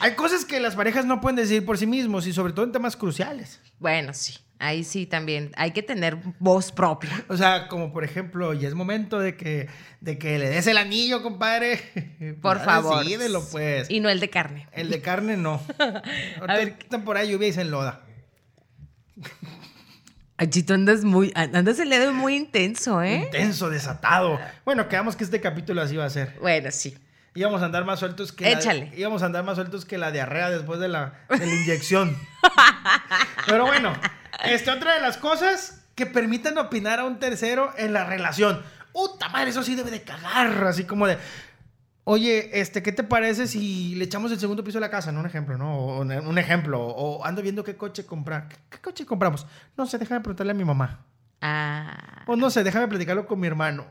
Hay 0.00 0.14
cosas 0.14 0.44
que 0.44 0.60
las 0.60 0.76
parejas 0.76 1.04
no 1.06 1.20
pueden 1.20 1.36
decidir 1.36 1.64
por 1.64 1.76
sí 1.78 1.86
mismos 1.86 2.26
y 2.26 2.32
sobre 2.32 2.52
todo 2.52 2.64
en 2.64 2.72
temas 2.72 2.96
cruciales. 2.96 3.60
Bueno, 3.78 4.12
sí. 4.14 4.38
Ahí 4.58 4.84
sí 4.84 5.06
también. 5.06 5.52
Hay 5.56 5.72
que 5.72 5.82
tener 5.82 6.16
voz 6.38 6.72
propia. 6.72 7.10
O 7.28 7.36
sea, 7.36 7.68
como 7.68 7.92
por 7.92 8.04
ejemplo, 8.04 8.54
ya 8.54 8.68
es 8.68 8.74
momento 8.74 9.18
de 9.18 9.36
que, 9.36 9.68
de 10.00 10.18
que 10.18 10.38
le 10.38 10.48
des 10.48 10.66
el 10.66 10.78
anillo, 10.78 11.22
compadre. 11.22 12.36
Por 12.40 12.64
favor. 12.64 13.04
Decídelo, 13.04 13.44
pues. 13.50 13.90
Y 13.90 14.00
no 14.00 14.08
el 14.08 14.20
de 14.20 14.30
carne. 14.30 14.66
El 14.72 14.90
de 14.90 15.00
carne 15.02 15.36
no. 15.36 15.60
A 16.46 16.54
ver. 16.54 16.78
Temporada 16.88 17.26
de 17.26 17.32
lluvia 17.32 17.48
y 17.48 17.52
se 17.52 17.62
enloda. 17.62 18.02
Ay, 20.38 20.48
Chito, 20.48 20.74
andas 20.74 21.04
muy. 21.04 21.32
Andas 21.34 21.78
el 21.78 21.90
dedo 21.90 22.12
muy 22.12 22.36
intenso, 22.36 23.02
¿eh? 23.02 23.24
Intenso, 23.24 23.70
desatado. 23.70 24.38
Bueno, 24.64 24.88
quedamos 24.88 25.16
que 25.16 25.24
este 25.24 25.40
capítulo 25.40 25.82
así 25.82 25.96
va 25.96 26.06
a 26.06 26.10
ser. 26.10 26.36
Bueno, 26.40 26.70
sí. 26.70 26.96
Íbamos 27.34 27.60
a 27.60 27.66
andar 27.66 27.84
más 27.84 27.98
sueltos 27.98 28.32
que 28.32 28.50
Échale. 28.50 28.88
La, 28.92 28.98
íbamos 28.98 29.22
a 29.22 29.26
andar 29.26 29.44
más 29.44 29.56
sueltos 29.56 29.84
que 29.84 29.98
la 29.98 30.10
diarrea 30.10 30.48
después 30.48 30.80
de 30.80 30.88
la, 30.88 31.20
de 31.28 31.46
la 31.46 31.54
inyección. 31.54 32.16
Pero 33.46 33.66
bueno, 33.66 33.92
este, 34.54 34.70
otra 34.70 34.94
de 34.94 35.00
las 35.00 35.16
cosas 35.16 35.82
que 35.94 36.06
permitan 36.06 36.56
opinar 36.58 37.00
a 37.00 37.04
un 37.04 37.18
tercero 37.18 37.72
en 37.78 37.92
la 37.92 38.04
relación. 38.04 38.62
¡Puta 38.92 39.28
madre! 39.28 39.50
Eso 39.50 39.62
sí 39.62 39.74
debe 39.74 39.90
de 39.90 40.02
cagar. 40.02 40.64
Así 40.64 40.84
como 40.84 41.06
de. 41.06 41.18
Oye, 42.04 42.60
este, 42.60 42.82
¿qué 42.82 42.92
te 42.92 43.02
parece 43.02 43.46
si 43.48 43.94
le 43.96 44.04
echamos 44.04 44.30
el 44.30 44.38
segundo 44.38 44.62
piso 44.62 44.78
a 44.78 44.80
la 44.80 44.90
casa? 44.90 45.10
No 45.10 45.20
un 45.20 45.26
ejemplo, 45.26 45.58
¿no? 45.58 45.76
O 45.76 46.00
un, 46.02 46.12
un 46.12 46.38
ejemplo. 46.38 46.80
O 46.80 47.24
ando 47.24 47.42
viendo 47.42 47.64
qué 47.64 47.76
coche 47.76 48.06
comprar. 48.06 48.48
¿Qué, 48.48 48.56
qué 48.70 48.78
coche 48.78 49.04
compramos? 49.04 49.46
No 49.76 49.86
sé, 49.86 49.98
déjame 49.98 50.20
preguntarle 50.20 50.52
a 50.52 50.54
mi 50.54 50.64
mamá. 50.64 51.04
Ah, 51.42 52.22
O 52.26 52.36
no 52.36 52.48
sé, 52.50 52.62
déjame 52.64 52.88
platicarlo 52.88 53.26
con 53.26 53.40
mi 53.40 53.46
hermano. 53.46 53.86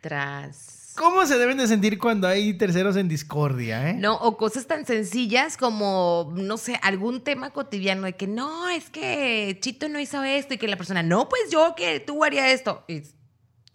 tras. 0.00 0.79
¿Cómo 1.00 1.24
se 1.24 1.38
deben 1.38 1.56
de 1.56 1.66
sentir 1.66 1.98
cuando 1.98 2.28
hay 2.28 2.52
terceros 2.52 2.94
en 2.94 3.08
discordia, 3.08 3.88
eh? 3.88 3.94
No, 3.94 4.16
o 4.16 4.36
cosas 4.36 4.66
tan 4.66 4.84
sencillas 4.84 5.56
como, 5.56 6.30
no 6.36 6.58
sé, 6.58 6.78
algún 6.82 7.22
tema 7.22 7.54
cotidiano 7.54 8.02
de 8.02 8.12
que 8.12 8.26
no, 8.26 8.68
es 8.68 8.90
que 8.90 9.56
Chito 9.62 9.88
no 9.88 9.98
hizo 9.98 10.22
esto 10.22 10.52
y 10.52 10.58
que 10.58 10.68
la 10.68 10.76
persona, 10.76 11.02
no, 11.02 11.26
pues 11.26 11.50
yo 11.50 11.74
que 11.74 12.00
tú 12.00 12.22
haría 12.22 12.50
esto. 12.50 12.84
Y 12.86 13.00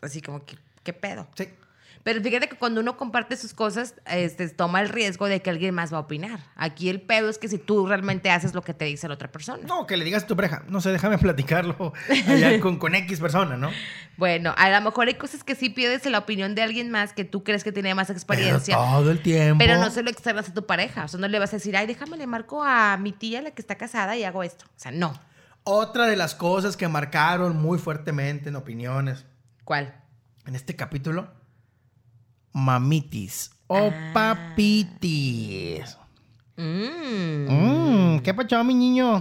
así 0.03 0.21
como 0.21 0.45
que, 0.45 0.55
¿qué 0.83 0.93
pedo? 0.93 1.27
Sí. 1.33 1.49
Pero 2.05 2.21
fíjate 2.21 2.47
que 2.47 2.55
cuando 2.55 2.81
uno 2.81 2.97
comparte 2.97 3.35
sus 3.35 3.55
cosas, 3.55 3.95
este, 4.05 4.47
toma 4.49 4.79
el 4.79 4.89
riesgo 4.89 5.25
de 5.25 5.41
que 5.41 5.49
alguien 5.49 5.73
más 5.73 5.91
va 5.91 5.97
a 5.97 6.01
opinar. 6.01 6.39
Aquí 6.55 6.87
el 6.87 7.01
pedo 7.01 7.29
es 7.29 7.39
que 7.39 7.47
si 7.47 7.57
tú 7.57 7.87
realmente 7.87 8.29
haces 8.29 8.53
lo 8.53 8.61
que 8.61 8.75
te 8.75 8.85
dice 8.85 9.07
la 9.07 9.15
otra 9.15 9.31
persona. 9.31 9.65
No, 9.67 9.87
que 9.87 9.97
le 9.97 10.05
digas 10.05 10.25
a 10.25 10.27
tu 10.27 10.35
pareja. 10.35 10.61
No 10.67 10.81
sé, 10.81 10.91
déjame 10.91 11.17
platicarlo 11.25 11.93
allá 12.27 12.59
con, 12.61 12.77
con 12.77 12.93
X 12.93 13.19
persona, 13.19 13.57
¿no? 13.57 13.71
Bueno, 14.17 14.53
a 14.55 14.69
lo 14.69 14.81
mejor 14.81 15.07
hay 15.07 15.15
cosas 15.15 15.43
que 15.43 15.55
sí 15.55 15.71
pides 15.71 16.05
la 16.05 16.19
opinión 16.19 16.53
de 16.53 16.61
alguien 16.61 16.91
más 16.91 17.11
que 17.13 17.25
tú 17.25 17.43
crees 17.43 17.63
que 17.63 17.71
tiene 17.71 17.95
más 17.95 18.05
Pero 18.05 18.17
experiencia. 18.17 18.75
todo 18.75 19.09
el 19.09 19.23
tiempo. 19.23 19.57
Pero 19.57 19.79
no 19.79 19.89
se 19.89 20.03
lo 20.03 20.11
externas 20.11 20.47
a 20.47 20.53
tu 20.53 20.67
pareja. 20.67 21.05
O 21.05 21.07
sea, 21.07 21.19
no 21.19 21.27
le 21.27 21.39
vas 21.39 21.53
a 21.53 21.55
decir, 21.55 21.75
ay, 21.75 21.87
déjame 21.87 22.17
le 22.17 22.27
marco 22.27 22.63
a 22.63 22.97
mi 22.97 23.13
tía, 23.13 23.41
la 23.41 23.49
que 23.49 23.63
está 23.63 23.75
casada, 23.75 24.15
y 24.15 24.23
hago 24.23 24.43
esto. 24.43 24.65
O 24.67 24.79
sea, 24.79 24.91
no. 24.91 25.19
Otra 25.63 26.05
de 26.05 26.15
las 26.15 26.35
cosas 26.35 26.77
que 26.77 26.87
marcaron 26.87 27.57
muy 27.59 27.79
fuertemente 27.79 28.49
en 28.49 28.55
opiniones 28.57 29.25
¿Cuál? 29.63 29.95
en 30.45 30.55
este 30.55 30.75
capítulo, 30.75 31.33
mamitis 32.55 33.51
o 33.67 33.91
Ah. 33.93 34.11
papitis. 34.13 35.97
Mmm. 36.55 37.49
Mmm, 37.49 38.19
¿qué 38.21 38.33
pasó, 38.33 38.63
mi 38.63 38.73
niño? 38.73 39.19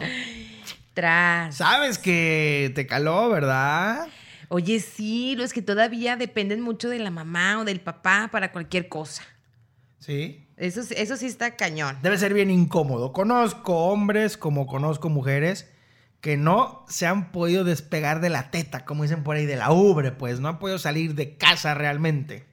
Tras. 0.95 1.57
Sabes 1.57 1.99
que 1.99 2.71
te 2.77 2.87
caló, 2.87 3.29
¿verdad? 3.29 4.07
Oye, 4.49 4.79
sí, 4.79 5.35
los 5.37 5.53
que 5.53 5.63
todavía 5.63 6.17
dependen 6.17 6.61
mucho 6.61 6.89
de 6.89 7.01
la 7.01 7.11
mamá 7.11 7.59
o 7.59 7.65
del 7.65 7.81
papá 7.81 8.29
para 8.31 8.53
cualquier 8.53 8.89
cosa. 8.89 9.25
Sí. 9.99 10.47
Eso, 10.57 10.85
sí- 10.85 10.95
eso 10.97 11.17
sí 11.17 11.27
está 11.27 11.57
cañón. 11.57 11.99
Debe 12.03 12.17
ser 12.19 12.33
bien 12.35 12.51
incómodo. 12.53 13.13
Conozco 13.13 13.87
hombres 13.87 14.37
como 14.37 14.69
conozco 14.69 15.09
mujeres 15.09 15.69
que 16.21 16.37
no 16.37 16.85
se 16.89 17.07
han 17.09 17.33
podido 17.33 17.65
despegar 17.65 18.21
de 18.21 18.31
la 18.31 18.53
teta, 18.53 18.85
como 18.85 19.03
dicen 19.03 19.25
por 19.25 19.35
ahí, 19.35 19.45
de 19.47 19.57
la 19.57 19.73
ubre, 19.73 20.13
pues 20.13 20.39
no 20.39 20.49
han 20.49 20.59
podido 20.61 20.79
salir 20.79 21.17
de 21.17 21.37
casa 21.37 21.75
realmente. 21.75 22.45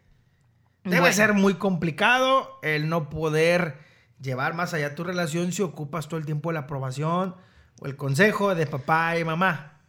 Debe 0.84 1.00
Bueno. 1.02 1.16
ser 1.16 1.34
muy 1.34 1.56
complicado 1.56 2.60
el 2.64 2.90
no 2.90 3.10
poder 3.10 3.78
llevar 4.20 4.54
más 4.56 4.74
allá 4.74 4.96
tu 4.96 5.04
relación 5.04 5.52
si 5.52 5.62
ocupas 5.62 6.08
todo 6.08 6.20
el 6.20 6.26
tiempo 6.26 6.52
la 6.52 6.62
aprobación 6.62 7.36
o 7.80 7.86
el 7.86 7.96
consejo 7.96 8.56
de 8.56 8.66
papá 8.68 9.18
y 9.18 9.24
mamá. 9.24 9.80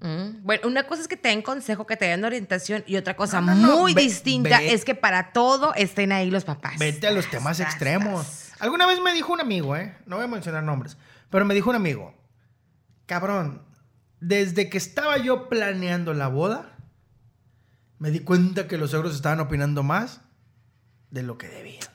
Mm, 0.00 0.42
Bueno, 0.44 0.66
una 0.66 0.86
cosa 0.88 1.02
es 1.02 1.06
que 1.08 1.16
te 1.16 1.28
den 1.28 1.42
consejo, 1.42 1.86
que 1.86 1.96
te 1.96 2.06
den 2.06 2.24
orientación 2.24 2.82
y 2.88 2.96
otra 2.96 3.14
cosa 3.14 3.40
No, 3.40 3.54
no, 3.54 3.66
no, 3.68 3.78
muy 3.78 3.94
ve- 3.94 4.02
distinta 4.02 4.58
ve- 4.58 4.72
es 4.72 4.84
que 4.84 4.96
para 4.96 5.32
todo 5.32 5.74
estén 5.74 6.10
ahí 6.10 6.28
los 6.28 6.44
papás. 6.44 6.76
Vete 6.78 7.06
a 7.06 7.12
los 7.12 7.30
temas 7.30 7.60
extremos. 7.60 8.50
Alguna 8.58 8.86
vez 8.86 9.00
me 9.00 9.12
dijo 9.14 9.32
un 9.32 9.40
amigo, 9.40 9.76
¿eh? 9.76 9.96
No 10.06 10.16
voy 10.16 10.24
a 10.24 10.28
mencionar 10.28 10.64
nombres, 10.64 10.96
pero 11.30 11.44
me 11.44 11.54
dijo 11.54 11.70
un 11.70 11.76
amigo, 11.76 12.14
cabrón, 13.06 13.62
desde 14.18 14.68
que 14.68 14.78
estaba 14.78 15.18
yo 15.18 15.48
planeando 15.48 16.14
la 16.14 16.26
boda, 16.26 16.76
me 17.98 18.10
di 18.10 18.20
cuenta 18.20 18.66
que 18.66 18.78
los 18.78 18.90
suegros 18.90 19.14
estaban 19.14 19.38
opinando 19.38 19.82
más 19.84 20.20
de 21.12 21.22
lo 21.22 21.38
que 21.38 21.46
debían. 21.46 21.86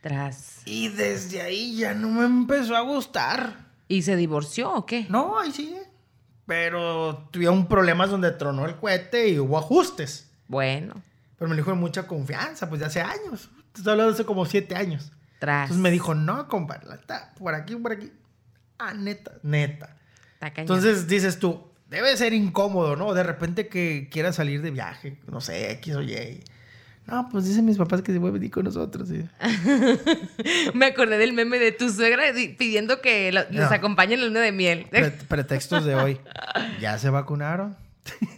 Tras. 0.00 0.62
Y 0.64 0.88
desde 0.88 1.42
ahí 1.42 1.76
ya 1.76 1.92
no 1.94 2.08
me 2.08 2.24
empezó 2.24 2.76
a 2.76 2.80
gustar. 2.82 3.66
¿Y 3.88 4.02
se 4.02 4.14
divorció 4.14 4.72
o 4.72 4.86
qué? 4.86 5.06
No, 5.08 5.40
ahí 5.40 5.50
sigue. 5.50 5.82
Pero 6.46 7.28
tuvieron 7.30 7.66
problemas 7.66 8.10
donde 8.10 8.30
tronó 8.30 8.64
el 8.66 8.76
cohete 8.76 9.28
y 9.28 9.38
hubo 9.38 9.58
ajustes. 9.58 10.30
Bueno, 10.46 11.02
Pero 11.38 11.50
me 11.50 11.56
dijo 11.56 11.74
mucha 11.74 12.06
confianza, 12.06 12.68
pues 12.68 12.80
de 12.80 12.86
hace 12.86 13.00
años. 13.00 13.50
Te 13.72 13.80
estoy 13.80 13.92
hablando 13.92 14.12
de 14.12 14.14
hace 14.14 14.24
como 14.24 14.46
siete 14.46 14.76
años. 14.76 15.10
tras. 15.40 15.64
Entonces 15.64 15.82
me 15.82 15.90
dijo, 15.90 16.14
no, 16.14 16.48
compadre, 16.48 16.94
está 16.94 17.34
por 17.34 17.54
aquí, 17.54 17.76
por 17.76 17.92
aquí. 17.92 18.12
Ah, 18.78 18.94
neta, 18.94 19.32
neta. 19.42 19.96
Entonces 20.40 21.06
dices 21.08 21.38
tú, 21.38 21.68
debe 21.88 22.16
ser 22.16 22.32
incómodo, 22.32 22.96
¿no? 22.96 23.12
De 23.14 23.22
repente 23.24 23.68
que 23.68 24.08
quieras 24.10 24.36
salir 24.36 24.62
de 24.62 24.70
viaje, 24.70 25.18
no 25.26 25.40
sé, 25.40 25.70
X 25.72 25.94
o 25.96 26.02
Y. 26.02 26.42
No, 27.08 27.28
pues 27.30 27.46
dicen 27.46 27.64
mis 27.64 27.78
papás 27.78 28.02
que 28.02 28.12
se 28.12 28.20
puede 28.20 28.34
venir 28.34 28.50
con 28.50 28.64
nosotros. 28.64 29.08
¿sí? 29.08 29.24
Me 30.74 30.86
acordé 30.86 31.16
del 31.18 31.32
meme 31.32 31.58
de 31.58 31.72
tu 31.72 31.90
suegra 31.90 32.32
di- 32.32 32.48
pidiendo 32.48 33.00
que 33.00 33.32
lo- 33.32 33.44
les 33.50 33.68
No. 33.70 33.74
acompañe 33.74 34.14
en 34.14 34.20
la 34.20 34.26
luna 34.26 34.40
de 34.40 34.52
miel. 34.52 34.86
Pre- 34.90 35.10
pretextos 35.10 35.84
de 35.86 35.94
hoy. 35.94 36.20
¿Ya 36.80 36.98
se 36.98 37.08
vacunaron? 37.08 37.76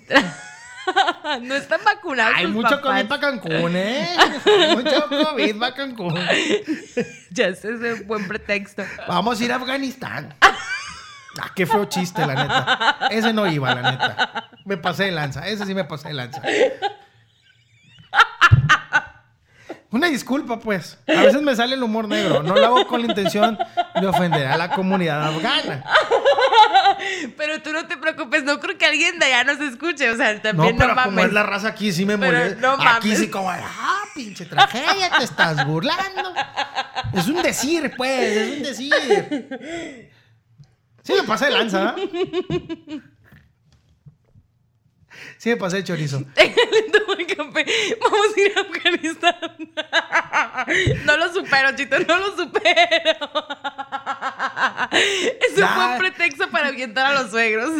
no 1.42 1.54
están 1.54 1.80
vacunados. 1.84 2.34
Hay 2.36 2.44
tus 2.46 2.54
mucho 2.54 2.68
papás. 2.80 2.82
COVID 3.02 3.08
para 3.08 3.20
Cancún, 3.20 3.72
¿eh? 3.76 4.08
Mucho 4.76 5.08
COVID 5.08 5.56
para 5.58 5.74
Cancún. 5.74 6.14
Ya 7.30 7.46
ese 7.48 7.74
es 7.74 8.06
buen 8.06 8.26
pretexto. 8.28 8.84
Vamos 9.08 9.40
a 9.40 9.44
ir 9.44 9.52
a 9.52 9.56
Afganistán. 9.56 10.34
Ah, 10.40 11.50
qué 11.54 11.64
feo 11.66 11.84
chiste, 11.86 12.26
la 12.26 12.34
neta. 12.34 13.08
Ese 13.10 13.32
no 13.32 13.46
iba, 13.46 13.74
la 13.74 13.90
neta. 13.92 14.50
Me 14.64 14.76
pasé 14.76 15.04
de 15.04 15.12
lanza. 15.12 15.46
Ese 15.46 15.64
sí 15.66 15.74
me 15.74 15.84
pasé 15.84 16.08
de 16.08 16.14
lanza. 16.14 16.42
Una 19.92 20.06
disculpa, 20.06 20.60
pues. 20.60 20.98
A 21.08 21.22
veces 21.22 21.42
me 21.42 21.54
sale 21.56 21.74
el 21.74 21.82
humor 21.82 22.06
negro. 22.06 22.42
No 22.44 22.54
lo 22.54 22.64
hago 22.64 22.86
con 22.86 23.00
la 23.02 23.08
intención 23.08 23.58
de 24.00 24.06
ofender 24.06 24.46
a 24.46 24.56
la 24.56 24.70
comunidad 24.70 25.22
afgana. 25.26 25.84
Pero 27.36 27.60
tú 27.62 27.72
no 27.72 27.86
te 27.86 27.96
preocupes, 27.96 28.44
no 28.44 28.60
creo 28.60 28.78
que 28.78 28.86
alguien 28.86 29.18
de 29.18 29.26
allá 29.26 29.44
nos 29.44 29.58
escuche. 29.60 30.08
O 30.10 30.16
sea, 30.16 30.34
No, 30.34 30.40
también 30.40 30.76
no, 30.76 30.78
pero 30.78 30.94
como 30.94 31.10
mames. 31.10 31.24
es 31.26 31.32
la 31.32 31.42
raza 31.42 31.68
aquí, 31.68 31.92
sí 31.92 32.04
me 32.06 32.16
molesta. 32.16 32.60
no 32.60 32.74
aquí 32.74 33.08
mames. 33.08 33.18
sí 33.18 33.28
como, 33.30 33.50
ah, 33.50 34.02
pinche 34.14 34.44
tragedia, 34.46 35.10
te 35.18 35.24
estás 35.24 35.66
burlando. 35.66 36.34
Es 37.12 37.26
un 37.26 37.42
decir, 37.42 37.92
pues, 37.96 38.36
es 38.36 38.56
un 38.58 38.62
decir. 38.62 38.90
Sí 41.02 41.14
me 41.14 41.22
pasé 41.24 41.46
de 41.46 41.50
lanza, 41.52 41.94
¿eh? 41.98 43.00
Sí 45.40 45.48
me 45.48 45.56
pasé 45.56 45.78
de 45.78 45.84
chorizo. 45.84 46.22
Déjale 46.36 46.82
tomar 46.92 47.26
café. 47.26 47.64
Vamos 47.98 48.26
a 48.36 48.40
ir 48.40 48.52
a 48.54 48.60
Afganistán. 48.60 49.34
No 51.06 51.16
lo 51.16 51.32
supero, 51.32 51.74
Chito, 51.74 51.98
no 52.00 52.18
lo 52.18 52.36
supero. 52.36 52.60
Eso 54.92 55.56
Ya. 55.56 55.68
fue 55.68 55.86
un 55.92 55.98
pretexto 55.98 56.50
para 56.50 56.68
avientar 56.68 57.06
a 57.06 57.22
los 57.22 57.30
suegros. 57.30 57.70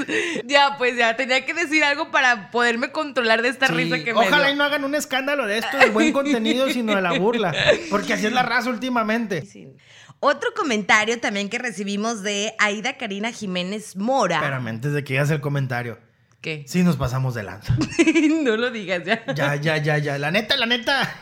Ya, 0.46 0.76
pues 0.78 0.96
ya, 0.96 1.14
tenía 1.16 1.44
que 1.44 1.52
decir 1.52 1.84
algo 1.84 2.10
para 2.10 2.50
poderme 2.50 2.90
controlar 2.90 3.42
de 3.42 3.48
esta 3.48 3.66
Sí, 3.66 3.74
risa 3.74 4.02
que 4.02 4.14
me 4.14 4.20
Ojalá 4.20 4.50
y 4.50 4.56
no 4.56 4.64
hagan 4.64 4.84
un 4.84 4.94
escándalo 4.94 5.46
de 5.46 5.58
esto, 5.58 5.76
del 5.76 5.90
buen 5.90 6.12
contenido, 6.12 6.70
sino 6.70 6.96
de 6.96 7.02
la 7.02 7.12
burla. 7.12 7.54
Porque 7.90 8.14
así 8.14 8.26
es 8.26 8.32
la 8.32 8.42
raza 8.42 8.70
últimamente. 8.70 9.44
Sí. 9.44 9.68
Otro 10.20 10.52
comentario 10.56 11.20
también 11.20 11.50
que 11.50 11.58
recibimos 11.58 12.22
de 12.22 12.54
Aida 12.58 12.96
Karina 12.96 13.30
Jiménez 13.32 13.96
Mora. 13.96 14.36
Espérame, 14.36 14.68
antes 14.68 14.92
de 14.92 15.04
que 15.04 15.14
digas 15.14 15.30
el 15.30 15.40
comentario. 15.42 15.98
¿Qué? 16.40 16.64
Sí 16.66 16.82
nos 16.82 16.96
pasamos 16.96 17.34
de 17.34 17.42
lanza. 17.42 17.76
no 18.42 18.56
lo 18.56 18.70
digas 18.70 19.02
ya. 19.04 19.22
Ya, 19.34 19.56
ya, 19.56 19.76
ya, 19.76 19.98
ya. 19.98 20.18
La 20.18 20.30
neta, 20.30 20.56
la 20.56 20.64
neta. 20.66 21.14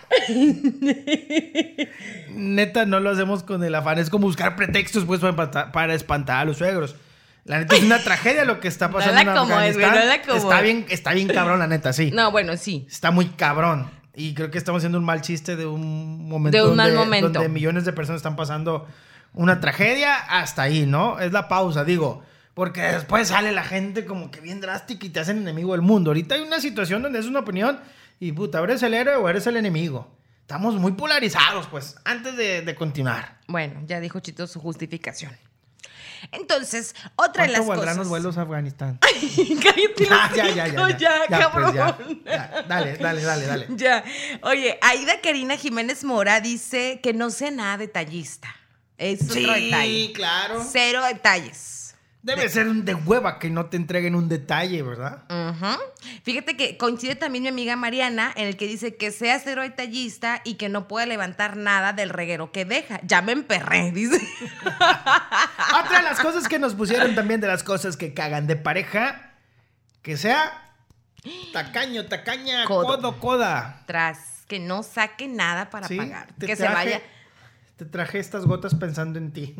neta, 2.31 2.87
no 2.87 3.00
lo 3.00 3.11
hacemos 3.11 3.42
con 3.42 3.62
el 3.64 3.74
afán. 3.74 3.98
Es 3.98 4.11
como 4.11 4.26
buscar 4.26 4.57
pretextos, 4.57 5.04
pues, 5.04 5.20
para, 5.20 5.33
espanta- 5.33 5.72
para 5.72 5.94
espantar 5.94 6.38
a 6.40 6.44
los 6.44 6.59
suegros. 6.59 6.96
La 7.44 7.59
neta 7.59 7.76
es 7.76 7.83
una 7.83 7.98
tragedia 8.04 8.44
lo 8.44 8.61
que 8.61 8.68
está 8.68 8.90
pasando 8.90 9.16
Dala 9.16 9.33
en 9.33 9.38
como 9.38 9.61
es, 9.61 9.74
güey, 9.74 9.85
Afganistán. 9.87 10.09
dala 10.09 10.22
como 10.22 10.37
está 10.38 10.57
es. 10.59 10.62
bien, 10.64 10.87
está 10.88 11.12
bien 11.14 11.28
cabrón, 11.28 11.59
la 11.59 11.66
neta, 11.66 11.92
sí. 11.92 12.11
No, 12.12 12.31
bueno, 12.31 12.57
sí. 12.57 12.87
Está 12.90 13.11
muy 13.11 13.26
cabrón. 13.31 13.90
Y 14.14 14.35
creo 14.35 14.50
que 14.50 14.59
estamos 14.59 14.81
haciendo 14.81 14.98
un 14.98 15.04
mal 15.04 15.20
chiste 15.22 15.57
de 15.57 15.64
un 15.66 16.28
momento, 16.28 16.59
De 16.59 16.68
un 16.70 16.76
mal 16.76 16.92
momento. 16.94 17.28
donde 17.31 17.48
millones 17.48 17.85
de 17.85 17.92
personas 17.92 18.18
están 18.18 18.37
pasando 18.37 18.87
una 19.33 19.61
tragedia 19.61 20.14
hasta 20.16 20.62
ahí, 20.62 20.87
¿no? 20.87 21.18
Es 21.20 21.33
la 21.33 21.48
pausa, 21.48 21.85
digo. 21.85 22.22
Porque 22.59 22.81
después 22.83 23.29
sale 23.29 23.53
la 23.53 23.62
gente 23.62 24.05
como 24.05 24.33
que 24.33 24.40
bien 24.40 24.61
drástica 24.61 25.07
y 25.07 25.11
te 25.11 25.21
hacen 25.21 25.38
enemigo 25.38 25.75
del 25.75 25.81
mundo. 25.83 26.11
Ahorita 26.11 26.35
hay 26.35 26.40
una 26.40 26.61
situación 26.61 27.03
donde 27.03 27.21
es 27.21 27.27
una 27.27 27.38
opinión 27.38 27.79
y 28.18 28.33
puta, 28.33 28.59
¿eres 28.59 28.83
el 28.83 28.94
héroe 28.94 29.14
o 29.14 29.29
eres 29.29 29.47
el 29.47 29.57
enemigo? 29.57 30.11
Estamos 30.40 30.75
muy 30.75 30.90
polarizados, 30.90 31.68
pues, 31.68 31.94
antes 32.05 32.37
de, 32.37 32.62
de 32.62 32.75
continuar. 32.75 33.38
Bueno, 33.47 33.81
ya 33.87 34.01
dijo 34.01 34.18
Chito 34.18 34.49
su 34.49 34.59
justificación. 34.59 35.31
Entonces, 36.33 36.97
otra 37.14 37.47
de 37.47 37.53
¿Cuánto 37.53 37.75
las 37.75 37.79
cosas. 37.79 37.97
los 37.97 38.09
vuelos 38.09 38.38
a 38.38 38.42
Afganistán? 38.42 38.99
Cállate, 39.62 40.05
ya, 40.11 40.33
ya, 40.35 40.66
ya, 40.66 40.83
hocico, 40.83 40.99
ya, 40.99 41.11
ya, 41.31 41.38
ya, 41.38 41.53
pues, 41.53 41.75
ya. 41.75 42.64
Dale, 42.66 42.97
dale, 42.97 43.23
dale, 43.23 43.47
dale. 43.47 43.66
Ya. 43.77 44.03
Oye, 44.42 44.81
Aida 44.83 45.21
Karina 45.21 45.57
Jiménez 45.57 46.03
Mora 46.03 46.40
dice 46.40 46.99
que 47.05 47.12
no 47.12 47.31
sea 47.31 47.53
nada 47.53 47.77
detallista. 47.77 48.53
Es 48.97 49.31
otro 49.31 49.53
detalle. 49.53 50.12
claro. 50.12 50.66
Cero 50.68 51.05
detalles. 51.05 51.78
Debe 52.20 52.48
ser 52.48 52.68
un 52.68 52.85
de 52.85 52.94
hueva 52.94 53.38
que 53.38 53.48
no 53.48 53.66
te 53.66 53.76
entreguen 53.76 54.14
un 54.16 54.28
detalle, 54.28 54.83
¿verdad? 54.83 55.22
Ujú. 55.31 55.81
Fíjate 56.24 56.57
que 56.57 56.76
coincide 56.76 57.14
también 57.14 57.44
mi 57.44 57.48
amiga 57.48 57.76
Mariana 57.76 58.33
en 58.35 58.48
el 58.48 58.57
que 58.57 58.66
dice 58.66 58.96
que 58.96 59.12
sea 59.12 59.38
cero 59.38 59.62
detallista 59.62 60.40
y 60.44 60.54
que 60.54 60.68
no 60.68 60.88
puede 60.88 61.07
levantar 61.07 61.57
nada 61.57 61.92
del 61.92 62.11
reguero 62.11 62.50
que 62.50 62.64
deja. 62.64 63.00
Ya 63.04 63.22
me 63.22 63.33
emperré, 63.33 63.92
dice. 63.92 64.18
Otra 64.74 65.98
de 65.98 66.02
las 66.02 66.18
cosas 66.20 66.48
que 66.48 66.59
nos 66.59 66.74
pusieron 66.74 67.14
también 67.14 67.40
de 67.40 67.46
las 67.46 67.62
cosas 67.62 67.96
que 67.96 68.12
cagan 68.14 68.46
de 68.46 68.57
pareja, 68.57 69.33
que 70.02 70.16
sea 70.16 70.74
tacaño, 71.52 72.07
tacaña, 72.07 72.64
Codo. 72.64 72.96
codo, 72.96 73.18
coda. 73.20 73.83
Tras 73.87 74.44
que 74.48 74.59
no 74.59 74.83
saque 74.83 75.28
nada 75.28 75.70
para 75.70 75.87
Sí, 75.88 75.96
pagar. 75.96 76.35
Que 76.35 76.57
se 76.57 76.68
vaya. 76.68 77.00
Te 77.76 77.85
traje 77.85 78.18
estas 78.18 78.44
gotas 78.44 78.74
pensando 78.74 79.18
en 79.18 79.33
ti. 79.33 79.54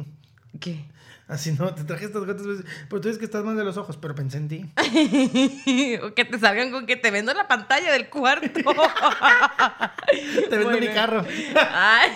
¿Qué? 0.61 0.85
Así 1.29 1.53
no, 1.53 1.75
te 1.75 1.85
traje 1.85 2.07
estas 2.07 2.25
gotas, 2.25 2.47
pero 2.89 3.03
tú 3.03 3.09
dices 3.09 3.19
que 3.19 3.27
estás 3.27 3.45
mal 3.45 3.55
de 3.55 3.63
los 3.63 3.77
ojos, 3.77 3.99
pero 3.99 4.15
pensé 4.15 4.39
en 4.39 4.49
ti. 4.49 4.65
o 6.03 6.15
que 6.15 6.25
te 6.25 6.39
salgan 6.39 6.71
con 6.71 6.87
que 6.87 6.97
te 6.97 7.11
vendo 7.11 7.35
la 7.35 7.47
pantalla 7.47 7.93
del 7.93 8.09
cuarto. 8.09 8.49
Te 10.09 10.57
vendo 10.57 10.71
Bueno. 10.71 10.81
mi 10.81 10.89
carro. 10.89 11.25
Ay. 11.71 12.13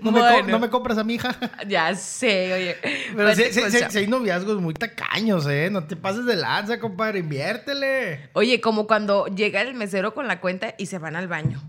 No, 0.00 0.12
me, 0.12 0.20
co- 0.20 0.26
Bueno. 0.26 0.48
no 0.48 0.58
me 0.60 0.70
compras 0.70 0.98
a 0.98 1.04
mi 1.04 1.14
hija. 1.14 1.34
Ya 1.66 1.92
sé, 1.96 2.52
oye. 2.52 2.76
Pero 2.82 3.24
Pues, 3.24 3.36
sí, 3.38 3.44
sí, 3.52 3.60
pues, 3.60 3.96
hay 3.96 4.06
noviazgos 4.06 4.60
muy 4.60 4.74
tacaños, 4.74 5.46
¿eh? 5.48 5.68
No 5.70 5.84
te 5.84 5.96
pases 5.96 6.24
de 6.26 6.36
lanza, 6.36 6.78
compadre, 6.78 7.18
inviértele. 7.20 8.30
Oye, 8.34 8.60
como 8.60 8.86
cuando 8.86 9.26
llega 9.26 9.60
el 9.62 9.74
mesero 9.74 10.14
con 10.14 10.28
la 10.28 10.40
cuenta 10.40 10.74
y 10.78 10.86
se 10.86 10.98
van 10.98 11.16
al 11.16 11.26
baño. 11.26 11.60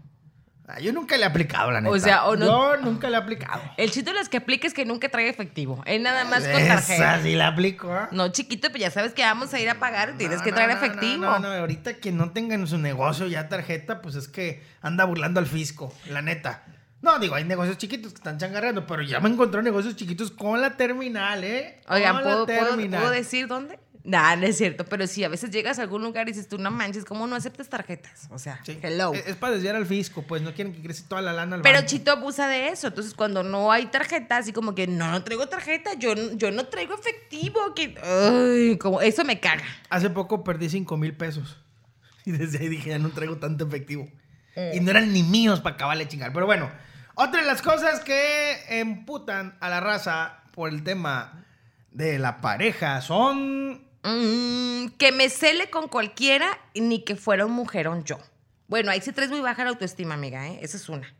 Ah, 0.65 0.79
yo 0.79 0.93
nunca 0.93 1.17
le 1.17 1.23
he 1.23 1.25
aplicado, 1.25 1.71
la 1.71 1.81
neta. 1.81 1.93
O 1.93 1.99
sea, 1.99 2.25
o 2.25 2.37
no- 2.37 2.45
Yo 2.75 2.77
nunca 2.81 3.09
le 3.09 3.17
he 3.17 3.19
aplicado. 3.19 3.61
El 3.75 3.91
chiste 3.91 4.11
de 4.11 4.15
las 4.15 4.29
que 4.29 4.37
aplica 4.37 4.65
es 4.65 4.73
que 4.73 4.85
nunca 4.85 5.09
trae 5.09 5.27
efectivo. 5.27 5.83
Es 5.85 5.99
nada 5.99 6.23
más 6.23 6.43
con 6.43 6.51
Esa 6.51 6.75
tarjeta. 6.75 7.21
sí 7.21 7.35
la 7.35 7.47
aplico, 7.47 7.93
¿eh? 7.93 8.07
No, 8.11 8.29
chiquito, 8.29 8.69
pues 8.69 8.81
ya 8.81 8.89
sabes 8.89 9.13
que 9.13 9.23
vamos 9.23 9.53
a 9.53 9.59
ir 9.59 9.69
a 9.69 9.75
pagar. 9.79 10.15
Tienes 10.17 10.41
que 10.41 10.51
no, 10.51 10.55
traer 10.55 10.71
efectivo. 10.71 11.17
No, 11.25 11.39
no, 11.39 11.49
ahorita 11.49 11.95
que 11.95 12.13
no 12.13 12.31
tengan 12.31 12.61
en 12.61 12.67
su 12.67 12.77
negocio 12.77 13.27
ya 13.27 13.49
tarjeta, 13.49 14.01
pues 14.01 14.15
es 14.15 14.29
que 14.29 14.63
anda 14.81 15.03
burlando 15.03 15.41
al 15.41 15.47
fisco, 15.47 15.93
la 16.09 16.21
neta. 16.21 16.63
No, 17.01 17.19
digo, 17.19 17.35
hay 17.35 17.43
negocios 17.43 17.77
chiquitos 17.77 18.13
que 18.13 18.19
están 18.19 18.37
changarreando, 18.37 18.87
pero 18.87 19.01
ya 19.01 19.19
me 19.19 19.27
encontré 19.27 19.61
negocios 19.61 19.97
chiquitos 19.97 20.31
con 20.31 20.61
la 20.61 20.77
terminal, 20.77 21.43
¿eh? 21.43 21.81
Oigan, 21.89 22.13
Con 22.13 22.23
¿puedo, 22.23 22.39
la 22.47 22.59
puedo- 22.59 22.89
puedo 22.89 23.09
decir 23.09 23.47
dónde? 23.47 23.77
Nah, 24.05 24.35
no 24.35 24.45
es 24.45 24.57
cierto, 24.57 24.83
pero 24.83 25.07
sí, 25.07 25.23
a 25.23 25.29
veces 25.29 25.49
llegas 25.49 25.79
a 25.79 25.83
algún 25.83 26.03
lugar 26.03 26.27
y 26.27 26.33
dices 26.33 26.49
tú, 26.49 26.57
no 26.57 26.69
manches, 26.71 27.05
¿cómo 27.05 27.25
no 27.25 27.37
aceptas 27.37 27.69
tarjetas? 27.69 28.27
O 28.31 28.37
sea, 28.37 28.59
Sí. 28.65 28.77
hello. 28.81 29.13
Es, 29.13 29.27
es 29.27 29.35
para 29.37 29.53
desviar 29.53 29.77
al 29.77 29.85
fisco, 29.85 30.23
pues 30.23 30.41
no 30.41 30.53
quieren 30.53 30.73
que 30.73 30.81
crece 30.81 31.03
toda 31.07 31.21
la 31.21 31.31
lana 31.31 31.55
al 31.55 31.61
Pero 31.61 31.75
banco. 31.77 31.87
Chito 31.87 32.11
abusa 32.11 32.47
de 32.49 32.67
eso. 32.67 32.87
Entonces, 32.87 33.13
cuando 33.13 33.43
no 33.43 33.71
hay 33.71 33.85
tarjeta, 33.85 34.37
así 34.37 34.51
como 34.51 34.75
que 34.75 34.87
no, 34.87 35.09
no 35.09 35.23
traigo 35.23 35.47
tarjeta, 35.47 35.93
yo, 35.97 36.13
yo 36.35 36.51
no 36.51 36.65
traigo 36.65 36.93
efectivo. 36.95 37.73
Que, 37.73 37.95
ay, 38.03 38.77
como, 38.77 38.99
eso 39.01 39.23
me 39.23 39.39
caga. 39.39 39.63
Hace 39.89 40.09
poco 40.09 40.43
perdí 40.43 40.69
5 40.69 40.97
mil 40.97 41.15
pesos. 41.15 41.57
Y 42.25 42.31
desde 42.31 42.59
ahí 42.59 42.69
dije, 42.69 42.89
ya 42.89 42.99
no 42.99 43.09
traigo 43.09 43.37
tanto 43.37 43.65
efectivo. 43.67 44.07
Eh. 44.55 44.73
Y 44.75 44.79
no 44.81 44.91
eran 44.91 45.11
ni 45.13 45.23
míos 45.23 45.59
para 45.61 45.75
acabarle 45.75 46.07
chingar. 46.07 46.31
Pero 46.33 46.45
bueno, 46.45 46.69
otra 47.15 47.41
de 47.41 47.47
las 47.47 47.61
cosas 47.61 47.99
que 48.01 48.79
emputan 48.79 49.57
a 49.61 49.69
la 49.69 49.79
raza 49.79 50.43
por 50.53 50.69
el 50.69 50.83
tema 50.83 51.45
de 51.91 52.19
la 52.19 52.41
pareja 52.41 53.01
son... 53.01 53.82
Mm, 54.03 54.87
que 54.97 55.11
me 55.11 55.29
cele 55.29 55.69
con 55.69 55.87
cualquiera 55.87 56.57
ni 56.75 57.03
que 57.03 57.15
fuera 57.15 57.45
un 57.45 57.53
mujerón 57.53 58.03
yo. 58.03 58.19
Bueno, 58.67 58.91
ahí 58.91 59.01
sí 59.01 59.11
traes 59.11 59.31
muy 59.31 59.39
baja 59.41 59.63
la 59.63 59.69
autoestima, 59.71 60.13
amiga, 60.15 60.47
¿eh? 60.47 60.59
Esa 60.61 60.77
es 60.77 60.89
una. 60.89 61.13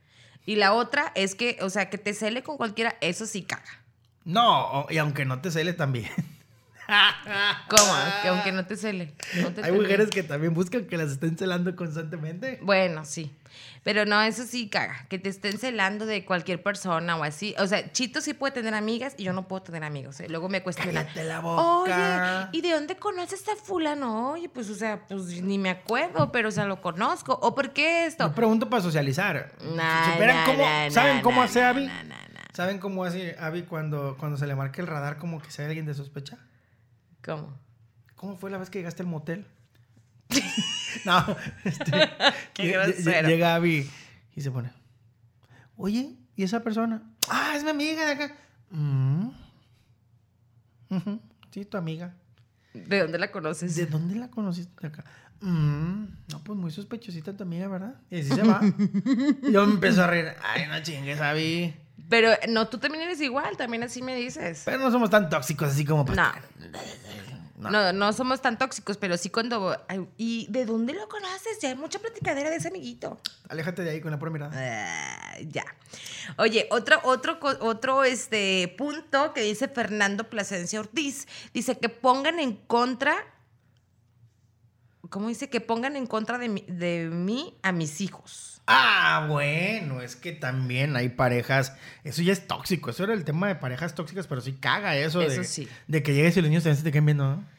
Y 0.46 0.56
la 0.56 0.74
otra 0.74 1.12
es 1.16 1.36
que, 1.36 1.58
o 1.62 1.70
sea, 1.70 1.90
que 1.90 1.98
te 1.98 2.14
cele 2.14 2.44
con 2.44 2.58
cualquiera, 2.58 2.96
eso 3.00 3.26
sí 3.26 3.44
caga. 3.44 3.64
No, 4.26 4.86
y 4.90 4.98
aunque 4.98 5.24
no 5.26 5.40
te 5.42 5.52
cele 5.52 5.74
también. 5.74 6.10
¿Cómo? 7.70 7.94
Que 8.22 8.28
aunque 8.28 8.52
no 8.52 8.66
te 8.66 8.76
cele. 8.76 9.14
no 9.42 9.54
te 9.54 9.62
Hay 9.62 9.68
cele. 9.72 9.80
mujeres 9.82 10.10
que 10.10 10.24
también 10.24 10.54
buscan 10.54 10.86
que 10.86 10.98
las 10.98 11.12
estén 11.12 11.38
celando 11.38 11.76
constantemente. 11.76 12.60
Bueno, 12.62 13.06
sí. 13.06 13.32
Pero 13.84 14.06
no, 14.06 14.22
eso 14.22 14.46
sí 14.46 14.70
caga. 14.70 15.06
Que 15.10 15.20
te 15.20 15.30
estén 15.30 15.58
celando 15.58 16.06
de 16.06 16.24
cualquier 16.26 16.64
persona 16.64 17.18
o 17.18 17.24
así. 17.24 17.54
O 17.60 17.68
sea, 17.68 17.92
Chito 17.92 18.22
sí 18.22 18.34
puede 18.34 18.54
tener 18.54 18.74
amigas 18.74 19.14
y 19.18 19.24
yo 19.24 19.34
no 19.34 19.48
puedo 19.48 19.64
tener 19.64 19.84
amigos. 19.84 20.20
¿eh? 20.20 20.28
Luego 20.30 20.50
me 20.50 20.64
cuestionan. 20.64 21.06
Cállate 21.06 21.24
la 21.26 21.40
boca. 21.40 22.50
Oye, 22.50 22.58
¿y 22.58 22.62
de 22.62 22.72
dónde 22.72 22.96
conoces 22.96 23.48
a 23.50 23.56
fulano? 23.56 24.32
Oye, 24.32 24.50
pues, 24.50 24.70
o 24.70 24.76
sea, 24.76 25.06
pues 25.08 25.42
ni 25.42 25.58
me 25.58 25.70
acuerdo, 25.70 26.32
pero 26.32 26.50
o 26.50 26.52
sea, 26.52 26.66
lo 26.66 26.82
conozco. 26.82 27.38
¿O 27.42 27.54
por 27.56 27.72
qué 27.72 28.06
esto? 28.06 28.28
Yo 28.28 28.36
pregunto 28.36 28.70
para 28.70 28.82
socializar. 28.82 29.52
Nah, 29.76 30.12
¿Supieran 30.12 30.36
nah, 30.38 30.46
cómo, 30.46 30.64
nah, 30.64 30.90
¿Saben 30.90 31.22
cómo 31.22 31.44
hace 31.44 31.64
Abby? 31.64 31.86
nah, 31.86 32.04
nah, 32.04 32.28
nah. 32.34 32.42
¿Saben 32.54 32.78
cómo 32.78 33.04
hace 33.04 33.36
Abby 33.40 33.64
cuando, 33.64 34.16
cuando 34.20 34.38
se 34.38 34.46
le 34.46 34.56
marca 34.56 34.82
el 34.82 34.88
radar 34.88 35.18
como 35.18 35.42
que 35.42 35.50
hay 35.58 35.66
alguien 35.66 35.86
de 35.86 35.94
sospecha? 35.94 36.38
¿Cómo? 37.24 37.58
¿Cómo 38.16 38.38
fue 38.38 38.52
la 38.52 38.58
vez 38.58 38.70
que 38.70 38.80
llegaste 38.80 39.02
al 39.02 39.10
motel? 39.10 39.48
no, 41.06 41.36
este, 41.64 41.92
Qué 42.54 42.68
grosero. 42.72 43.28
llega 43.28 43.56
Abby 43.56 43.90
y 44.36 44.42
se 44.42 44.52
pone, 44.52 44.72
oye, 45.78 46.16
¿y 46.36 46.44
esa 46.44 46.62
persona? 46.64 47.04
Ah, 47.30 47.54
es 47.56 47.64
mi 47.64 47.70
amiga 47.70 48.06
de 48.06 48.12
acá. 48.12 48.36
"Mm". 48.72 49.30
Ujú, 50.90 51.20
Sí, 51.52 51.66
tu 51.66 51.78
amiga. 51.78 52.14
¿De 52.74 53.00
dónde 53.02 53.20
la 53.20 53.32
conoces? 53.32 53.76
¿De 53.76 53.86
dónde 53.86 54.16
la 54.16 54.30
conociste 54.30 54.74
de 54.82 54.88
acá? 54.88 55.06
"Mm, 55.42 56.06
no, 56.32 56.44
pues 56.44 56.58
muy 56.58 56.72
sospechosita 56.72 57.36
tu 57.38 57.44
amiga, 57.44 57.68
¿verdad? 57.68 57.96
Y 58.10 58.20
así 58.22 58.30
se 58.30 58.42
va. 58.44 58.62
yo 59.52 59.66
me 59.68 59.74
empiezo 59.74 60.04
a 60.04 60.08
reír. 60.08 60.34
Ay, 60.44 60.64
no 60.68 60.82
chingues, 60.82 61.20
Abby. 61.22 61.76
Pero 62.10 62.30
no, 62.50 62.68
tú 62.68 62.78
también 62.80 63.04
eres 63.04 63.22
igual, 63.22 63.56
también 63.58 63.84
así 63.84 64.02
me 64.02 64.16
dices. 64.16 64.64
Pero 64.66 64.78
no 64.80 64.92
somos 64.92 65.10
tan 65.10 65.30
tóxicos 65.30 65.70
así 65.70 65.86
como 65.86 66.06
para... 66.06 66.34
No. 66.34 66.70
No, 67.70 67.94
no 67.94 68.14
somos 68.14 68.42
tan 68.42 68.58
tóxicos, 68.58 68.98
pero 68.98 69.18
sí 69.18 69.30
cuando... 69.30 69.78
¿Y 70.18 70.48
de 70.50 70.66
dónde 70.66 70.94
lo 70.94 71.08
conoces? 71.08 71.60
Ya 71.62 71.70
hay 71.70 71.76
mucha 71.76 72.00
platicadera 72.00 72.50
de 72.50 72.58
ese 72.58 72.70
amiguito. 72.70 73.20
Aléjate 73.50 73.84
de 73.84 73.92
ahí 73.92 74.02
con 74.02 74.12
la 74.12 74.20
pura 74.20 74.32
mirada. 74.32 74.52
Ah, 74.56 75.38
ya. 75.48 75.66
Oye, 76.38 76.68
otro, 76.72 77.00
otro, 77.04 77.40
otro 77.62 78.04
este, 78.04 78.74
punto 78.78 79.34
que 79.34 79.42
dice 79.42 79.68
Fernando 79.68 80.30
Plasencia 80.30 80.80
Ortiz. 80.80 81.28
Dice 81.54 81.78
que 81.78 81.90
pongan 81.90 82.40
en 82.40 82.56
contra. 82.56 83.16
¿Cómo 85.10 85.28
dice? 85.28 85.50
Que 85.50 85.62
pongan 85.62 85.96
en 85.96 86.08
contra 86.08 86.38
de 86.38 86.50
mí, 86.50 86.66
de 86.68 87.10
mí 87.12 87.56
a 87.62 87.72
mis 87.72 88.02
hijos. 88.02 88.62
Ah, 88.66 89.26
bueno, 89.30 90.02
es 90.02 90.16
que 90.16 90.32
también 90.32 90.96
hay 90.96 91.10
parejas. 91.10 91.74
Eso 92.04 92.22
ya 92.22 92.32
es 92.32 92.48
tóxico. 92.48 92.90
Eso 92.90 93.04
era 93.04 93.14
el 93.14 93.26
tema 93.26 93.48
de 93.48 93.56
parejas 93.56 93.94
tóxicas, 93.94 94.26
pero 94.26 94.42
sí 94.42 94.54
caga 94.54 94.96
eso. 94.96 95.22
Eso 95.22 95.42
de, 95.42 95.46
sí. 95.46 95.68
De 95.88 96.02
que 96.02 96.14
llegues 96.14 96.38
y 96.38 96.42
los 96.42 96.50
niños 96.50 96.64
también 96.64 96.78
se 96.78 96.84
te 96.84 96.92
queden 96.92 97.06
viendo, 97.06 97.26
¿no? 97.26 97.53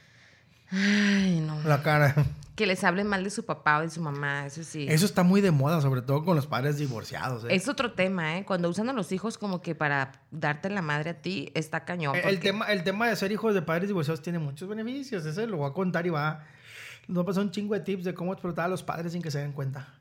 Ay, 0.75 1.41
no. 1.41 1.63
La 1.63 1.83
cara. 1.83 2.15
Que 2.57 2.67
les 2.67 2.85
hablen 2.85 3.07
mal 3.07 3.25
de 3.25 3.31
su 3.31 3.45
papá 3.45 3.79
o 3.79 3.83
de 3.83 3.91
su 3.91 4.01
mamá, 4.01 4.47
eso 4.47 4.63
sí. 4.63 4.87
Eso 4.89 5.07
está 5.07 5.23
muy 5.23 5.41
de 5.41 5.51
moda, 5.51 5.81
sobre 5.81 6.03
todo 6.03 6.25
con 6.25 6.37
los 6.37 6.47
padres 6.47 6.79
divorciados. 6.79 7.45
¿eh? 7.45 7.49
Es 7.51 7.69
otro 7.69 7.93
tema, 7.93 8.39
¿eh? 8.39 8.45
Cuando 8.45 8.69
usan 8.69 8.89
a 8.89 8.93
los 8.93 9.11
hijos 9.13 9.39
como 9.39 9.61
que 9.61 9.75
para 9.75 10.13
darte 10.31 10.71
la 10.71 10.83
madre 10.83 11.11
a 11.11 11.15
ti, 11.15 11.51
está 11.55 11.85
cañón. 11.85 12.15
El, 12.17 12.39
tema, 12.41 12.67
el 12.67 12.85
tema 12.85 13.09
de 13.09 13.17
ser 13.17 13.33
hijos 13.33 13.55
de 13.55 13.63
padres 13.63 13.89
divorciados 13.89 14.23
tiene 14.23 14.39
muchos 14.39 14.69
beneficios. 14.69 15.25
Ese 15.27 15.47
lo 15.47 15.59
voy 15.59 15.71
a 15.71 15.73
contar 15.73 16.07
y 16.07 16.11
va. 16.11 16.45
Nos 17.09 17.19
va 17.19 17.23
a 17.23 17.27
pasar 17.27 17.43
un 17.43 17.51
chingo 17.51 17.75
de 17.75 17.81
tips 17.81 18.05
de 18.05 18.15
cómo 18.15 18.33
explotar 18.33 18.67
a 18.67 18.69
los 18.69 18.83
padres 18.83 19.13
sin 19.13 19.23
que 19.23 19.31
se 19.31 19.39
den 19.39 19.53
cuenta. 19.53 19.95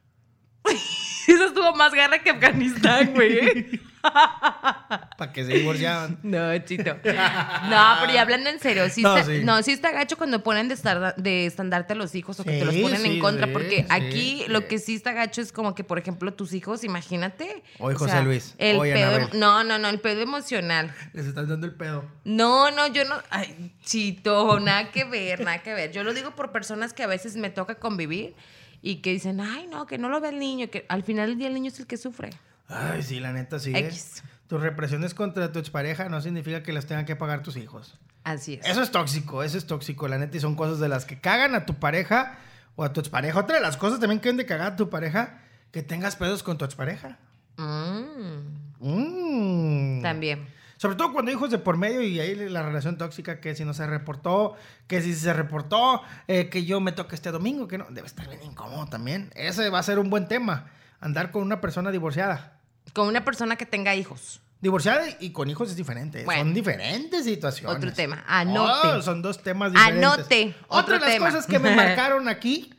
Eso 1.27 1.45
estuvo 1.45 1.73
más 1.75 1.93
garra 1.93 2.19
que 2.19 2.29
Afganistán, 2.29 3.13
güey. 3.13 3.79
Para 4.03 5.31
que 5.31 5.45
se 5.45 5.53
divorciaban. 5.53 6.19
No, 6.23 6.57
chito. 6.59 6.93
No, 6.93 7.95
pero 8.01 8.13
ya 8.13 8.21
hablando 8.21 8.49
en 8.49 8.59
serio, 8.59 8.89
sí 8.89 9.01
No, 9.01 9.17
está, 9.17 9.31
sí. 9.31 9.41
no, 9.43 9.63
sí 9.63 9.71
está 9.71 9.91
gacho 9.91 10.17
cuando 10.17 10.43
ponen 10.43 10.67
de, 10.67 10.73
estar, 10.73 11.15
de 11.15 11.45
estandarte 11.45 11.93
a 11.93 11.95
los 11.95 12.13
hijos 12.13 12.37
o 12.39 12.43
que 12.43 12.59
te 12.59 12.65
los 12.65 12.75
ponen 12.75 13.01
sí, 13.01 13.07
en 13.07 13.19
contra, 13.19 13.47
porque 13.47 13.85
aquí 13.89 14.43
lo 14.49 14.67
que 14.67 14.79
sí 14.79 14.95
está 14.95 15.13
gacho 15.13 15.41
es 15.41 15.53
como 15.53 15.73
que, 15.73 15.85
por 15.85 15.99
ejemplo, 15.99 16.33
tus 16.33 16.53
hijos, 16.53 16.83
imagínate. 16.83 17.63
Hoy 17.79 17.95
o 17.95 17.97
José 17.97 18.11
sea, 18.11 18.21
Luis, 18.23 18.55
El 18.57 18.77
hoy 18.77 18.91
pedo, 18.91 19.29
no, 19.33 19.63
no, 19.63 19.79
no, 19.79 19.87
el 19.87 20.01
pedo 20.01 20.21
emocional. 20.21 20.93
Les 21.13 21.25
están 21.25 21.47
dando 21.47 21.65
el 21.65 21.73
pedo. 21.73 22.03
No, 22.25 22.71
no, 22.71 22.87
yo 22.87 23.05
no. 23.05 23.15
Ay, 23.29 23.73
chito, 23.83 24.59
nada 24.59 24.91
que 24.91 25.05
ver, 25.05 25.39
nada 25.45 25.59
que 25.59 25.73
ver. 25.73 25.91
Yo 25.93 26.03
lo 26.03 26.13
digo 26.13 26.31
por 26.31 26.51
personas 26.51 26.93
que 26.93 27.03
a 27.03 27.07
veces 27.07 27.37
me 27.37 27.49
toca 27.49 27.75
convivir 27.75 28.35
y 28.83 28.97
que 28.97 29.11
dicen, 29.11 29.39
ay, 29.39 29.65
no, 29.71 29.87
que 29.87 29.97
no 29.97 30.09
lo 30.09 30.19
ve 30.21 30.29
el 30.29 30.37
niño, 30.39 30.69
que 30.69 30.85
al 30.89 31.01
final 31.03 31.29
del 31.29 31.37
día 31.39 31.47
el 31.47 31.53
niño 31.55 31.69
es 31.69 31.79
el 31.79 31.87
que 31.87 31.97
sufre. 31.97 32.29
Ay, 32.67 33.01
sí, 33.01 33.19
la 33.19 33.31
neta 33.33 33.57
sí. 33.57 33.71
¿eh? 33.73 33.79
X. 33.87 34.21
Tus 34.47 34.61
represiones 34.61 35.13
contra 35.13 35.51
tu 35.51 35.57
expareja 35.57 36.09
no 36.09 36.21
significa 36.21 36.61
que 36.61 36.73
las 36.73 36.85
tengan 36.85 37.05
que 37.05 37.15
pagar 37.15 37.41
tus 37.41 37.55
hijos. 37.57 37.97
Así 38.25 38.55
es. 38.55 38.65
Eso 38.67 38.83
es 38.83 38.91
tóxico, 38.91 39.41
eso 39.41 39.57
es 39.57 39.65
tóxico, 39.65 40.07
la 40.07 40.17
neta, 40.17 40.37
y 40.37 40.39
son 40.41 40.55
cosas 40.55 40.79
de 40.79 40.89
las 40.89 41.05
que 41.05 41.19
cagan 41.19 41.55
a 41.55 41.65
tu 41.65 41.75
pareja 41.75 42.37
o 42.75 42.83
a 42.83 42.91
tu 42.93 42.99
expareja. 42.99 43.39
Otra 43.39 43.55
de 43.55 43.61
las 43.61 43.77
cosas 43.77 43.99
también 43.99 44.19
que 44.19 44.25
deben 44.29 44.37
de 44.37 44.45
cagar 44.45 44.73
a 44.73 44.75
tu 44.75 44.89
pareja, 44.89 45.39
que 45.71 45.81
tengas 45.81 46.15
pedos 46.17 46.43
con 46.43 46.57
tu 46.57 46.65
expareja. 46.65 47.17
Mm, 47.57 48.63
Mm. 48.79 50.01
también. 50.01 50.45
Sobre 50.83 50.97
todo 50.97 51.13
cuando 51.13 51.31
hijos 51.31 51.49
de 51.49 51.59
por 51.59 51.77
medio 51.77 52.01
y 52.01 52.19
ahí 52.19 52.35
la 52.35 52.61
relación 52.61 52.97
tóxica, 52.97 53.39
que 53.39 53.55
si 53.55 53.63
no 53.63 53.73
se 53.73 53.87
reportó, 53.87 54.57
que 54.85 55.01
si 55.01 55.15
se 55.15 55.31
reportó, 55.31 56.01
eh, 56.27 56.49
que 56.49 56.65
yo 56.65 56.81
me 56.81 56.91
toque 56.91 57.15
este 57.15 57.31
domingo, 57.31 57.69
que 57.69 57.77
no, 57.77 57.85
debe 57.89 58.05
estar 58.05 58.27
bien 58.27 58.43
incómodo 58.43 58.87
también. 58.87 59.31
Ese 59.33 59.69
va 59.69 59.79
a 59.79 59.83
ser 59.83 59.97
un 59.97 60.09
buen 60.09 60.27
tema, 60.27 60.69
andar 60.99 61.31
con 61.31 61.41
una 61.41 61.61
persona 61.61 61.89
divorciada. 61.89 62.59
Con 62.91 63.07
una 63.07 63.23
persona 63.23 63.55
que 63.55 63.65
tenga 63.65 63.95
hijos. 63.95 64.41
Divorciada 64.59 65.05
y 65.21 65.31
con 65.31 65.49
hijos 65.49 65.69
es 65.69 65.77
diferente. 65.77 66.25
Bueno. 66.25 66.41
son 66.41 66.53
diferentes 66.53 67.23
situaciones. 67.23 67.77
Otro 67.77 67.93
tema. 67.93 68.25
Anote. 68.27 68.87
Oh, 68.89 69.01
son 69.01 69.21
dos 69.21 69.41
temas 69.41 69.71
diferentes. 69.71 70.05
Anote. 70.05 70.55
Otra 70.67 70.99
de 70.99 71.17
las 71.17 71.17
cosas 71.17 71.47
que 71.47 71.59
me 71.59 71.73
marcaron 71.77 72.27
aquí, 72.27 72.73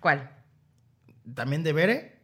¿Cuál? 0.00 0.28
también 1.36 1.62
de 1.62 1.72
Bere, 1.72 2.20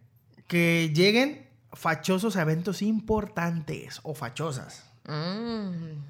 que 0.49 0.91
lleguen 0.93 1.49
fachosos 1.73 2.35
a 2.35 2.43
eventos 2.43 2.83
importantes 2.83 4.01
o 4.03 4.17
fachosas. 4.17 4.90
Mm, 5.11 6.05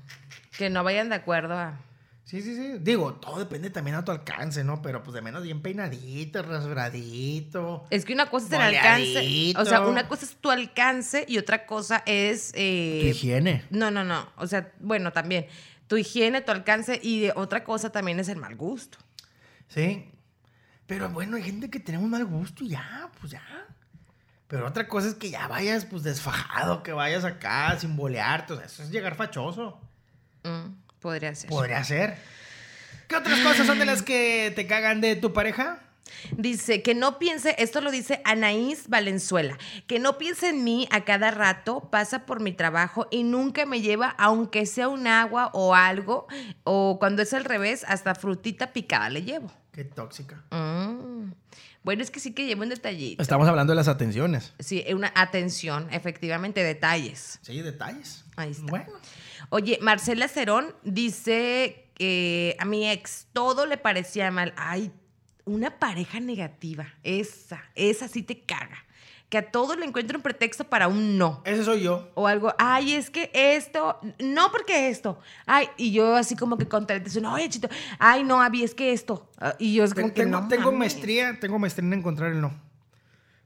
que 0.57 0.71
no 0.71 0.85
vayan 0.85 1.09
de 1.09 1.15
acuerdo 1.17 1.55
a... 1.59 1.81
Sí, 2.25 2.43
sí, 2.43 2.55
sí. 2.55 2.75
Digo, 2.81 3.15
todo 3.15 3.41
depende 3.41 3.71
también 3.71 3.97
a 3.97 4.05
tu 4.05 4.13
alcance, 4.13 4.63
¿no? 4.63 4.83
Pero 4.83 5.03
pues 5.03 5.15
de 5.15 5.21
menos 5.23 5.43
bien 5.43 5.63
peinadito, 5.63 6.43
rasgadito. 6.43 7.87
Es 7.91 8.05
que 8.05 8.13
una 8.13 8.27
cosa 8.31 8.47
es 8.47 8.53
el 8.53 8.61
alcance. 8.77 9.55
O 9.57 9.65
sea, 9.65 9.81
una 9.81 10.07
cosa 10.07 10.27
es 10.27 10.37
tu 10.37 10.49
alcance 10.51 11.25
y 11.27 11.39
otra 11.39 11.67
cosa 11.67 12.05
es... 12.07 12.53
eh, 12.55 13.01
Tu 13.03 13.07
higiene. 13.09 13.65
No, 13.71 13.91
no, 13.91 14.05
no. 14.05 14.29
O 14.37 14.47
sea, 14.47 14.73
bueno, 14.79 15.13
también. 15.13 15.47
Tu 15.89 15.97
higiene, 15.97 16.41
tu 16.41 16.53
alcance 16.53 17.01
y 17.03 17.19
de 17.21 17.33
otra 17.35 17.65
cosa 17.65 17.91
también 17.91 18.21
es 18.21 18.29
el 18.29 18.37
mal 18.37 18.55
gusto. 18.55 18.99
Sí. 19.67 20.09
Pero 20.87 21.09
bueno, 21.09 21.37
hay 21.37 21.43
gente 21.43 21.69
que 21.69 21.81
tenemos 21.81 22.09
mal 22.09 22.25
gusto 22.27 22.63
y 22.63 22.69
ya, 22.69 23.11
pues 23.19 23.33
ya. 23.33 23.43
Pero 24.51 24.67
otra 24.67 24.89
cosa 24.89 25.07
es 25.07 25.15
que 25.15 25.31
ya 25.31 25.47
vayas 25.47 25.85
pues 25.85 26.03
desfajado, 26.03 26.83
que 26.83 26.93
vayas 26.93 27.25
acá 27.25 27.79
sin 27.79 27.97
bolearte. 27.97 28.55
O 28.55 28.57
sea, 28.57 28.67
eso 28.67 28.83
es 28.83 28.91
llegar 28.91 29.15
fachoso. 29.15 29.81
Mm, 30.43 30.73
podría 30.99 31.37
ser. 31.37 31.49
Podría 31.49 31.85
ser. 31.85 32.19
¿Qué 33.07 33.15
otras 33.15 33.39
cosas 33.41 33.65
son 33.65 33.79
de 33.79 33.85
las 33.85 34.03
que 34.03 34.53
te 34.57 34.67
cagan 34.67 35.01
de 35.01 35.15
tu 35.15 35.33
pareja? 35.33 35.79
Dice 36.33 36.83
que 36.83 36.97
no 36.97 37.21
piense, 37.21 37.55
esto 37.59 37.81
lo 37.81 37.93
dice 37.93 38.21
Anaís 38.25 38.89
Valenzuela, 38.89 39.57
que 39.87 40.01
no 40.01 40.19
piense 40.19 40.49
en 40.49 40.65
mí 40.65 40.89
a 40.91 41.05
cada 41.05 41.31
rato, 41.31 41.89
pasa 41.89 42.27
por 42.27 42.41
mi 42.41 42.53
trabajo 42.53 43.07
y 43.13 43.23
nunca 43.23 43.67
me 43.67 43.81
lleva, 43.81 44.17
aunque 44.19 44.67
sea 44.67 44.89
un 44.89 45.07
agua 45.07 45.51
o 45.53 45.77
algo, 45.77 46.27
o 46.65 46.99
cuando 46.99 47.23
es 47.23 47.33
al 47.33 47.45
revés, 47.45 47.85
hasta 47.87 48.17
frutita 48.17 48.73
picada 48.73 49.09
le 49.11 49.23
llevo. 49.23 49.53
Qué 49.71 49.85
tóxica. 49.85 50.43
Mm. 50.51 51.31
Bueno, 51.83 52.03
es 52.03 52.11
que 52.11 52.21
sí 52.21 52.33
que 52.33 52.47
llevo 52.47 52.63
un 52.63 52.69
detallito. 52.69 53.23
Estamos 53.23 53.49
hablando 53.49 53.73
de 53.73 53.77
las 53.77 53.89
atenciones. 53.89 54.53
Sí, 54.59 54.85
una 54.95 55.13
atención, 55.15 55.89
efectivamente, 55.91 56.63
detalles. 56.63 57.39
Sí, 57.43 57.61
detalles. 57.63 58.25
Ahí 58.37 58.51
está. 58.51 58.67
Bueno. 58.67 58.93
Oye, 59.49 59.79
Marcela 59.81 60.29
Cerón 60.29 60.75
dice 60.85 61.87
eh, 61.99 62.57
a 62.59 62.65
mi 62.65 62.89
ex 62.89 63.27
todo 63.33 63.67
le 63.67 63.79
parecía 63.79 64.31
mal. 64.31 64.53
Ay, 64.57 64.93
una 65.45 65.79
pareja 65.79 66.21
negativa. 66.21 66.87
Esa, 67.03 67.63
esa 67.75 68.09
sí 68.09 68.23
te 68.23 68.41
caga. 68.41 68.85
Que 69.31 69.39
a 69.39 69.51
todo 69.51 69.77
le 69.77 69.87
encuentra 69.87 70.19
un 70.19 70.23
pretexto 70.23 70.65
para 70.65 70.89
un 70.89 71.17
no. 71.17 71.41
Ese 71.45 71.65
soy 71.65 71.83
yo. 71.83 72.11
O 72.15 72.27
algo, 72.27 72.53
ay, 72.59 72.95
es 72.95 73.09
que 73.09 73.31
esto, 73.33 73.99
no 74.19 74.51
porque 74.51 74.91
esto. 74.91 75.19
Ay, 75.47 75.69
y 75.79 75.93
yo 75.93 76.17
así 76.17 76.37
como 76.37 76.59
que 76.59 76.69
contra 76.69 76.97
el 76.97 77.23
no, 77.23 77.35
oye, 77.35 77.49
chito, 77.49 77.69
ay, 77.99 78.25
no, 78.25 78.43
Abby, 78.43 78.65
es 78.65 78.75
que 78.75 78.93
esto. 78.93 79.31
Ah, 79.39 79.55
y 79.59 79.73
yo 79.73 79.85
es 79.85 79.95
como 79.95 80.09
que 80.09 80.25
tengo, 80.25 80.41
no. 80.43 80.49
tengo 80.49 80.73
mames. 80.73 80.79
maestría, 80.79 81.39
tengo 81.41 81.59
maestría 81.59 81.87
en 81.87 81.93
encontrar 81.95 82.33
el 82.33 82.41
no. 82.41 82.53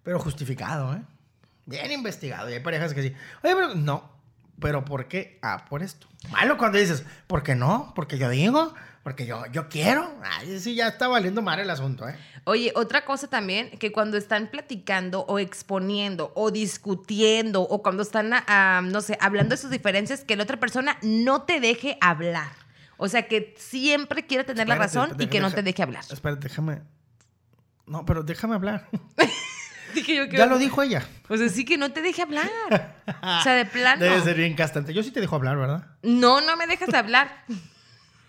Pero 0.02 0.18
justificado, 0.18 0.94
¿eh? 0.94 1.02
Bien 1.66 1.92
investigado. 1.92 2.50
Y 2.50 2.54
hay 2.54 2.60
parejas 2.60 2.92
que 2.92 3.02
sí. 3.02 3.14
Oye, 3.42 3.54
pero 3.54 3.74
no. 3.74 4.10
¿Pero 4.60 4.84
por 4.84 5.08
qué? 5.08 5.38
Ah, 5.42 5.64
por 5.68 5.82
esto. 5.82 6.06
Malo 6.30 6.56
cuando 6.56 6.78
dices, 6.78 7.04
¿por 7.26 7.42
qué 7.42 7.54
no? 7.54 7.92
Porque 7.94 8.18
yo 8.18 8.28
digo, 8.28 8.74
porque 9.04 9.26
yo, 9.26 9.44
yo 9.52 9.68
quiero. 9.68 10.12
Ay, 10.24 10.58
sí, 10.58 10.74
ya 10.74 10.88
está 10.88 11.06
valiendo 11.08 11.42
mal 11.42 11.60
el 11.60 11.68
asunto, 11.70 12.08
¿eh? 12.08 12.16
Oye, 12.44 12.72
otra 12.74 13.04
cosa 13.04 13.28
también, 13.28 13.70
que 13.78 13.92
cuando 13.92 14.16
están 14.16 14.48
platicando 14.48 15.20
o 15.28 15.38
exponiendo 15.38 16.32
o 16.34 16.50
discutiendo 16.50 17.62
o 17.62 17.82
cuando 17.82 18.02
están, 18.02 18.32
ah, 18.32 18.80
no 18.82 19.00
sé, 19.02 19.16
hablando 19.20 19.54
de 19.54 19.60
sus 19.60 19.70
diferencias, 19.70 20.24
que 20.24 20.34
la 20.36 20.42
otra 20.42 20.58
persona 20.58 20.96
no 21.02 21.42
te 21.42 21.60
deje 21.60 21.98
hablar. 22.00 22.50
O 22.96 23.08
sea, 23.08 23.28
que 23.28 23.54
siempre 23.58 24.26
quiere 24.26 24.42
tener 24.44 24.66
la 24.68 24.74
Espérate, 24.74 24.94
razón 24.98 25.10
y 25.16 25.18
deja- 25.18 25.30
que 25.30 25.40
no 25.40 25.52
te 25.52 25.62
deje 25.62 25.82
hablar. 25.82 26.04
Espérate, 26.10 26.48
déjame. 26.48 26.80
No, 27.86 28.06
pero 28.06 28.22
déjame 28.22 28.54
hablar. 28.54 28.88
Dije 29.94 30.16
yo 30.16 30.28
que... 30.28 30.36
ya 30.38 30.46
lo 30.46 30.58
dijo 30.58 30.82
ella. 30.82 31.06
O 31.28 31.36
sea, 31.36 31.48
sí 31.48 31.64
que 31.64 31.76
no 31.78 31.92
te 31.92 32.02
deje 32.02 32.22
hablar. 32.22 32.50
O 33.06 33.42
sea, 33.42 33.52
de 33.54 33.66
plano. 33.66 34.02
Debe 34.02 34.20
ser 34.22 34.36
bien 34.36 34.54
castante. 34.54 34.94
Yo 34.94 35.02
sí 35.02 35.10
te 35.10 35.20
dejo 35.20 35.36
hablar, 35.36 35.56
¿verdad? 35.58 35.86
No, 36.02 36.40
no 36.40 36.56
me 36.56 36.66
dejas 36.66 36.92
hablar. 36.94 37.44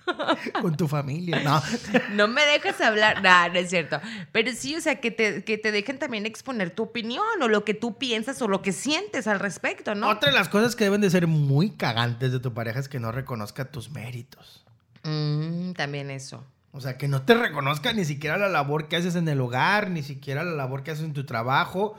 Con 0.61 0.77
tu 0.77 0.87
familia. 0.87 1.41
No. 1.43 1.61
No 2.11 2.27
me 2.27 2.45
dejas 2.45 2.79
hablar. 2.81 3.21
No, 3.21 3.49
no 3.49 3.59
es 3.59 3.69
cierto. 3.69 3.99
Pero 4.31 4.51
sí, 4.53 4.75
o 4.75 4.81
sea, 4.81 4.99
que 4.99 5.11
te, 5.11 5.43
que 5.43 5.57
te 5.57 5.71
dejen 5.71 5.99
también 5.99 6.25
exponer 6.25 6.71
tu 6.71 6.83
opinión 6.83 7.25
o 7.41 7.47
lo 7.47 7.65
que 7.65 7.73
tú 7.73 7.97
piensas 7.97 8.41
o 8.41 8.47
lo 8.47 8.61
que 8.61 8.71
sientes 8.71 9.27
al 9.27 9.39
respecto, 9.39 9.95
¿no? 9.95 10.09
Otra 10.09 10.29
de 10.29 10.35
las 10.35 10.49
cosas 10.49 10.75
que 10.75 10.85
deben 10.85 11.01
de 11.01 11.09
ser 11.09 11.27
muy 11.27 11.71
cagantes 11.71 12.31
de 12.31 12.39
tu 12.39 12.53
pareja 12.53 12.79
es 12.79 12.89
que 12.89 12.99
no 12.99 13.11
reconozca 13.11 13.65
tus 13.65 13.89
méritos. 13.91 14.65
Mm, 15.03 15.73
también 15.73 16.11
eso. 16.11 16.43
O 16.71 16.81
sea, 16.81 16.97
que 16.97 17.07
no 17.07 17.21
te 17.21 17.33
reconozca 17.35 17.93
ni 17.93 18.03
siquiera 18.03 18.37
la 18.37 18.49
labor 18.49 18.89
que 18.89 18.97
haces 18.97 19.15
en 19.15 19.27
el 19.29 19.39
hogar, 19.39 19.89
ni 19.91 20.03
siquiera 20.03 20.43
la 20.43 20.51
labor 20.51 20.83
que 20.83 20.91
haces 20.91 21.05
en 21.05 21.13
tu 21.13 21.25
trabajo. 21.25 21.97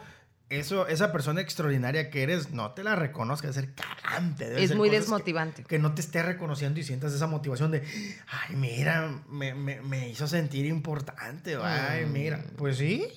Eso, 0.48 0.86
esa 0.86 1.10
persona 1.10 1.40
extraordinaria 1.40 2.08
que 2.08 2.22
eres, 2.22 2.50
no 2.52 2.70
te 2.70 2.84
la 2.84 2.94
reconozca, 2.94 3.52
ser 3.52 3.74
cagante. 3.74 4.62
Es 4.62 4.68
ser 4.68 4.76
muy 4.76 4.88
que- 4.90 5.00
desmotivante. 5.00 5.64
Que, 5.64 5.78
no 5.80 5.92
te 5.94 6.00
esté 6.00 6.22
reconociendo 6.22 6.78
y 6.78 6.84
sientas 6.84 7.12
esa 7.12 7.26
motivación 7.26 7.72
de, 7.72 7.82
ay, 8.28 8.54
mira, 8.54 9.22
me, 9.28 9.54
me- 9.54 9.80
me 9.80 10.08
hizo 10.08 10.28
sentir 10.28 10.64
importante. 10.66 11.56
Ay, 11.60 12.06
Mm. 12.06 12.12
mira. 12.12 12.44
Pues 12.56 12.76
sí, 12.78 13.08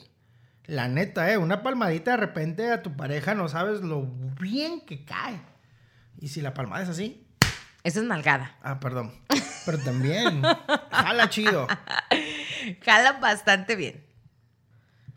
la 0.65 0.87
neta, 0.87 1.31
¿eh? 1.31 1.37
Una 1.37 1.61
palmadita 1.61 2.11
de 2.11 2.17
repente 2.17 2.71
a 2.71 2.81
tu 2.81 2.95
pareja 2.97 3.35
no 3.35 3.47
sabes 3.47 3.81
lo 3.81 4.07
bien 4.39 4.81
que 4.81 5.05
cae. 5.05 5.39
Y 6.19 6.29
si 6.29 6.41
la 6.41 6.55
palmada 6.55 6.81
es 6.83 6.89
así, 6.89 7.27
Eso 7.83 7.99
es 8.01 8.07
nalgada. 8.07 8.57
ah, 8.63 8.79
perdón. 8.79 9.13
Pero 9.67 9.77
también, 9.83 10.41
jala 10.91 11.29
chido. 11.29 11.67
Jala 12.83 13.13
bastante 13.13 13.75
bien. 13.75 14.03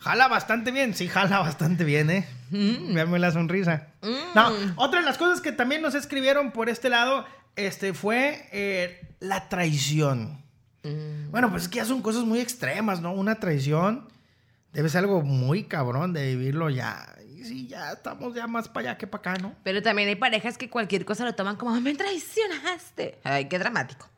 Jala 0.03 0.27
bastante 0.27 0.73
bien, 0.73 0.95
sí, 0.95 1.07
jala 1.07 1.39
bastante 1.39 1.85
bien, 1.85 2.11
¿eh? 2.11 2.29
Véanme 2.51 3.21
la 3.21 3.31
sonrisa. 3.31 3.87
No, 4.35 4.53
otra 4.75 4.99
de 4.99 5.07
las 5.07 5.17
cosas 5.17 5.41
que 5.41 5.53
también 5.53 5.81
nos 5.81 5.95
escribieron 5.95 6.51
por 6.51 6.69
este 6.69 6.89
lado 6.89 7.25
este, 7.55 7.95
fue 7.95 8.49
eh, 8.51 9.15
la 9.21 9.49
traición. 9.49 10.43
Mm. 10.83 11.31
Bueno, 11.31 11.51
pues 11.51 11.65
es 11.65 11.69
que 11.69 11.77
ya 11.77 11.85
son 11.85 12.03
cosas 12.03 12.25
muy 12.25 12.41
extremas, 12.41 13.01
¿no? 13.01 13.13
Una 13.13 13.37
traición 13.37 14.09
debe 14.73 14.89
ser 14.89 15.01
algo 15.01 15.23
muy 15.23 15.65
cabrón 15.65 16.13
de 16.13 16.35
vivirlo 16.35 16.69
ya. 16.69 17.07
Y 17.37 17.45
sí, 17.45 17.69
ya 17.69 17.93
estamos 17.93 18.35
ya 18.35 18.49
más 18.49 18.69
para 18.69 18.91
allá 18.91 18.99
que 18.99 19.07
para 19.07 19.33
acá, 19.33 19.41
¿no? 19.41 19.55
Pero 19.63 19.83
también 19.83 20.09
hay 20.09 20.17
parejas 20.17 20.59
que 20.59 20.69
cualquier 20.69 21.05
cosa 21.05 21.25
lo 21.25 21.37
toman 21.37 21.55
como, 21.55 21.81
me 21.81 21.95
traicionaste. 21.95 23.21
Ay, 23.23 23.45
qué 23.45 23.57
dramático. 23.57 24.09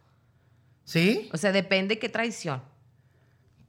¿Sí? 0.84 1.28
O 1.34 1.36
sea, 1.36 1.52
depende 1.52 1.98
qué 1.98 2.08
traición. 2.08 2.62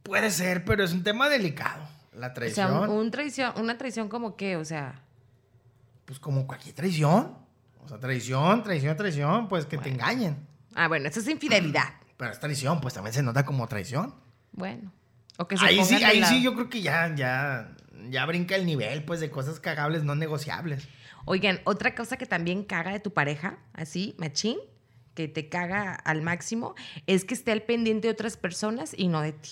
Puede 0.04 0.32
ser, 0.32 0.64
pero 0.64 0.82
es 0.82 0.94
un 0.94 1.04
tema 1.04 1.28
delicado. 1.28 1.95
La 2.16 2.28
O 2.28 2.34
traición, 2.34 2.68
sea, 2.70 2.80
un, 2.82 2.90
un 2.90 3.12
traición, 3.12 3.54
una 3.58 3.78
traición 3.78 4.08
como 4.10 4.36
qué, 4.36 4.56
o 4.58 4.66
sea... 4.66 5.02
pues 6.06 6.20
como 6.20 6.48
cualquier 6.48 6.74
traición. 6.76 7.38
O 7.84 7.88
sea, 7.88 8.00
traición, 8.00 8.64
traición, 8.64 8.96
traición, 8.98 9.48
pues 9.48 9.66
que 9.66 9.78
te 9.78 9.90
engañen. 9.90 10.38
Ah, 10.74 10.88
bueno, 10.88 11.08
eso 11.08 11.20
es 11.20 11.28
infidelidad. 11.28 11.94
Pero 12.18 12.32
es 12.32 12.40
traición, 12.40 12.80
pues 12.82 12.94
también 12.94 13.14
se 13.14 13.22
nota 13.22 13.44
como 13.46 13.68
traición. 13.68 14.16
Bueno. 14.54 14.92
O 15.38 15.48
que 15.48 15.58
se 15.58 15.66
Ahí 15.66 15.84
sí, 15.84 15.96
ahí 16.04 16.22
lado. 16.22 16.34
sí 16.34 16.42
yo 16.42 16.54
creo 16.54 16.70
que 16.70 16.82
ya, 16.82 17.14
ya, 17.14 17.76
ya 18.10 18.26
brinca 18.26 18.56
el 18.56 18.66
nivel, 18.66 19.04
pues, 19.04 19.20
de 19.20 19.30
cosas 19.30 19.60
cagables 19.60 20.04
no 20.04 20.16
negociables. 20.16 20.88
Oigan, 21.26 21.60
otra 21.66 21.94
cosa 21.96 22.18
que 22.18 22.26
también 22.26 22.64
caga 22.64 22.92
de 22.94 23.00
tu 23.02 23.12
pareja, 23.12 23.58
así, 23.74 24.16
machín, 24.18 24.58
que 25.14 25.28
te 25.28 25.50
caga 25.50 25.94
al 25.94 26.22
máximo, 26.22 26.76
es 27.08 27.26
que 27.26 27.34
esté 27.34 27.52
al 27.52 27.64
pendiente 27.64 28.08
de 28.08 28.14
otras 28.14 28.38
personas 28.38 28.94
y 28.98 29.08
no 29.10 29.22
de 29.22 29.34
ti. 29.34 29.52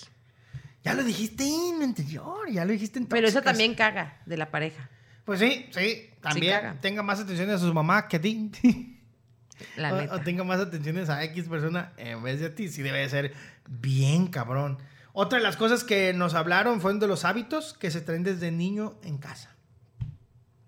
Ya 0.84 0.92
lo 0.92 1.02
dijiste 1.02 1.44
en 1.44 1.78
lo 1.78 1.84
anterior, 1.84 2.50
ya 2.50 2.64
lo 2.66 2.72
dijiste 2.72 2.98
en 2.98 3.06
Pero 3.06 3.26
eso 3.26 3.40
también 3.40 3.74
caga 3.74 4.20
de 4.26 4.36
la 4.36 4.50
pareja, 4.50 4.90
Pues 5.24 5.40
sí, 5.40 5.66
sí, 5.70 6.10
también 6.20 6.78
tenga 6.82 7.02
más 7.02 7.20
atención 7.20 7.48
a 7.48 7.58
sus 7.58 7.72
mamás 7.72 8.04
que 8.04 8.16
a 8.16 8.20
ti. 8.20 8.50
la 9.76 9.94
o, 9.94 10.00
neta. 10.00 10.14
o 10.14 10.20
tenga 10.20 10.44
más 10.44 10.60
atenciones 10.60 11.08
a 11.08 11.24
X 11.24 11.48
persona 11.48 11.94
en 11.96 12.22
vez 12.22 12.40
de 12.40 12.46
a 12.46 12.54
ti. 12.54 12.68
Sí 12.68 12.82
debe 12.82 12.98
de 12.98 13.08
ser 13.08 13.32
bien 13.66 14.26
cabrón. 14.26 14.78
Otra 15.14 15.38
de 15.38 15.44
las 15.44 15.56
cosas 15.56 15.84
que 15.84 16.12
nos 16.12 16.34
hablaron 16.34 16.82
fueron 16.82 17.00
de 17.00 17.06
los 17.06 17.24
hábitos 17.24 17.72
que 17.72 17.90
se 17.90 18.02
traen 18.02 18.22
desde 18.22 18.50
niño 18.50 18.98
en 19.04 19.16
casa. 19.16 19.54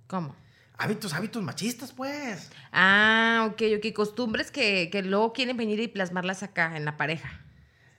¿Cómo? 0.07 0.35
Hábitos, 0.79 1.13
hábitos 1.13 1.43
machistas, 1.43 1.93
pues. 1.93 2.51
Ah, 2.73 3.49
ok, 3.51 3.63
ok. 3.79 3.93
Costumbres 3.93 4.51
que, 4.51 4.89
que 4.91 5.03
luego 5.03 5.35
quieren 5.35 5.59
venir 5.59 5.81
y 5.81 5.89
plasmarlas 5.89 6.43
acá 6.43 6.77
en 6.77 6.87
la 6.87 6.97
pareja. 6.97 7.43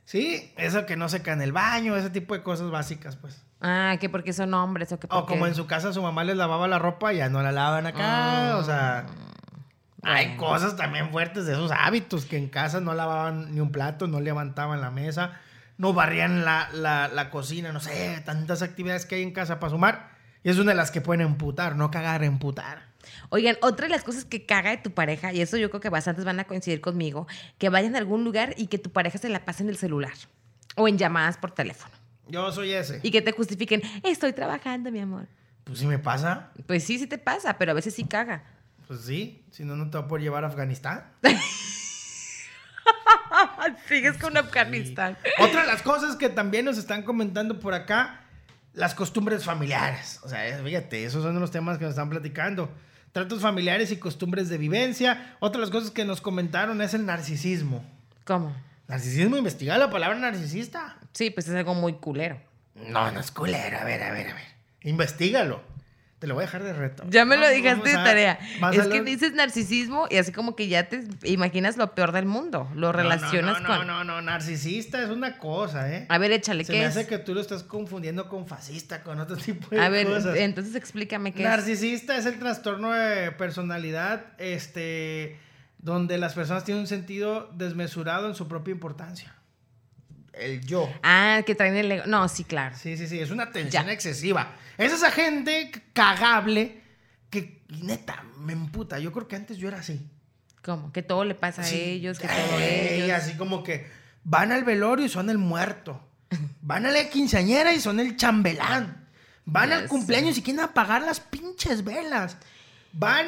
Sí, 0.07 0.53
eso 0.55 0.85
que 0.85 0.95
no 0.95 1.09
se 1.09 1.21
cae 1.21 1.33
en 1.33 1.41
el 1.41 1.51
baño, 1.51 1.97
ese 1.97 2.09
tipo 2.09 2.33
de 2.33 2.41
cosas 2.41 2.71
básicas, 2.71 3.17
pues. 3.17 3.43
Ah, 3.59 3.97
que 3.99 4.07
porque 4.07 4.31
son 4.31 4.53
hombres 4.53 4.89
o 4.93 4.99
que 5.01 5.07
O 5.07 5.09
porque... 5.09 5.33
como 5.33 5.47
en 5.47 5.53
su 5.53 5.67
casa 5.67 5.91
su 5.91 6.01
mamá 6.01 6.23
les 6.23 6.37
lavaba 6.37 6.65
la 6.69 6.79
ropa 6.79 7.11
y 7.13 7.17
ya 7.17 7.27
no 7.27 7.41
la 7.43 7.51
lavan 7.51 7.85
acá. 7.87 8.55
O 8.57 8.63
sea, 8.63 9.05
hay 10.03 10.27
Bueno. 10.27 10.37
cosas 10.41 10.77
también 10.77 11.11
fuertes 11.11 11.45
de 11.45 11.51
esos 11.53 11.71
hábitos 11.71 12.23
que 12.25 12.37
en 12.37 12.47
casa 12.47 12.79
no 12.79 12.93
lavaban 12.93 13.53
ni 13.53 13.59
un 13.59 13.73
plato, 13.73 14.07
no 14.07 14.21
levantaban 14.21 14.79
la 14.79 14.91
mesa, 14.91 15.33
no 15.77 15.91
barrían 15.91 16.45
la, 16.45 16.69
la- 16.71 17.09
la 17.09 17.29
cocina, 17.29 17.73
no 17.73 17.81
sé, 17.81 18.21
tantas 18.25 18.61
actividades 18.61 19.05
que 19.05 19.15
hay 19.15 19.23
en 19.23 19.31
casa 19.33 19.59
para 19.59 19.71
sumar. 19.71 20.11
Y 20.41 20.49
es 20.49 20.57
una 20.57 20.71
de 20.71 20.77
las 20.77 20.89
que 20.91 21.01
pueden 21.01 21.19
emputar, 21.19 21.75
no 21.75 21.91
cagar, 21.91 22.23
emputar. 22.23 22.86
Oigan, 23.29 23.57
otra 23.61 23.87
de 23.87 23.91
las 23.91 24.03
cosas 24.03 24.25
que 24.25 24.45
caga 24.45 24.69
de 24.71 24.77
tu 24.77 24.91
pareja, 24.91 25.33
y 25.33 25.41
eso 25.41 25.57
yo 25.57 25.69
creo 25.69 25.81
que 25.81 25.89
bastantes 25.89 26.23
van 26.25 26.39
a 26.39 26.45
coincidir 26.45 26.79
conmigo, 26.81 27.27
que 27.57 27.69
vayan 27.69 27.95
a 27.95 27.97
algún 27.97 28.23
lugar 28.23 28.53
y 28.57 28.67
que 28.67 28.77
tu 28.77 28.89
pareja 28.91 29.17
se 29.17 29.29
la 29.29 29.43
pase 29.45 29.63
en 29.63 29.69
el 29.69 29.77
celular 29.77 30.13
o 30.75 30.87
en 30.87 30.97
llamadas 30.97 31.37
por 31.37 31.51
teléfono. 31.51 31.93
Yo 32.29 32.51
soy 32.51 32.71
ese. 32.73 32.99
Y 33.03 33.11
que 33.11 33.21
te 33.21 33.31
justifiquen, 33.31 33.81
estoy 34.03 34.33
trabajando, 34.33 34.91
mi 34.91 34.99
amor. 34.99 35.27
Pues 35.63 35.79
si 35.79 35.87
me 35.87 35.99
pasa, 35.99 36.51
Pues 36.65 36.83
sí, 36.83 36.97
sí 36.99 37.07
te 37.07 37.17
pasa, 37.17 37.57
pero 37.57 37.71
a 37.71 37.75
veces 37.75 37.93
sí 37.93 38.05
caga. 38.05 38.43
pues 38.87 39.01
sí, 39.01 39.43
si 39.51 39.65
no, 39.65 39.75
no 39.75 39.89
te 39.89 39.97
va 39.97 40.05
a 40.05 40.07
poder 40.07 40.23
llevar 40.23 40.43
a 40.45 40.47
Afganistán. 40.47 41.11
Sigues 43.87 44.17
con 44.17 44.35
Afganistán. 44.37 45.17
Otra 45.39 45.61
de 45.61 45.67
las 45.67 45.81
cosas 45.81 46.15
que 46.15 46.29
también 46.29 46.65
nos 46.65 46.77
están 46.77 47.03
comentando 47.03 47.59
por 47.59 47.73
acá, 47.73 48.21
las 48.73 48.95
costumbres 48.95 49.43
familiares. 49.43 50.19
O 50.23 50.29
sea, 50.29 50.61
fíjate, 50.63 51.03
esos 51.05 51.23
son 51.23 51.39
los 51.39 51.51
temas 51.51 51.77
que 51.77 51.83
nos 51.83 51.91
están 51.91 52.09
platicando. 52.09 52.69
Tratos 53.11 53.41
familiares 53.41 53.91
y 53.91 53.97
costumbres 53.97 54.49
de 54.49 54.57
vivencia. 54.57 55.35
Otra 55.39 55.59
de 55.59 55.67
las 55.67 55.71
cosas 55.71 55.91
que 55.91 56.05
nos 56.05 56.21
comentaron 56.21 56.81
es 56.81 56.93
el 56.93 57.05
narcisismo. 57.05 57.83
¿Cómo? 58.25 58.55
Narcisismo, 58.87 59.37
investiga 59.37 59.77
la 59.77 59.89
palabra 59.89 60.17
narcisista. 60.17 60.97
Sí, 61.13 61.29
pues 61.29 61.47
es 61.47 61.55
algo 61.55 61.73
muy 61.73 61.93
culero. 61.93 62.39
No, 62.75 63.11
no 63.11 63.19
es 63.19 63.31
culero. 63.31 63.77
A 63.79 63.83
ver, 63.83 64.03
a 64.03 64.11
ver, 64.11 64.29
a 64.29 64.33
ver. 64.33 64.43
Investígalo. 64.81 65.61
Te 66.19 66.25
lo 66.25 66.33
voy 66.33 66.41
a 66.43 66.45
dejar 66.47 66.63
de 66.63 66.73
reto. 66.73 67.03
Ya 67.09 67.25
me 67.25 67.37
lo 67.37 67.47
dejaste 67.47 67.89
de 67.89 67.95
a- 67.95 68.03
tarea. 68.03 68.39
Es 68.73 68.87
que 68.87 68.97
lo- 68.97 69.03
dices 69.03 69.33
narcisismo 69.33 70.07
y 70.09 70.17
así 70.17 70.31
como 70.31 70.55
que 70.55 70.67
ya 70.67 70.89
te 70.89 71.03
imaginas 71.23 71.77
lo 71.77 71.93
peor 71.93 72.11
del 72.11 72.25
mundo. 72.25 72.67
Lo 72.73 72.91
relacionas 72.91 73.61
no, 73.61 73.67
no, 73.69 73.77
con. 73.77 73.87
No, 73.87 74.03
no, 74.03 74.15
no, 74.15 74.21
narcisista 74.23 74.99
es 75.03 75.09
una 75.09 75.37
cosa, 75.37 75.93
¿eh? 75.93 76.07
A 76.09 76.17
ver, 76.17 76.31
échale, 76.31 76.63
Se 76.63 76.73
¿qué 76.73 76.79
me 76.79 76.85
es? 76.85 76.97
hace 76.97 77.05
que 77.05 77.19
tú 77.19 77.35
lo 77.35 77.39
estás 77.41 77.61
confundiendo 77.61 78.29
con 78.29 78.47
fascista, 78.47 79.03
con 79.03 79.19
otro 79.19 79.37
tipo 79.37 79.67
de 79.69 79.79
A 79.79 79.89
ver, 79.89 80.07
cosas. 80.07 80.35
entonces 80.37 80.73
explícame 80.73 81.33
qué 81.33 81.43
es. 81.43 81.49
Narcisista 81.49 82.17
es 82.17 82.25
el 82.25 82.39
trastorno 82.39 82.93
de 82.93 83.31
personalidad, 83.33 84.25
este, 84.39 85.37
donde 85.77 86.17
las 86.17 86.33
personas 86.33 86.63
tienen 86.63 86.81
un 86.81 86.87
sentido 86.87 87.51
desmesurado 87.55 88.27
en 88.27 88.33
su 88.33 88.47
propia 88.47 88.71
importancia. 88.71 89.35
El 90.39 90.65
yo. 90.65 90.91
Ah, 91.03 91.41
que 91.45 91.55
traen 91.55 91.75
el 91.75 91.91
ego. 91.91 92.03
No, 92.07 92.27
sí, 92.29 92.43
claro. 92.43 92.75
Sí, 92.77 92.97
sí, 92.97 93.07
sí, 93.07 93.19
es 93.19 93.31
una 93.31 93.51
tensión 93.51 93.85
Ya. 93.85 93.91
excesiva. 93.91 94.53
Es 94.77 94.91
esa 94.93 95.11
gente 95.11 95.71
cagable 95.93 96.81
que, 97.29 97.61
neta, 97.69 98.23
me 98.39 98.53
emputa. 98.53 98.99
Yo 98.99 99.11
creo 99.11 99.27
que 99.27 99.35
antes 99.35 99.57
yo 99.57 99.67
era 99.67 99.79
así. 99.79 100.07
¿Cómo? 100.63 100.91
Que 100.91 101.01
todo 101.01 101.23
le 101.23 101.33
pasa 101.35 101.61
a 101.61 101.69
ellos, 101.69 102.19
que 102.19 102.27
todo 102.27 102.59
Ey, 102.59 103.01
ellos. 103.03 103.17
Así 103.17 103.33
como 103.37 103.63
que 103.63 103.87
van 104.23 104.51
al 104.51 104.63
velorio 104.63 105.05
y 105.05 105.09
son 105.09 105.29
el 105.29 105.37
muerto. 105.37 106.01
Van 106.61 106.85
a 106.85 106.91
la 106.91 107.09
quinceañera 107.09 107.73
y 107.73 107.79
son 107.79 108.01
el 108.01 108.17
chambelán. 108.17 109.07
Van 109.45 109.71
al 109.71 109.87
cumpleaños 109.87 110.37
y 110.37 110.41
quieren 110.41 110.59
apagar 110.61 111.01
las 111.01 111.21
pinches 111.21 111.85
velas. 111.85 112.35
Van 112.91 113.27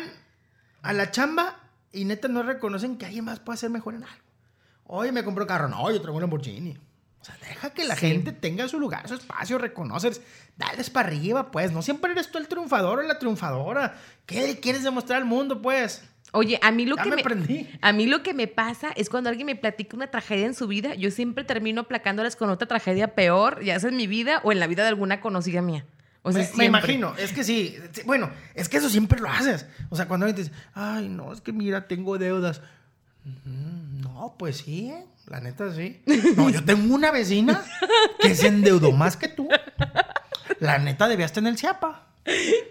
a 0.81 0.91
la 0.91 1.09
chamba 1.09 1.55
y 1.93 2.03
neta 2.03 2.27
no 2.27 2.43
reconocen 2.43 2.97
que 2.97 3.05
alguien 3.05 3.23
más 3.23 3.39
puede 3.39 3.57
ser 3.57 3.69
mejor 3.69 3.95
en 3.95 4.03
algo. 4.03 4.17
Oye, 4.83 5.13
me 5.13 5.23
compró 5.23 5.47
carro. 5.47 5.69
No, 5.69 5.89
yo 5.89 6.01
traigo 6.01 6.15
un 6.17 6.21
Lamborghini. 6.23 6.77
O 7.21 7.25
sea, 7.25 7.35
deja 7.47 7.71
que 7.71 7.83
la 7.85 7.95
Sí. 7.95 8.07
gente 8.07 8.31
tenga 8.31 8.67
su 8.67 8.79
lugar, 8.79 9.07
su 9.07 9.13
espacio, 9.15 9.57
reconoces. 9.57 10.21
Dales 10.57 10.89
para 10.89 11.07
arriba, 11.09 11.51
pues. 11.51 11.71
No 11.71 11.81
siempre 11.81 12.11
eres 12.11 12.31
tú 12.31 12.37
el 12.37 12.47
triunfador 12.47 12.99
o 12.99 13.01
la 13.01 13.19
triunfadora. 13.19 13.97
¿Qué 14.25 14.41
le 14.47 14.59
quieres 14.59 14.83
demostrar 14.83 15.19
al 15.19 15.25
mundo, 15.25 15.61
pues? 15.61 16.03
Oye, 16.31 16.59
a 16.61 16.71
mí 16.71 16.85
lo 16.85 16.95
Ya 16.95 17.03
que 17.03 17.09
me 17.09 17.67
a 17.81 17.91
mí 17.91 18.05
lo 18.05 18.21
que 18.21 18.33
me 18.35 18.45
pasa 18.47 18.91
es 18.95 19.09
cuando 19.09 19.29
alguien 19.31 19.47
me 19.47 19.55
platica 19.55 19.97
una 19.97 20.07
tragedia 20.11 20.45
en 20.45 20.53
su 20.53 20.67
vida, 20.67 20.93
yo 20.93 21.09
siempre 21.09 21.43
termino 21.43 21.81
aplacándolas 21.81 22.35
con 22.35 22.49
otra 22.51 22.67
tragedia 22.67 23.15
peor, 23.15 23.63
ya 23.63 23.79
sea 23.79 23.89
en 23.89 23.95
mi 23.97 24.05
vida 24.05 24.39
o 24.43 24.51
en 24.51 24.59
la 24.59 24.67
vida 24.67 24.83
de 24.83 24.89
alguna 24.89 25.21
conocida 25.21 25.61
mía. 25.63 25.85
O 26.21 26.31
sea, 26.31 26.43
me, 26.51 26.57
me 26.57 26.65
imagino, 26.65 27.15
es 27.17 27.31
que 27.33 27.43
sí, 27.43 27.75
sí, 27.93 28.01
bueno, 28.05 28.29
es 28.53 28.69
que 28.69 28.77
eso 28.77 28.89
siempre 28.89 29.19
lo 29.19 29.29
haces. 29.29 29.65
O 29.89 29.95
sea, 29.95 30.07
cuando 30.07 30.27
alguien 30.27 30.45
te 30.45 30.49
dice, 30.51 30.63
ay, 30.75 31.09
no, 31.09 31.33
es 31.33 31.41
que 31.41 31.51
mira, 31.51 31.87
tengo 31.87 32.17
deudas. 32.19 32.61
Mm, 33.25 34.01
No, 34.01 34.35
pues 34.37 34.57
sí, 34.57 34.89
¿eh? 34.91 35.05
La 35.29 35.39
neta 35.41 35.71
sí. 35.73 36.01
No, 36.35 36.49
yo 36.49 36.63
tengo 36.63 36.93
una 36.93 37.11
vecina 37.11 37.63
que 38.19 38.35
se 38.35 38.47
endeudó 38.47 38.91
más 38.91 39.15
que 39.17 39.27
tú. 39.27 39.47
La 40.59 40.77
neta 40.79 41.07
debías 41.07 41.31
tener 41.31 41.53
el 41.53 41.57
CIAPA. 41.59 42.05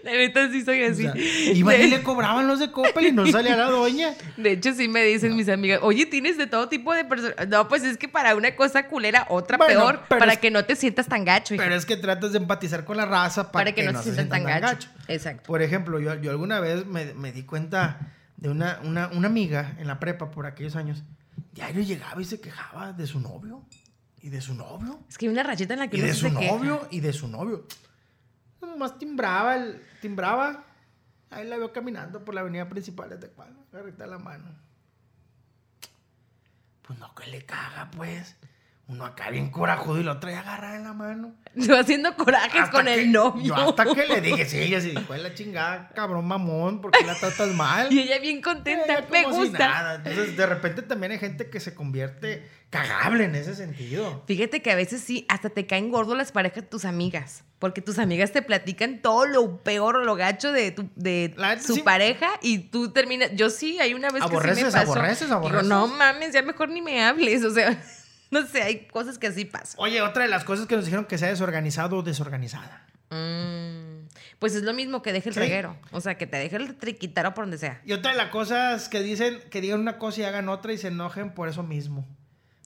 La 0.03 0.11
neta 0.11 0.49
sí 0.51 0.61
soy 0.63 0.83
O 0.83 0.91
así. 0.91 1.01
sea, 1.03 1.13
iban 1.17 1.75
y 1.75 1.77
de, 1.79 1.87
le 1.87 2.03
cobraban 2.03 2.47
los 2.47 2.59
de 2.59 2.71
Coppel 2.71 3.07
y 3.07 3.11
no 3.11 3.25
salía 3.31 3.57
la 3.57 3.65
doña. 3.65 4.13
de 4.37 4.51
hecho, 4.51 4.73
sí 4.73 4.87
me 4.87 5.03
dicen 5.03 5.35
mis 5.35 5.49
amigas, 5.49 5.79
oye, 5.81 6.05
tienes 6.05 6.37
de 6.37 6.47
todo 6.47 6.69
tipo 6.69 6.93
de 6.93 7.03
personas. 7.03 7.35
No, 7.49 7.67
pues 7.67 7.83
es 7.83 7.97
que 7.97 8.07
para 8.07 8.35
una 8.35 8.55
cosa 8.55 8.87
culera, 8.87 9.25
otra 9.29 9.57
Bueno, 9.57 9.79
peor, 9.79 10.01
para 10.07 10.33
es- 10.33 10.39
que 10.39 10.51
no 10.51 10.63
te 10.63 10.75
sientas 10.77 11.07
tan 11.07 11.25
gacho. 11.25 11.55
hija. 11.55 11.63
Pero 11.63 11.75
es 11.75 11.85
que 11.85 11.97
tratas 11.97 12.31
de 12.31 12.37
empatizar 12.37 12.85
con 12.85 12.95
la 12.95 13.05
raza 13.05 13.51
para, 13.51 13.65
para 13.65 13.75
que, 13.75 13.83
no, 13.91 14.01
se 14.01 14.13
sientan 14.13 14.29
tan 14.29 14.43
gacho. 14.45 14.61
gacho. 14.67 14.89
Exacto. 15.09 15.43
Por 15.47 15.61
ejemplo, 15.61 15.99
yo, 15.99 16.13
yo 16.15 16.31
alguna 16.31 16.59
vez 16.61 16.85
me, 16.85 17.13
me 17.15 17.31
di 17.33 17.43
cuenta 17.43 17.99
de 18.37 18.49
una, 18.49 18.79
una, 18.83 19.07
una 19.09 19.27
amiga 19.27 19.73
en 19.79 19.87
la 19.87 19.99
prepa 19.99 20.31
por 20.31 20.45
aquellos 20.45 20.77
años. 20.77 21.03
Diario 21.51 21.81
llegaba 21.83 22.21
y 22.21 22.25
se 22.25 22.39
quejaba 22.41 22.93
de 22.93 23.07
su 23.07 23.19
novio. 23.19 23.65
Y 24.21 24.29
de 24.29 24.41
su 24.41 24.53
novio. 24.53 24.99
Es 25.07 25.17
que 25.17 25.25
hay 25.27 25.31
una 25.31 25.43
rachita 25.43 25.73
en 25.73 25.79
la 25.79 25.87
que 25.87 25.97
Y 25.97 26.01
de 26.01 26.13
su 26.13 26.25
queja. 26.25 26.51
novio. 26.53 26.87
Y 26.91 26.99
de 26.99 27.13
su 27.13 27.27
novio. 27.27 27.65
Nomás 28.61 28.97
timbraba, 28.97 29.55
el, 29.55 29.81
timbraba. 30.01 30.65
Ahí 31.29 31.47
la 31.47 31.57
veo 31.57 31.71
caminando 31.71 32.25
por 32.25 32.35
la 32.35 32.41
avenida 32.41 32.67
principal 32.67 33.09
de 33.09 33.17
Tecualo. 33.17 33.59
Agarrita 33.71 34.05
la 34.07 34.17
mano. 34.17 34.49
Pues 36.81 36.97
no, 36.99 37.13
que 37.15 37.27
le 37.27 37.45
caga, 37.45 37.89
pues. 37.91 38.35
Uno 38.89 39.05
acá 39.05 39.29
bien 39.29 39.51
corajudo 39.51 39.99
y 39.99 40.03
lo 40.03 40.19
trae 40.19 40.35
agarrada 40.35 40.75
en 40.75 40.83
la 40.83 40.93
mano. 40.93 41.35
Yo 41.53 41.77
haciendo 41.79 42.15
corajes 42.15 42.59
Hasta 42.61 42.71
con 42.71 42.85
que- 42.85 42.93
el 42.95 43.11
novio. 43.11 43.43
Yo 43.55 43.69
hasta 43.69 43.85
que 43.85 44.07
le 44.07 44.19
dije, 44.19 44.45
sí, 44.45 44.57
ella 44.57 44.81
sí 44.81 44.89
dijo, 44.89 45.13
"Es 45.13 45.21
la 45.21 45.33
chingada, 45.35 45.89
cabrón 45.93 46.25
mamón, 46.27 46.81
¿por 46.81 46.89
qué 46.91 47.05
la 47.05 47.13
tratas 47.13 47.49
mal? 47.53 47.87
Y 47.93 47.99
ella 47.99 48.17
bien 48.17 48.41
contenta, 48.41 48.85
Ella 48.85 49.07
me 49.11 49.19
si 49.19 49.25
gusta. 49.25 49.57
nada. 49.59 49.95
Entonces, 49.95 50.35
de 50.35 50.45
repente 50.47 50.81
también 50.81 51.11
hay 51.11 51.19
gente 51.19 51.49
que 51.51 51.59
se 51.59 51.75
convierte 51.75 52.49
cagable 52.71 53.25
en 53.25 53.35
ese 53.35 53.53
sentido. 53.55 54.23
Fíjate 54.27 54.61
que 54.63 54.71
a 54.71 54.75
veces 54.75 55.01
sí, 55.01 55.23
hasta 55.29 55.49
te 55.51 55.67
caen 55.67 55.91
gordos 55.91 56.17
las 56.17 56.31
parejas 56.31 56.63
de 56.63 56.69
tus 56.69 56.85
amigas. 56.85 57.43
Porque 57.59 57.81
tus 57.81 57.99
amigas 57.99 58.31
te 58.31 58.41
platican 58.41 59.01
todo 59.03 59.25
lo 59.27 59.57
peor 59.63 59.97
o 59.97 60.03
lo 60.03 60.15
gacho 60.15 60.51
de, 60.51 60.71
tu, 60.71 60.89
de 60.95 61.33
La 61.37 61.59
su 61.59 61.75
sí. 61.75 61.81
pareja 61.81 62.27
y 62.41 62.57
tú 62.59 62.91
terminas. 62.91 63.31
Yo 63.35 63.49
sí, 63.51 63.79
hay 63.79 63.93
una 63.93 64.09
vez 64.09 64.23
que 64.23 64.29
sí 64.29 64.33
me 64.33 64.37
Aborreces, 64.39 64.73
pasó. 64.73 64.91
aborreces, 64.93 65.29
aborreces. 65.31 65.63
Digo, 65.67 65.75
no 65.75 65.87
mames, 65.87 66.31
ya 66.33 66.41
mejor 66.41 66.69
ni 66.69 66.81
me 66.81 67.03
hables. 67.03 67.43
O 67.43 67.51
sea, 67.53 67.77
no 68.31 68.45
sé, 68.45 68.61
hay 68.63 68.87
cosas 68.87 69.17
que 69.17 69.27
así 69.27 69.45
pasan. 69.45 69.75
Oye, 69.79 70.01
otra 70.01 70.23
de 70.23 70.29
las 70.29 70.43
cosas 70.43 70.65
que 70.67 70.75
nos 70.75 70.85
dijeron 70.85 71.05
que 71.05 71.17
sea 71.17 71.29
desorganizado 71.29 71.97
o 71.97 72.03
desorganizada. 72.03 72.85
Mm, 73.09 74.07
pues 74.37 74.53
es 74.55 74.63
lo 74.63 74.73
mismo 74.73 75.01
que 75.01 75.11
deje 75.13 75.29
el 75.29 75.33
Sí. 75.35 75.39
reguero. 75.41 75.77
O 75.91 75.99
sea, 76.01 76.15
que 76.17 76.27
te 76.27 76.37
deje 76.37 76.55
el 76.57 76.75
triquitaro 76.75 77.33
por 77.33 77.43
donde 77.45 77.57
sea. 77.57 77.81
Y 77.85 77.93
otra 77.93 78.11
de 78.11 78.17
las 78.17 78.29
cosas 78.29 78.87
que 78.89 79.01
dicen, 79.01 79.39
que 79.49 79.61
digan 79.61 79.79
una 79.79 79.97
cosa 79.97 80.21
y 80.21 80.23
hagan 80.25 80.47
otra 80.49 80.73
y 80.73 80.77
se 80.77 80.89
enojen 80.89 81.33
por 81.33 81.49
eso 81.49 81.63
mismo. 81.63 82.07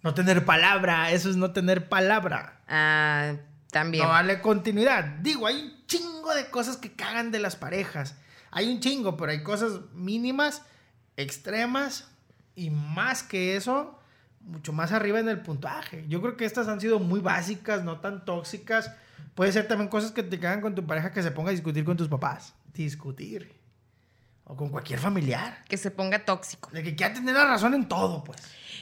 No 0.03 0.14
tener 0.14 0.43
palabra, 0.43 1.11
eso 1.11 1.30
es 1.30 1.38
no 1.38 1.51
tener 1.53 1.88
palabra. 1.88 2.59
Ah, 2.68 3.36
también. 3.72 4.03
No 4.03 4.11
darle 4.11 4.41
continuidad. 4.41 5.05
Digo, 5.22 5.47
hay 5.47 5.55
un 5.61 5.86
chingo 5.88 6.34
de 6.36 6.47
cosas 6.47 6.76
que 6.76 6.91
cagan 6.91 7.32
de 7.32 7.39
las 7.39 7.55
parejas. 7.55 8.16
Hay 8.51 8.70
un 8.70 8.82
chingo, 8.82 9.16
pero 9.16 9.32
hay 9.32 9.43
cosas 9.43 9.80
mínimas, 9.93 10.61
extremas 11.16 12.09
y 12.55 12.70
más 12.70 13.24
que 13.24 13.55
eso, 13.55 13.97
mucho 14.45 14.73
más 14.73 14.91
arriba 14.91 15.19
en 15.19 15.29
el 15.29 15.41
puntaje. 15.41 16.05
Yo 16.07 16.21
creo 16.21 16.37
que 16.37 16.45
estas 16.45 16.67
han 16.67 16.81
sido 16.81 16.99
muy 16.99 17.19
básicas, 17.19 17.83
no 17.83 17.99
tan 17.99 18.25
tóxicas. 18.25 18.91
Puede 19.35 19.51
ser 19.51 19.67
también 19.67 19.89
cosas 19.89 20.11
que 20.11 20.23
te 20.23 20.39
cagan 20.39 20.61
con 20.61 20.75
tu 20.75 20.85
pareja 20.85 21.11
que 21.11 21.23
se 21.23 21.31
ponga 21.31 21.49
a 21.49 21.53
discutir 21.53 21.83
con 21.83 21.97
tus 21.97 22.07
papás. 22.07 22.53
Discutir. 22.73 23.62
O 24.45 24.55
con 24.55 24.69
cualquier 24.69 24.99
familiar. 24.99 25.63
Que 25.69 25.77
se 25.77 25.89
ponga 25.89 26.25
tóxico. 26.25 26.69
De 26.71 26.83
que 26.83 26.95
quiera 26.95 27.13
tener 27.13 27.33
la 27.33 27.45
razón 27.45 27.73
en 27.73 27.87
todo, 27.87 28.23
pues. 28.23 28.41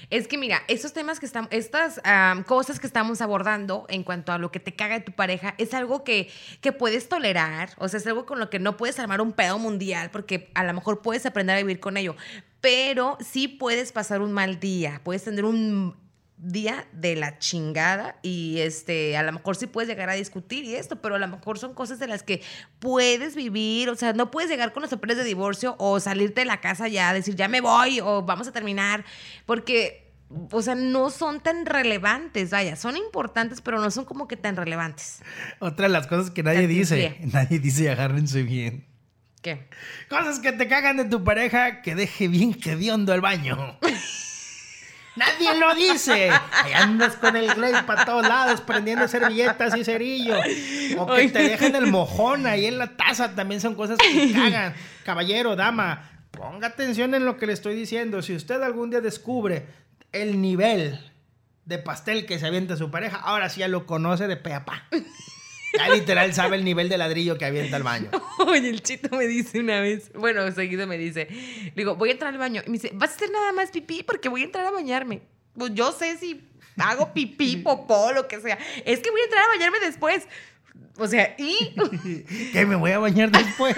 Es 0.09 0.27
que 0.27 0.37
mira, 0.37 0.61
estos 0.67 0.91
temas 0.91 1.19
que 1.19 1.25
estamos, 1.25 1.49
estas 1.53 2.01
cosas 2.45 2.79
que 2.79 2.87
estamos 2.87 3.21
abordando 3.21 3.85
en 3.87 4.03
cuanto 4.03 4.33
a 4.33 4.37
lo 4.37 4.51
que 4.51 4.59
te 4.59 4.75
caga 4.75 4.99
de 4.99 5.05
tu 5.05 5.13
pareja, 5.13 5.55
es 5.57 5.73
algo 5.73 6.03
que, 6.03 6.29
que 6.59 6.73
puedes 6.73 7.07
tolerar, 7.07 7.69
o 7.77 7.87
sea, 7.87 7.99
es 7.99 8.07
algo 8.07 8.25
con 8.25 8.37
lo 8.37 8.49
que 8.49 8.59
no 8.59 8.75
puedes 8.75 8.99
armar 8.99 9.21
un 9.21 9.31
pedo 9.31 9.57
mundial, 9.57 10.09
porque 10.11 10.51
a 10.53 10.65
lo 10.65 10.73
mejor 10.73 11.01
puedes 11.01 11.25
aprender 11.25 11.55
a 11.55 11.59
vivir 11.59 11.79
con 11.79 11.95
ello, 11.95 12.17
pero 12.59 13.17
sí 13.21 13.47
puedes 13.47 13.93
pasar 13.93 14.21
un 14.21 14.33
mal 14.33 14.59
día, 14.59 14.99
puedes 15.05 15.23
tener 15.23 15.45
un 15.45 15.95
día 16.41 16.87
de 16.91 17.15
la 17.15 17.37
chingada 17.37 18.17
y 18.23 18.59
este 18.59 19.15
a 19.15 19.23
lo 19.23 19.31
mejor 19.31 19.55
sí 19.55 19.67
puedes 19.67 19.87
llegar 19.87 20.09
a 20.09 20.13
discutir 20.13 20.65
y 20.65 20.75
esto, 20.75 20.99
pero 21.01 21.15
a 21.15 21.19
lo 21.19 21.27
mejor 21.27 21.59
son 21.59 21.73
cosas 21.75 21.99
de 21.99 22.07
las 22.07 22.23
que 22.23 22.41
puedes 22.79 23.35
vivir, 23.35 23.89
o 23.89 23.95
sea, 23.95 24.13
no 24.13 24.31
puedes 24.31 24.49
llegar 24.49 24.73
con 24.73 24.81
los 24.81 24.89
papeles 24.89 25.17
de 25.17 25.23
divorcio 25.23 25.75
o 25.77 25.99
salirte 25.99 26.41
de 26.41 26.45
la 26.45 26.59
casa 26.59 26.87
ya, 26.87 27.13
decir 27.13 27.35
ya 27.35 27.47
me 27.47 27.61
voy 27.61 27.99
o 27.99 28.23
vamos 28.23 28.47
a 28.47 28.51
terminar, 28.51 29.05
porque 29.45 30.11
o 30.51 30.61
sea, 30.61 30.75
no 30.75 31.09
son 31.09 31.41
tan 31.41 31.65
relevantes, 31.65 32.51
vaya, 32.51 32.75
son 32.75 32.97
importantes, 32.97 33.61
pero 33.61 33.79
no 33.79 33.91
son 33.91 34.05
como 34.05 34.27
que 34.27 34.37
tan 34.37 34.55
relevantes. 34.55 35.21
Otra 35.59 35.87
de 35.87 35.93
las 35.93 36.07
cosas 36.07 36.31
que 36.31 36.41
nadie 36.41 36.67
dice. 36.67 37.17
Nadie 37.33 37.59
dice 37.59 37.89
agárrense 37.89 38.43
bien. 38.43 38.87
¿Qué? 39.41 39.67
Cosas 40.07 40.39
que 40.39 40.51
te 40.51 40.67
cagan 40.67 40.97
de 40.97 41.05
tu 41.05 41.23
pareja 41.23 41.81
que 41.81 41.95
deje 41.95 42.27
bien 42.27 42.55
hediondo 42.63 43.13
el 43.13 43.21
baño. 43.21 43.77
Nadie 45.15 45.57
lo 45.59 45.75
dice. 45.75 46.29
Ahí 46.29 46.73
andas 46.73 47.15
con 47.15 47.35
el 47.35 47.53
Glade 47.53 47.83
para 47.83 48.05
todos 48.05 48.27
lados, 48.27 48.61
prendiendo 48.61 49.07
servilletas 49.07 49.75
y 49.75 49.83
cerillo. 49.83 50.37
O 50.97 51.07
que 51.07 51.29
te 51.29 51.43
dejen 51.43 51.75
el 51.75 51.87
mojón 51.87 52.47
ahí 52.47 52.65
en 52.65 52.77
la 52.77 52.95
taza. 52.95 53.35
También 53.35 53.59
son 53.59 53.75
cosas 53.75 53.97
que 53.97 54.31
cagan. 54.31 54.73
Caballero, 55.03 55.55
dama, 55.55 56.09
ponga 56.31 56.67
atención 56.67 57.13
en 57.13 57.25
lo 57.25 57.37
que 57.37 57.47
le 57.47 57.53
estoy 57.53 57.75
diciendo. 57.75 58.21
Si 58.21 58.35
usted 58.35 58.61
algún 58.61 58.89
día 58.89 59.01
descubre 59.01 59.67
el 60.11 60.41
nivel 60.41 61.11
de 61.65 61.77
pastel 61.77 62.25
que 62.25 62.39
se 62.39 62.47
avienta 62.47 62.77
su 62.77 62.89
pareja, 62.89 63.17
ahora 63.17 63.49
sí 63.49 63.59
ya 63.59 63.67
lo 63.67 63.85
conoce 63.85 64.27
de 64.27 64.37
pe 64.37 64.53
a 64.53 64.65
pa. 64.65 64.87
Ya 65.77 65.89
literal 65.89 66.33
sabe 66.33 66.57
el 66.57 66.65
nivel 66.65 66.89
de 66.89 66.97
ladrillo 66.97 67.37
que 67.37 67.45
avienta 67.45 67.77
al 67.77 67.83
baño. 67.83 68.09
Oye, 68.39 68.69
el 68.69 68.81
chito 68.81 69.15
me 69.15 69.27
dice 69.27 69.59
una 69.59 69.79
vez, 69.79 70.11
bueno, 70.13 70.49
seguido 70.51 70.87
me 70.87 70.97
dice, 70.97 71.27
le 71.29 71.73
digo, 71.75 71.95
voy 71.95 72.09
a 72.09 72.11
entrar 72.13 72.33
al 72.33 72.39
baño. 72.39 72.61
Y 72.65 72.69
me 72.69 72.73
dice, 72.73 72.91
¿vas 72.93 73.11
a 73.11 73.15
hacer 73.15 73.31
nada 73.31 73.51
más 73.53 73.71
pipí? 73.71 74.03
Porque 74.03 74.29
voy 74.29 74.41
a 74.41 74.45
entrar 74.45 74.65
a 74.65 74.71
bañarme. 74.71 75.21
Pues 75.57 75.73
yo 75.73 75.91
sé 75.91 76.17
si 76.17 76.47
hago 76.77 77.13
pipí, 77.13 77.57
popó, 77.63 78.11
lo 78.11 78.27
que 78.27 78.39
sea. 78.41 78.57
Es 78.85 78.99
que 78.99 79.11
voy 79.11 79.21
a 79.21 79.23
entrar 79.25 79.43
a 79.43 79.47
bañarme 79.47 79.79
después. 79.79 80.27
O 80.97 81.07
sea, 81.07 81.35
y... 81.37 81.75
que 82.53 82.65
me 82.65 82.75
voy 82.75 82.91
a 82.91 82.99
bañar 82.99 83.31
después. 83.31 83.77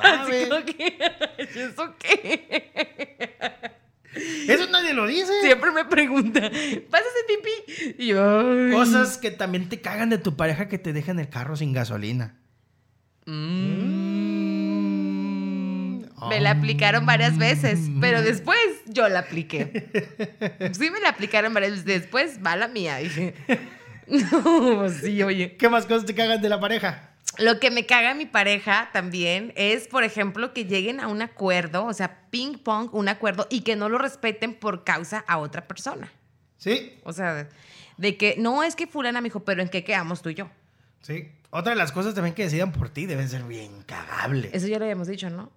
Así 0.00 0.32
¿sabe? 0.32 0.48
como 0.48 0.64
que, 0.64 0.98
¿eso 1.38 1.94
qué? 1.98 3.71
Eso 4.14 4.68
nadie 4.70 4.92
lo 4.92 5.06
dice. 5.06 5.32
Siempre 5.42 5.70
me 5.70 5.84
pregunta, 5.84 6.40
¿vas 6.40 6.50
a 6.50 7.04
hacer 7.04 7.24
pipí? 7.28 7.94
Y 7.98 8.08
yo. 8.08 8.70
Cosas 8.72 9.18
que 9.18 9.30
también 9.30 9.68
te 9.68 9.80
cagan 9.80 10.10
de 10.10 10.18
tu 10.18 10.36
pareja 10.36 10.68
que 10.68 10.78
te 10.78 10.92
dejan 10.92 11.18
el 11.18 11.28
carro 11.28 11.56
sin 11.56 11.72
gasolina. 11.72 12.34
Mm. 13.26 14.02
Me 16.28 16.40
la 16.40 16.52
aplicaron 16.52 17.04
varias 17.04 17.36
veces, 17.36 17.90
pero 18.00 18.22
después 18.22 18.58
yo 18.86 19.08
la 19.08 19.20
apliqué. 19.20 19.88
Sí 20.72 20.90
me 20.90 21.00
la 21.00 21.10
aplicaron 21.10 21.52
varias 21.52 21.72
veces, 21.72 22.02
después 22.02 22.38
va 22.44 22.56
la 22.56 22.68
mía. 22.68 22.98
Dije, 22.98 23.34
no, 24.06 24.88
sí, 24.88 25.22
oye. 25.22 25.56
¿Qué 25.56 25.68
más 25.68 25.86
cosas 25.86 26.06
te 26.06 26.14
cagan 26.14 26.40
de 26.40 26.48
la 26.48 26.60
pareja? 26.60 27.11
Lo 27.38 27.58
que 27.60 27.70
me 27.70 27.86
caga 27.86 28.14
mi 28.14 28.26
pareja 28.26 28.90
también 28.92 29.52
es, 29.56 29.88
por 29.88 30.04
ejemplo, 30.04 30.52
que 30.52 30.64
lleguen 30.66 31.00
a 31.00 31.08
un 31.08 31.22
acuerdo, 31.22 31.86
o 31.86 31.92
sea, 31.94 32.28
ping 32.30 32.58
pong, 32.58 32.92
un 32.92 33.08
acuerdo, 33.08 33.46
y 33.50 33.62
que 33.62 33.76
no 33.76 33.88
lo 33.88 33.98
respeten 33.98 34.54
por 34.54 34.84
causa 34.84 35.24
a 35.26 35.38
otra 35.38 35.66
persona. 35.66 36.12
Sí, 36.58 37.00
O 37.04 37.12
sea, 37.12 37.48
de 37.96 38.16
que 38.16 38.36
no 38.38 38.62
es 38.62 38.76
que 38.76 38.86
fulana 38.86 39.20
me 39.20 39.26
dijo, 39.26 39.44
pero 39.44 39.62
¿en 39.62 39.68
qué 39.68 39.82
quedamos 39.84 40.22
tú 40.22 40.28
y 40.30 40.34
yo? 40.34 40.50
sí. 41.00 41.30
Otra 41.54 41.72
de 41.72 41.76
las 41.76 41.92
cosas 41.92 42.14
también 42.14 42.34
que 42.34 42.44
decidan 42.44 42.72
por 42.72 42.88
ti 42.88 43.04
deben 43.04 43.28
ser 43.28 43.42
bien 43.42 43.82
cagables. 43.82 44.54
Eso 44.54 44.68
ya 44.68 44.78
lo 44.78 44.86
habíamos 44.86 45.06
dicho, 45.06 45.28
¿no? 45.28 45.52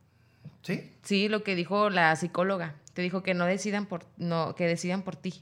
¿Sí? 0.61 0.91
Sí, 1.03 1.29
lo 1.29 1.41
que 1.41 1.55
dijo 1.55 1.89
la 1.89 2.13
psicóloga. 2.17 2.75
Te 2.93 3.01
dijo 3.01 3.23
que 3.23 3.33
no 3.33 3.45
decidan 3.45 3.85
por, 3.85 4.05
no, 4.17 4.55
que 4.55 4.67
decidan 4.67 5.03
por 5.03 5.15
ti. 5.15 5.41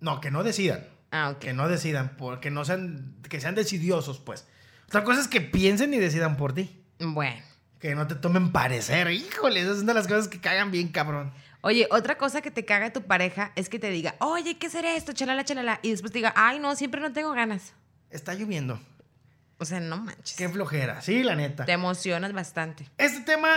No, 0.00 0.20
que 0.20 0.30
no 0.30 0.44
decidan. 0.44 0.86
Ah, 1.10 1.30
ok. 1.30 1.38
Que 1.38 1.52
no 1.54 1.68
decidan, 1.70 2.18
porque 2.18 2.50
no 2.50 2.66
sean, 2.66 3.14
que 3.30 3.40
sean 3.40 3.54
decidiosos, 3.54 4.20
pues. 4.20 4.46
Otra 4.92 5.04
cosa 5.04 5.22
es 5.22 5.28
que 5.28 5.40
piensen 5.40 5.94
y 5.94 5.96
decidan 5.96 6.36
por 6.36 6.52
ti. 6.52 6.78
Bueno. 6.98 7.40
Que 7.80 7.94
no 7.94 8.06
te 8.06 8.14
tomen 8.14 8.52
parecer. 8.52 9.10
Híjole, 9.10 9.62
esas 9.62 9.78
son 9.78 9.86
de 9.86 9.94
las 9.94 10.06
cosas 10.06 10.28
que 10.28 10.38
cagan 10.38 10.70
bien, 10.70 10.88
cabrón. 10.88 11.32
Oye, 11.62 11.88
otra 11.90 12.18
cosa 12.18 12.42
que 12.42 12.50
te 12.50 12.66
caga 12.66 12.92
tu 12.92 13.00
pareja 13.00 13.52
es 13.56 13.70
que 13.70 13.78
te 13.78 13.88
diga, 13.88 14.16
oye, 14.18 14.58
¿qué 14.58 14.68
será 14.68 14.94
esto? 14.94 15.14
Chalala, 15.14 15.46
chalala. 15.46 15.80
Y 15.80 15.92
después 15.92 16.12
te 16.12 16.18
diga, 16.18 16.34
ay, 16.36 16.58
no, 16.58 16.76
siempre 16.76 17.00
no 17.00 17.10
tengo 17.10 17.32
ganas. 17.32 17.72
Está 18.10 18.34
lloviendo. 18.34 18.78
O 19.56 19.64
sea, 19.64 19.80
no 19.80 19.96
manches. 19.96 20.36
Qué 20.36 20.46
flojera, 20.50 21.00
sí, 21.00 21.22
la 21.22 21.36
neta. 21.36 21.64
Te 21.64 21.72
emocionas 21.72 22.34
bastante. 22.34 22.86
Este 22.98 23.20
tema, 23.20 23.48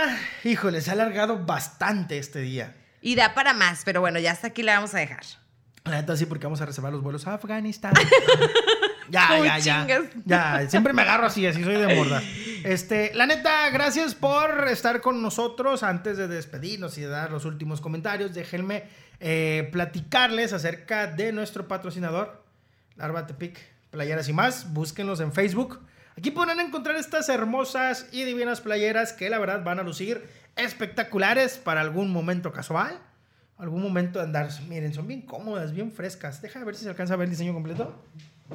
híjole, 0.42 0.80
se 0.80 0.88
ha 0.88 0.94
alargado 0.94 1.44
bastante 1.44 2.16
este 2.16 2.40
día. 2.40 2.74
Y 3.02 3.14
da 3.14 3.34
para 3.34 3.52
más, 3.52 3.82
pero 3.84 4.00
bueno, 4.00 4.18
ya 4.20 4.32
hasta 4.32 4.46
aquí 4.46 4.62
la 4.62 4.76
vamos 4.76 4.94
a 4.94 5.00
dejar. 5.00 5.24
La 5.84 6.00
neta 6.00 6.16
sí, 6.16 6.24
porque 6.24 6.46
vamos 6.46 6.62
a 6.62 6.64
reservar 6.64 6.94
los 6.94 7.02
vuelos 7.02 7.26
a 7.26 7.34
Afganistán. 7.34 7.92
ya, 9.10 9.28
¿Cómo 9.28 9.44
ya, 9.44 9.58
ya. 9.58 9.80
chingas? 9.80 10.02
Ya, 10.24 10.68
siempre 10.68 10.92
me 10.92 11.02
agarro 11.02 11.26
así, 11.26 11.46
así 11.46 11.62
soy 11.62 11.76
de 11.76 11.94
morda. 11.94 12.22
Este, 12.64 13.14
la 13.14 13.26
neta, 13.26 13.70
gracias 13.70 14.16
por 14.16 14.66
estar 14.66 15.00
con 15.00 15.22
nosotros. 15.22 15.84
Antes 15.84 16.16
de 16.16 16.26
despedirnos 16.26 16.98
y 16.98 17.02
de 17.02 17.06
dar 17.06 17.30
los 17.30 17.44
últimos 17.44 17.80
comentarios, 17.80 18.34
déjenme 18.34 18.82
eh, 19.20 19.68
platicarles 19.70 20.52
acerca 20.52 21.06
de 21.06 21.30
nuestro 21.30 21.68
patrocinador, 21.68 22.42
Larva 22.96 23.28
Tepic, 23.28 23.56
Playeras 23.92 24.28
y 24.28 24.32
más. 24.32 24.72
Búsquenlos 24.72 25.20
en 25.20 25.32
Facebook. 25.32 25.80
Aquí 26.18 26.32
podrán 26.32 26.58
encontrar 26.58 26.96
estas 26.96 27.28
hermosas 27.28 28.08
y 28.10 28.24
divinas 28.24 28.60
playeras 28.60 29.12
que 29.12 29.30
la 29.30 29.38
verdad 29.38 29.62
van 29.62 29.78
a 29.78 29.82
lucir 29.84 30.28
espectaculares 30.56 31.58
para 31.58 31.82
algún 31.82 32.10
momento 32.10 32.52
casual. 32.52 32.98
Algún 33.58 33.80
momento 33.80 34.18
de 34.18 34.24
andar. 34.24 34.48
Miren, 34.68 34.92
son 34.92 35.06
bien 35.06 35.22
cómodas, 35.22 35.72
bien 35.72 35.92
frescas. 35.92 36.42
Deja 36.42 36.64
ver 36.64 36.74
si 36.74 36.84
se 36.84 36.90
alcanza 36.90 37.14
a 37.14 37.16
ver 37.16 37.26
el 37.26 37.30
diseño 37.30 37.54
completo. 37.54 38.02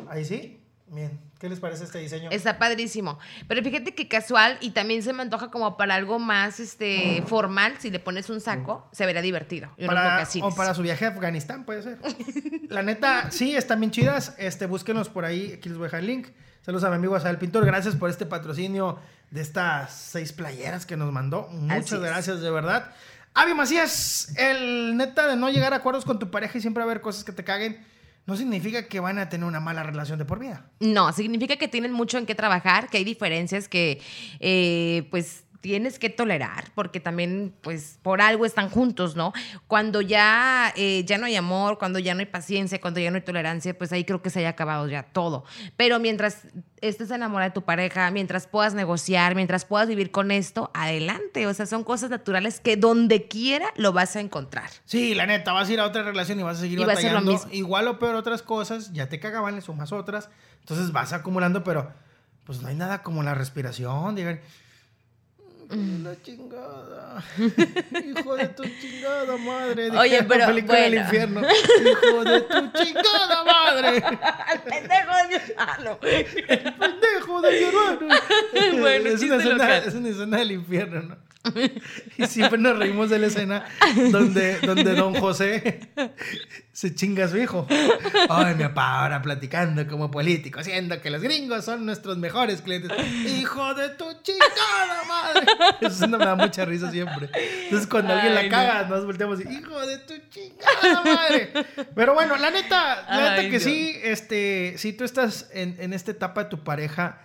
Ahí 0.10 0.26
sí. 0.26 0.58
Bien. 0.88 1.20
¿Qué 1.40 1.48
les 1.48 1.60
parece 1.60 1.86
este 1.86 2.00
diseño? 2.00 2.30
Está 2.32 2.60
padrísimo. 2.60 3.18
Pero 3.48 3.64
fíjate 3.64 3.96
que 3.96 4.10
casual 4.10 4.58
y 4.60 4.72
también 4.72 5.02
se 5.02 5.14
me 5.14 5.22
antoja 5.24 5.50
como 5.50 5.78
para 5.78 5.96
algo 5.96 6.20
más 6.20 6.60
este, 6.60 7.24
formal. 7.26 7.76
Si 7.80 7.90
le 7.90 8.00
pones 8.00 8.30
un 8.30 8.42
saco, 8.42 8.90
se 8.92 9.06
verá 9.06 9.22
divertido. 9.22 9.72
Y 9.78 9.88
Para- 9.88 10.28
o 10.42 10.54
para 10.54 10.74
su 10.74 10.82
viaje 10.82 11.06
a 11.06 11.10
Afganistán, 11.10 11.64
puede 11.64 11.82
ser. 11.82 11.98
La 12.70 12.84
neta, 12.84 13.32
sí, 13.32 13.56
están 13.56 13.80
bien 13.80 13.92
chidas. 13.92 14.36
Este, 14.38 14.66
búsquenos 14.66 15.08
por 15.08 15.24
ahí. 15.24 15.54
Aquí 15.54 15.70
les 15.70 15.78
voy 15.78 15.86
a 15.86 15.88
dejar 15.88 16.02
el 16.02 16.08
link. 16.08 16.28
Saludos 16.62 16.84
a 16.84 16.90
mi 16.90 16.96
amigo 16.96 17.16
Asael 17.16 17.38
Pintor. 17.38 17.66
Gracias 17.66 17.96
por 17.96 18.10
este 18.10 18.26
patrocinio 18.26 19.00
de 19.32 19.42
estas 19.42 19.94
seis 19.94 20.34
playeras 20.34 20.86
que 20.86 20.98
nos 20.98 21.12
mandó. 21.12 21.48
Muchas 21.52 22.02
gracias, 22.02 22.42
de 22.42 22.52
verdad. 22.52 22.92
Avi 23.34 23.54
Macías, 23.54 24.34
el 24.38 24.98
neta 24.98 25.26
de 25.26 25.38
no 25.38 25.50
llegar 25.50 25.72
a 25.72 25.78
acuerdos 25.78 26.04
con 26.04 26.20
tu 26.20 26.30
pareja 26.30 26.58
y 26.58 26.62
siempre 26.62 26.84
haber 26.84 27.00
cosas 27.00 27.24
que 27.24 27.32
te 27.32 27.46
caguen, 27.46 27.84
no 28.26 28.36
significa 28.36 28.88
que 28.88 29.00
van 29.00 29.18
a 29.20 29.30
tener 29.30 29.48
una 29.48 29.60
mala 29.60 29.84
relación 29.84 30.20
de 30.20 30.26
por 30.26 30.40
vida. 30.40 30.70
No, 30.80 31.12
significa 31.12 31.58
que 31.58 31.68
tienen 31.68 31.92
mucho 31.92 32.18
en 32.18 32.26
qué 32.26 32.36
trabajar, 32.36 32.90
que 32.90 32.98
hay 32.98 33.04
diferencias 33.04 33.68
que, 33.68 34.02
eh, 34.40 35.08
pues, 35.12 35.46
tienes 35.62 36.00
que 36.00 36.10
tolerar, 36.10 36.66
porque 36.76 37.00
también, 37.00 37.54
pues, 37.62 38.00
por 38.02 38.22
algo 38.22 38.46
están 38.46 38.70
juntos, 38.70 39.16
¿no? 39.16 39.32
Cuando 39.68 40.02
ya, 40.02 40.74
eh, 40.76 41.04
ya 41.06 41.18
no 41.18 41.28
hay 41.28 41.36
amor, 41.36 41.78
cuando 41.78 42.00
ya 42.00 42.14
no 42.16 42.20
hay 42.20 42.26
paciencia, 42.26 42.82
cuando 42.82 43.00
ya 43.00 43.12
no 43.12 43.18
hay 43.18 43.22
tolerancia, 43.22 43.78
pues 43.78 43.92
ahí 43.94 44.04
creo 44.04 44.22
que 44.22 44.32
se 44.32 44.40
haya 44.40 44.50
acabado 44.50 44.88
ya 44.90 45.04
todo. 45.04 45.46
Pero 45.78 46.00
mientras 46.00 46.42
estés 46.82 47.12
enamorada 47.12 47.50
de 47.50 47.54
tu 47.54 47.62
pareja, 47.62 48.10
mientras 48.10 48.48
puedas 48.48 48.74
negociar, 48.74 49.36
mientras 49.36 49.66
puedas 49.66 49.88
vivir 49.88 50.10
con 50.10 50.32
esto, 50.32 50.72
adelante. 50.74 51.46
O 51.46 51.54
sea, 51.54 51.68
son 51.68 51.84
cosas 51.84 52.10
naturales 52.10 52.60
que 52.60 52.76
donde 52.76 53.28
quiera 53.28 53.68
lo 53.76 53.94
vas 53.94 54.16
a 54.16 54.20
encontrar. 54.20 54.70
Sí, 54.86 55.14
la 55.14 55.28
neta, 55.28 55.54
vas 55.54 55.70
a 55.70 55.74
ir 55.74 55.80
a 55.80 55.86
otra 55.86 56.02
relación 56.02 56.40
y 56.40 56.44
vas 56.44 56.58
a 56.58 56.62
seguir 56.62 56.80
Y 56.80 56.84
va 56.84 56.94
a 56.94 56.96
ser 56.96 57.12
lo 57.12 57.20
batallando. 57.20 57.34
mismo. 57.34 57.52
Igual 57.54 57.88
o 57.88 58.00
peor 58.00 58.16
otras 58.16 58.42
cosas, 58.42 58.92
ya 58.94 59.08
te 59.10 59.20
cagaban, 59.20 59.56
le 59.56 59.62
sumas 59.62 59.92
otras. 59.92 60.30
Entonces 60.62 60.92
vas 60.92 61.14
acumulando, 61.14 61.64
pero 61.64 61.92
pues 62.46 62.62
no 62.64 62.68
hay 62.68 62.76
nada 62.76 63.04
como 63.04 63.22
la 63.22 63.36
respiración. 63.36 64.16
Digan, 64.16 64.42
"Mm, 65.72 66.04
la 66.04 66.22
chingada. 66.22 67.24
Hijo 68.06 68.36
de 68.36 68.48
tu 68.50 68.64
chingada 68.64 69.38
madre. 69.38 69.86
Dije 69.86 69.98
Oye, 69.98 70.22
la 70.22 70.28
pero, 70.28 70.46
película 70.48 70.80
del 70.80 70.92
bueno. 70.92 71.06
infierno. 71.06 71.42
Hijo 71.42 72.24
de 72.24 72.42
tu 72.42 72.72
chingada 72.84 73.44
madre. 73.44 74.02
pendejo 74.70 75.12
de 75.16 75.28
mi 75.28 75.36
hermano! 75.36 76.00
Pendejo 76.00 77.42
de 77.42 77.52
mi 77.52 77.64
hermano. 77.64 78.16
Bueno, 78.82 79.10
es, 79.10 79.22
una 79.22 79.36
escena, 79.38 79.78
es 79.78 79.94
una 79.96 80.10
escena 80.10 80.38
del 80.38 80.52
infierno, 80.52 81.02
¿no? 81.02 81.18
Y 82.18 82.28
siempre 82.28 82.60
nos 82.60 82.78
reímos 82.78 83.10
de 83.10 83.20
la 83.20 83.28
escena 83.28 83.66
donde, 84.12 84.60
donde 84.60 84.94
don 84.94 85.16
José 85.16 85.90
se 86.74 86.96
chinga 86.96 87.26
a 87.26 87.28
su 87.28 87.38
hijo. 87.38 87.68
Ay, 88.30 88.56
mi 88.56 88.64
papá, 88.64 89.02
ahora 89.02 89.22
platicando 89.22 89.86
como 89.88 90.10
político, 90.10 90.60
haciendo 90.60 91.02
que 91.02 91.10
los 91.10 91.22
gringos 91.22 91.66
son 91.66 91.86
nuestros 91.86 92.18
mejores 92.18 92.62
clientes. 92.62 92.92
Hijo 93.28 93.74
de 93.74 93.90
tu 93.90 94.06
chingada 94.24 95.04
madre. 95.08 95.46
Eso 95.82 96.08
no 96.08 96.18
me 96.18 96.26
da 96.26 96.36
mucha 96.36 96.66
risa 96.66 96.90
siempre. 96.92 97.30
Entonces, 97.64 97.88
cuando 97.88 98.14
alguien 98.14 98.34
la 98.34 98.44
no. 98.44 98.50
caga, 98.50 98.84
nos 98.88 99.06
volteamos 99.06 99.40
y, 99.42 99.54
hijo 99.54 99.86
de 99.86 99.98
tu 100.00 100.14
chingada 100.30 101.04
madre. 101.04 101.52
Pero 101.94 102.14
bueno, 102.14 102.38
la 102.38 102.52
neta, 102.52 103.06
la 103.10 103.32
neta 103.32 103.42
que 103.44 103.50
Dios. 103.50 103.64
sí, 103.64 103.96
este, 104.04 104.76
si 104.78 104.94
tú 104.94 105.04
estás 105.04 105.50
en, 105.54 105.76
en 105.80 105.94
esta 105.94 106.12
etapa 106.12 106.46
de 106.46 106.50
tu 106.50 106.64
pareja, 106.64 107.22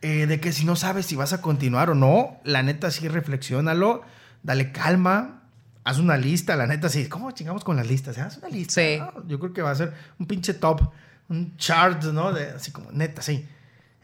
eh, 0.00 0.26
de 0.26 0.40
que 0.40 0.52
si 0.52 0.64
no 0.64 0.76
sabes 0.76 1.06
si 1.06 1.16
vas 1.16 1.32
a 1.32 1.42
continuar 1.42 1.90
o 1.90 1.94
no, 1.94 2.40
la 2.44 2.62
neta 2.62 2.90
sí 2.90 3.08
reflexiónalo, 3.08 4.02
dale 4.44 4.70
calma, 4.70 5.37
haz 5.88 5.98
una 5.98 6.18
lista, 6.18 6.54
la 6.54 6.66
neta 6.66 6.90
sí. 6.90 7.08
¿Cómo 7.08 7.30
chingamos 7.30 7.64
con 7.64 7.76
las 7.76 7.86
listas? 7.86 8.18
Haz 8.18 8.36
una 8.36 8.48
lista. 8.50 8.74
Sí. 8.74 8.98
¿no? 8.98 9.26
Yo 9.26 9.38
creo 9.38 9.54
que 9.54 9.62
va 9.62 9.70
a 9.70 9.74
ser 9.74 9.94
un 10.18 10.26
pinche 10.26 10.52
top, 10.52 10.82
un 11.30 11.56
chart, 11.56 12.04
¿no? 12.04 12.32
De, 12.32 12.50
así 12.50 12.70
como, 12.72 12.92
neta, 12.92 13.22
sí. 13.22 13.48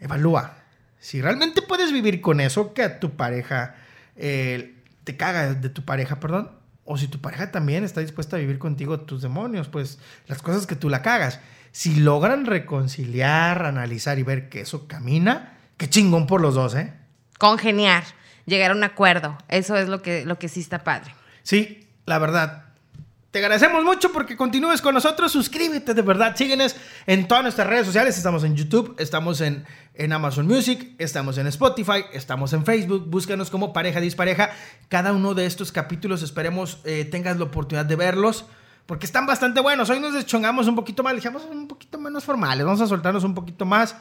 Evalúa. 0.01 0.55
Si 0.99 1.21
realmente 1.21 1.61
puedes 1.61 1.93
vivir 1.93 2.23
con 2.23 2.41
eso, 2.41 2.73
que 2.73 2.83
a 2.83 3.01
tu 3.01 3.17
pareja 3.17 3.75
eh, 4.17 4.83
te 5.05 5.19
caga 5.19 5.53
de 5.53 5.69
tu 5.69 5.85
pareja, 5.85 6.21
perdón. 6.21 6.53
O 6.87 6.97
si 6.97 7.07
tu 7.07 7.21
pareja 7.21 7.51
también 7.51 7.85
está 7.85 8.01
dispuesta 8.01 8.37
a 8.37 8.39
vivir 8.39 8.59
contigo 8.59 9.01
tus 9.01 9.21
demonios, 9.21 9.69
pues 9.69 9.99
las 10.27 10.41
cosas 10.41 10.67
que 10.67 10.77
tú 10.77 10.89
la 10.89 11.03
cagas. 11.03 11.41
Si 11.73 11.97
logran 11.97 12.47
reconciliar, 12.47 13.67
analizar 13.67 14.19
y 14.19 14.23
ver 14.23 14.49
que 14.49 14.63
eso 14.63 14.87
camina, 14.89 15.59
qué 15.77 15.91
chingón 15.91 16.27
por 16.27 16.41
los 16.41 16.55
dos, 16.55 16.75
¿eh? 16.77 16.95
Congeniar, 17.39 18.05
llegar 18.47 18.71
a 18.71 18.75
un 18.75 18.85
acuerdo. 18.85 19.37
Eso 19.49 19.77
es 19.77 19.89
lo 19.89 20.01
que, 20.01 20.25
lo 20.25 20.39
que 20.39 20.49
sí 20.49 20.61
está 20.61 20.83
padre. 20.83 21.15
Sí, 21.45 21.87
la 22.07 22.19
verdad. 22.19 22.65
Te 23.31 23.41
agradecemos 23.41 23.85
mucho 23.85 24.13
porque 24.13 24.37
continúes 24.37 24.81
con 24.81 24.95
nosotros. 24.95 25.31
Suscríbete, 25.31 25.93
de 25.93 26.03
verdad. 26.03 26.37
Síguenos 26.37 26.77
en 27.07 27.29
todas 27.29 27.43
nuestras 27.43 27.67
redes 27.67 27.85
sociales. 27.85 28.17
Estamos 28.17 28.45
en 28.45 28.57
YouTube, 28.57 28.95
estamos 28.99 29.41
en, 29.41 29.65
en 29.95 30.13
Amazon 30.13 30.47
Music, 30.47 30.95
estamos 30.99 31.37
en 31.39 31.49
Spotify, 31.49 32.05
estamos 32.13 32.53
en 32.53 32.65
Facebook. 32.65 33.07
Búscanos 33.11 33.51
como 33.51 33.73
Pareja 33.73 34.01
Dispareja. 34.01 34.51
Cada 34.89 35.13
uno 35.13 35.35
de 35.35 35.47
estos 35.47 35.73
capítulos 35.73 36.23
esperemos 36.23 36.79
eh, 36.85 37.05
tengas 37.05 37.37
la 37.37 37.45
oportunidad 37.45 37.87
de 37.87 37.97
verlos. 37.97 38.47
Porque 38.87 39.05
están 39.05 39.27
bastante 39.27 39.61
buenos. 39.61 39.91
Hoy 39.91 39.99
nos 39.99 40.15
deschongamos 40.15 40.67
un 40.67 40.77
poquito 40.77 41.03
más. 41.03 41.15
Dijimos 41.15 41.43
un 41.51 41.69
poquito 41.69 41.99
menos 41.99 42.25
formales. 42.25 42.65
Vamos 42.65 42.81
a 42.81 42.87
soltarnos 42.87 43.25
un 43.25 43.35
poquito 43.35 43.67
más. 43.67 43.97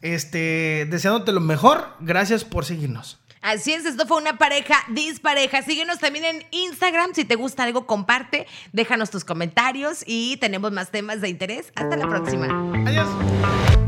Este, 0.00 0.86
deseándote 0.88 1.32
lo 1.32 1.40
mejor. 1.40 1.88
Gracias 2.00 2.44
por 2.44 2.64
seguirnos. 2.64 3.18
Así 3.46 3.72
es, 3.72 3.86
esto 3.86 4.08
fue 4.08 4.16
una 4.16 4.38
pareja 4.38 4.74
dispareja. 4.88 5.62
Síguenos 5.62 6.00
también 6.00 6.24
en 6.24 6.46
Instagram. 6.50 7.14
Si 7.14 7.24
te 7.24 7.36
gusta 7.36 7.62
algo, 7.62 7.86
comparte, 7.86 8.48
déjanos 8.72 9.10
tus 9.10 9.24
comentarios 9.24 10.02
y 10.04 10.36
tenemos 10.38 10.72
más 10.72 10.90
temas 10.90 11.20
de 11.20 11.28
interés. 11.28 11.72
Hasta 11.76 11.96
la 11.96 12.08
próxima. 12.08 12.48
Adiós. 12.84 13.85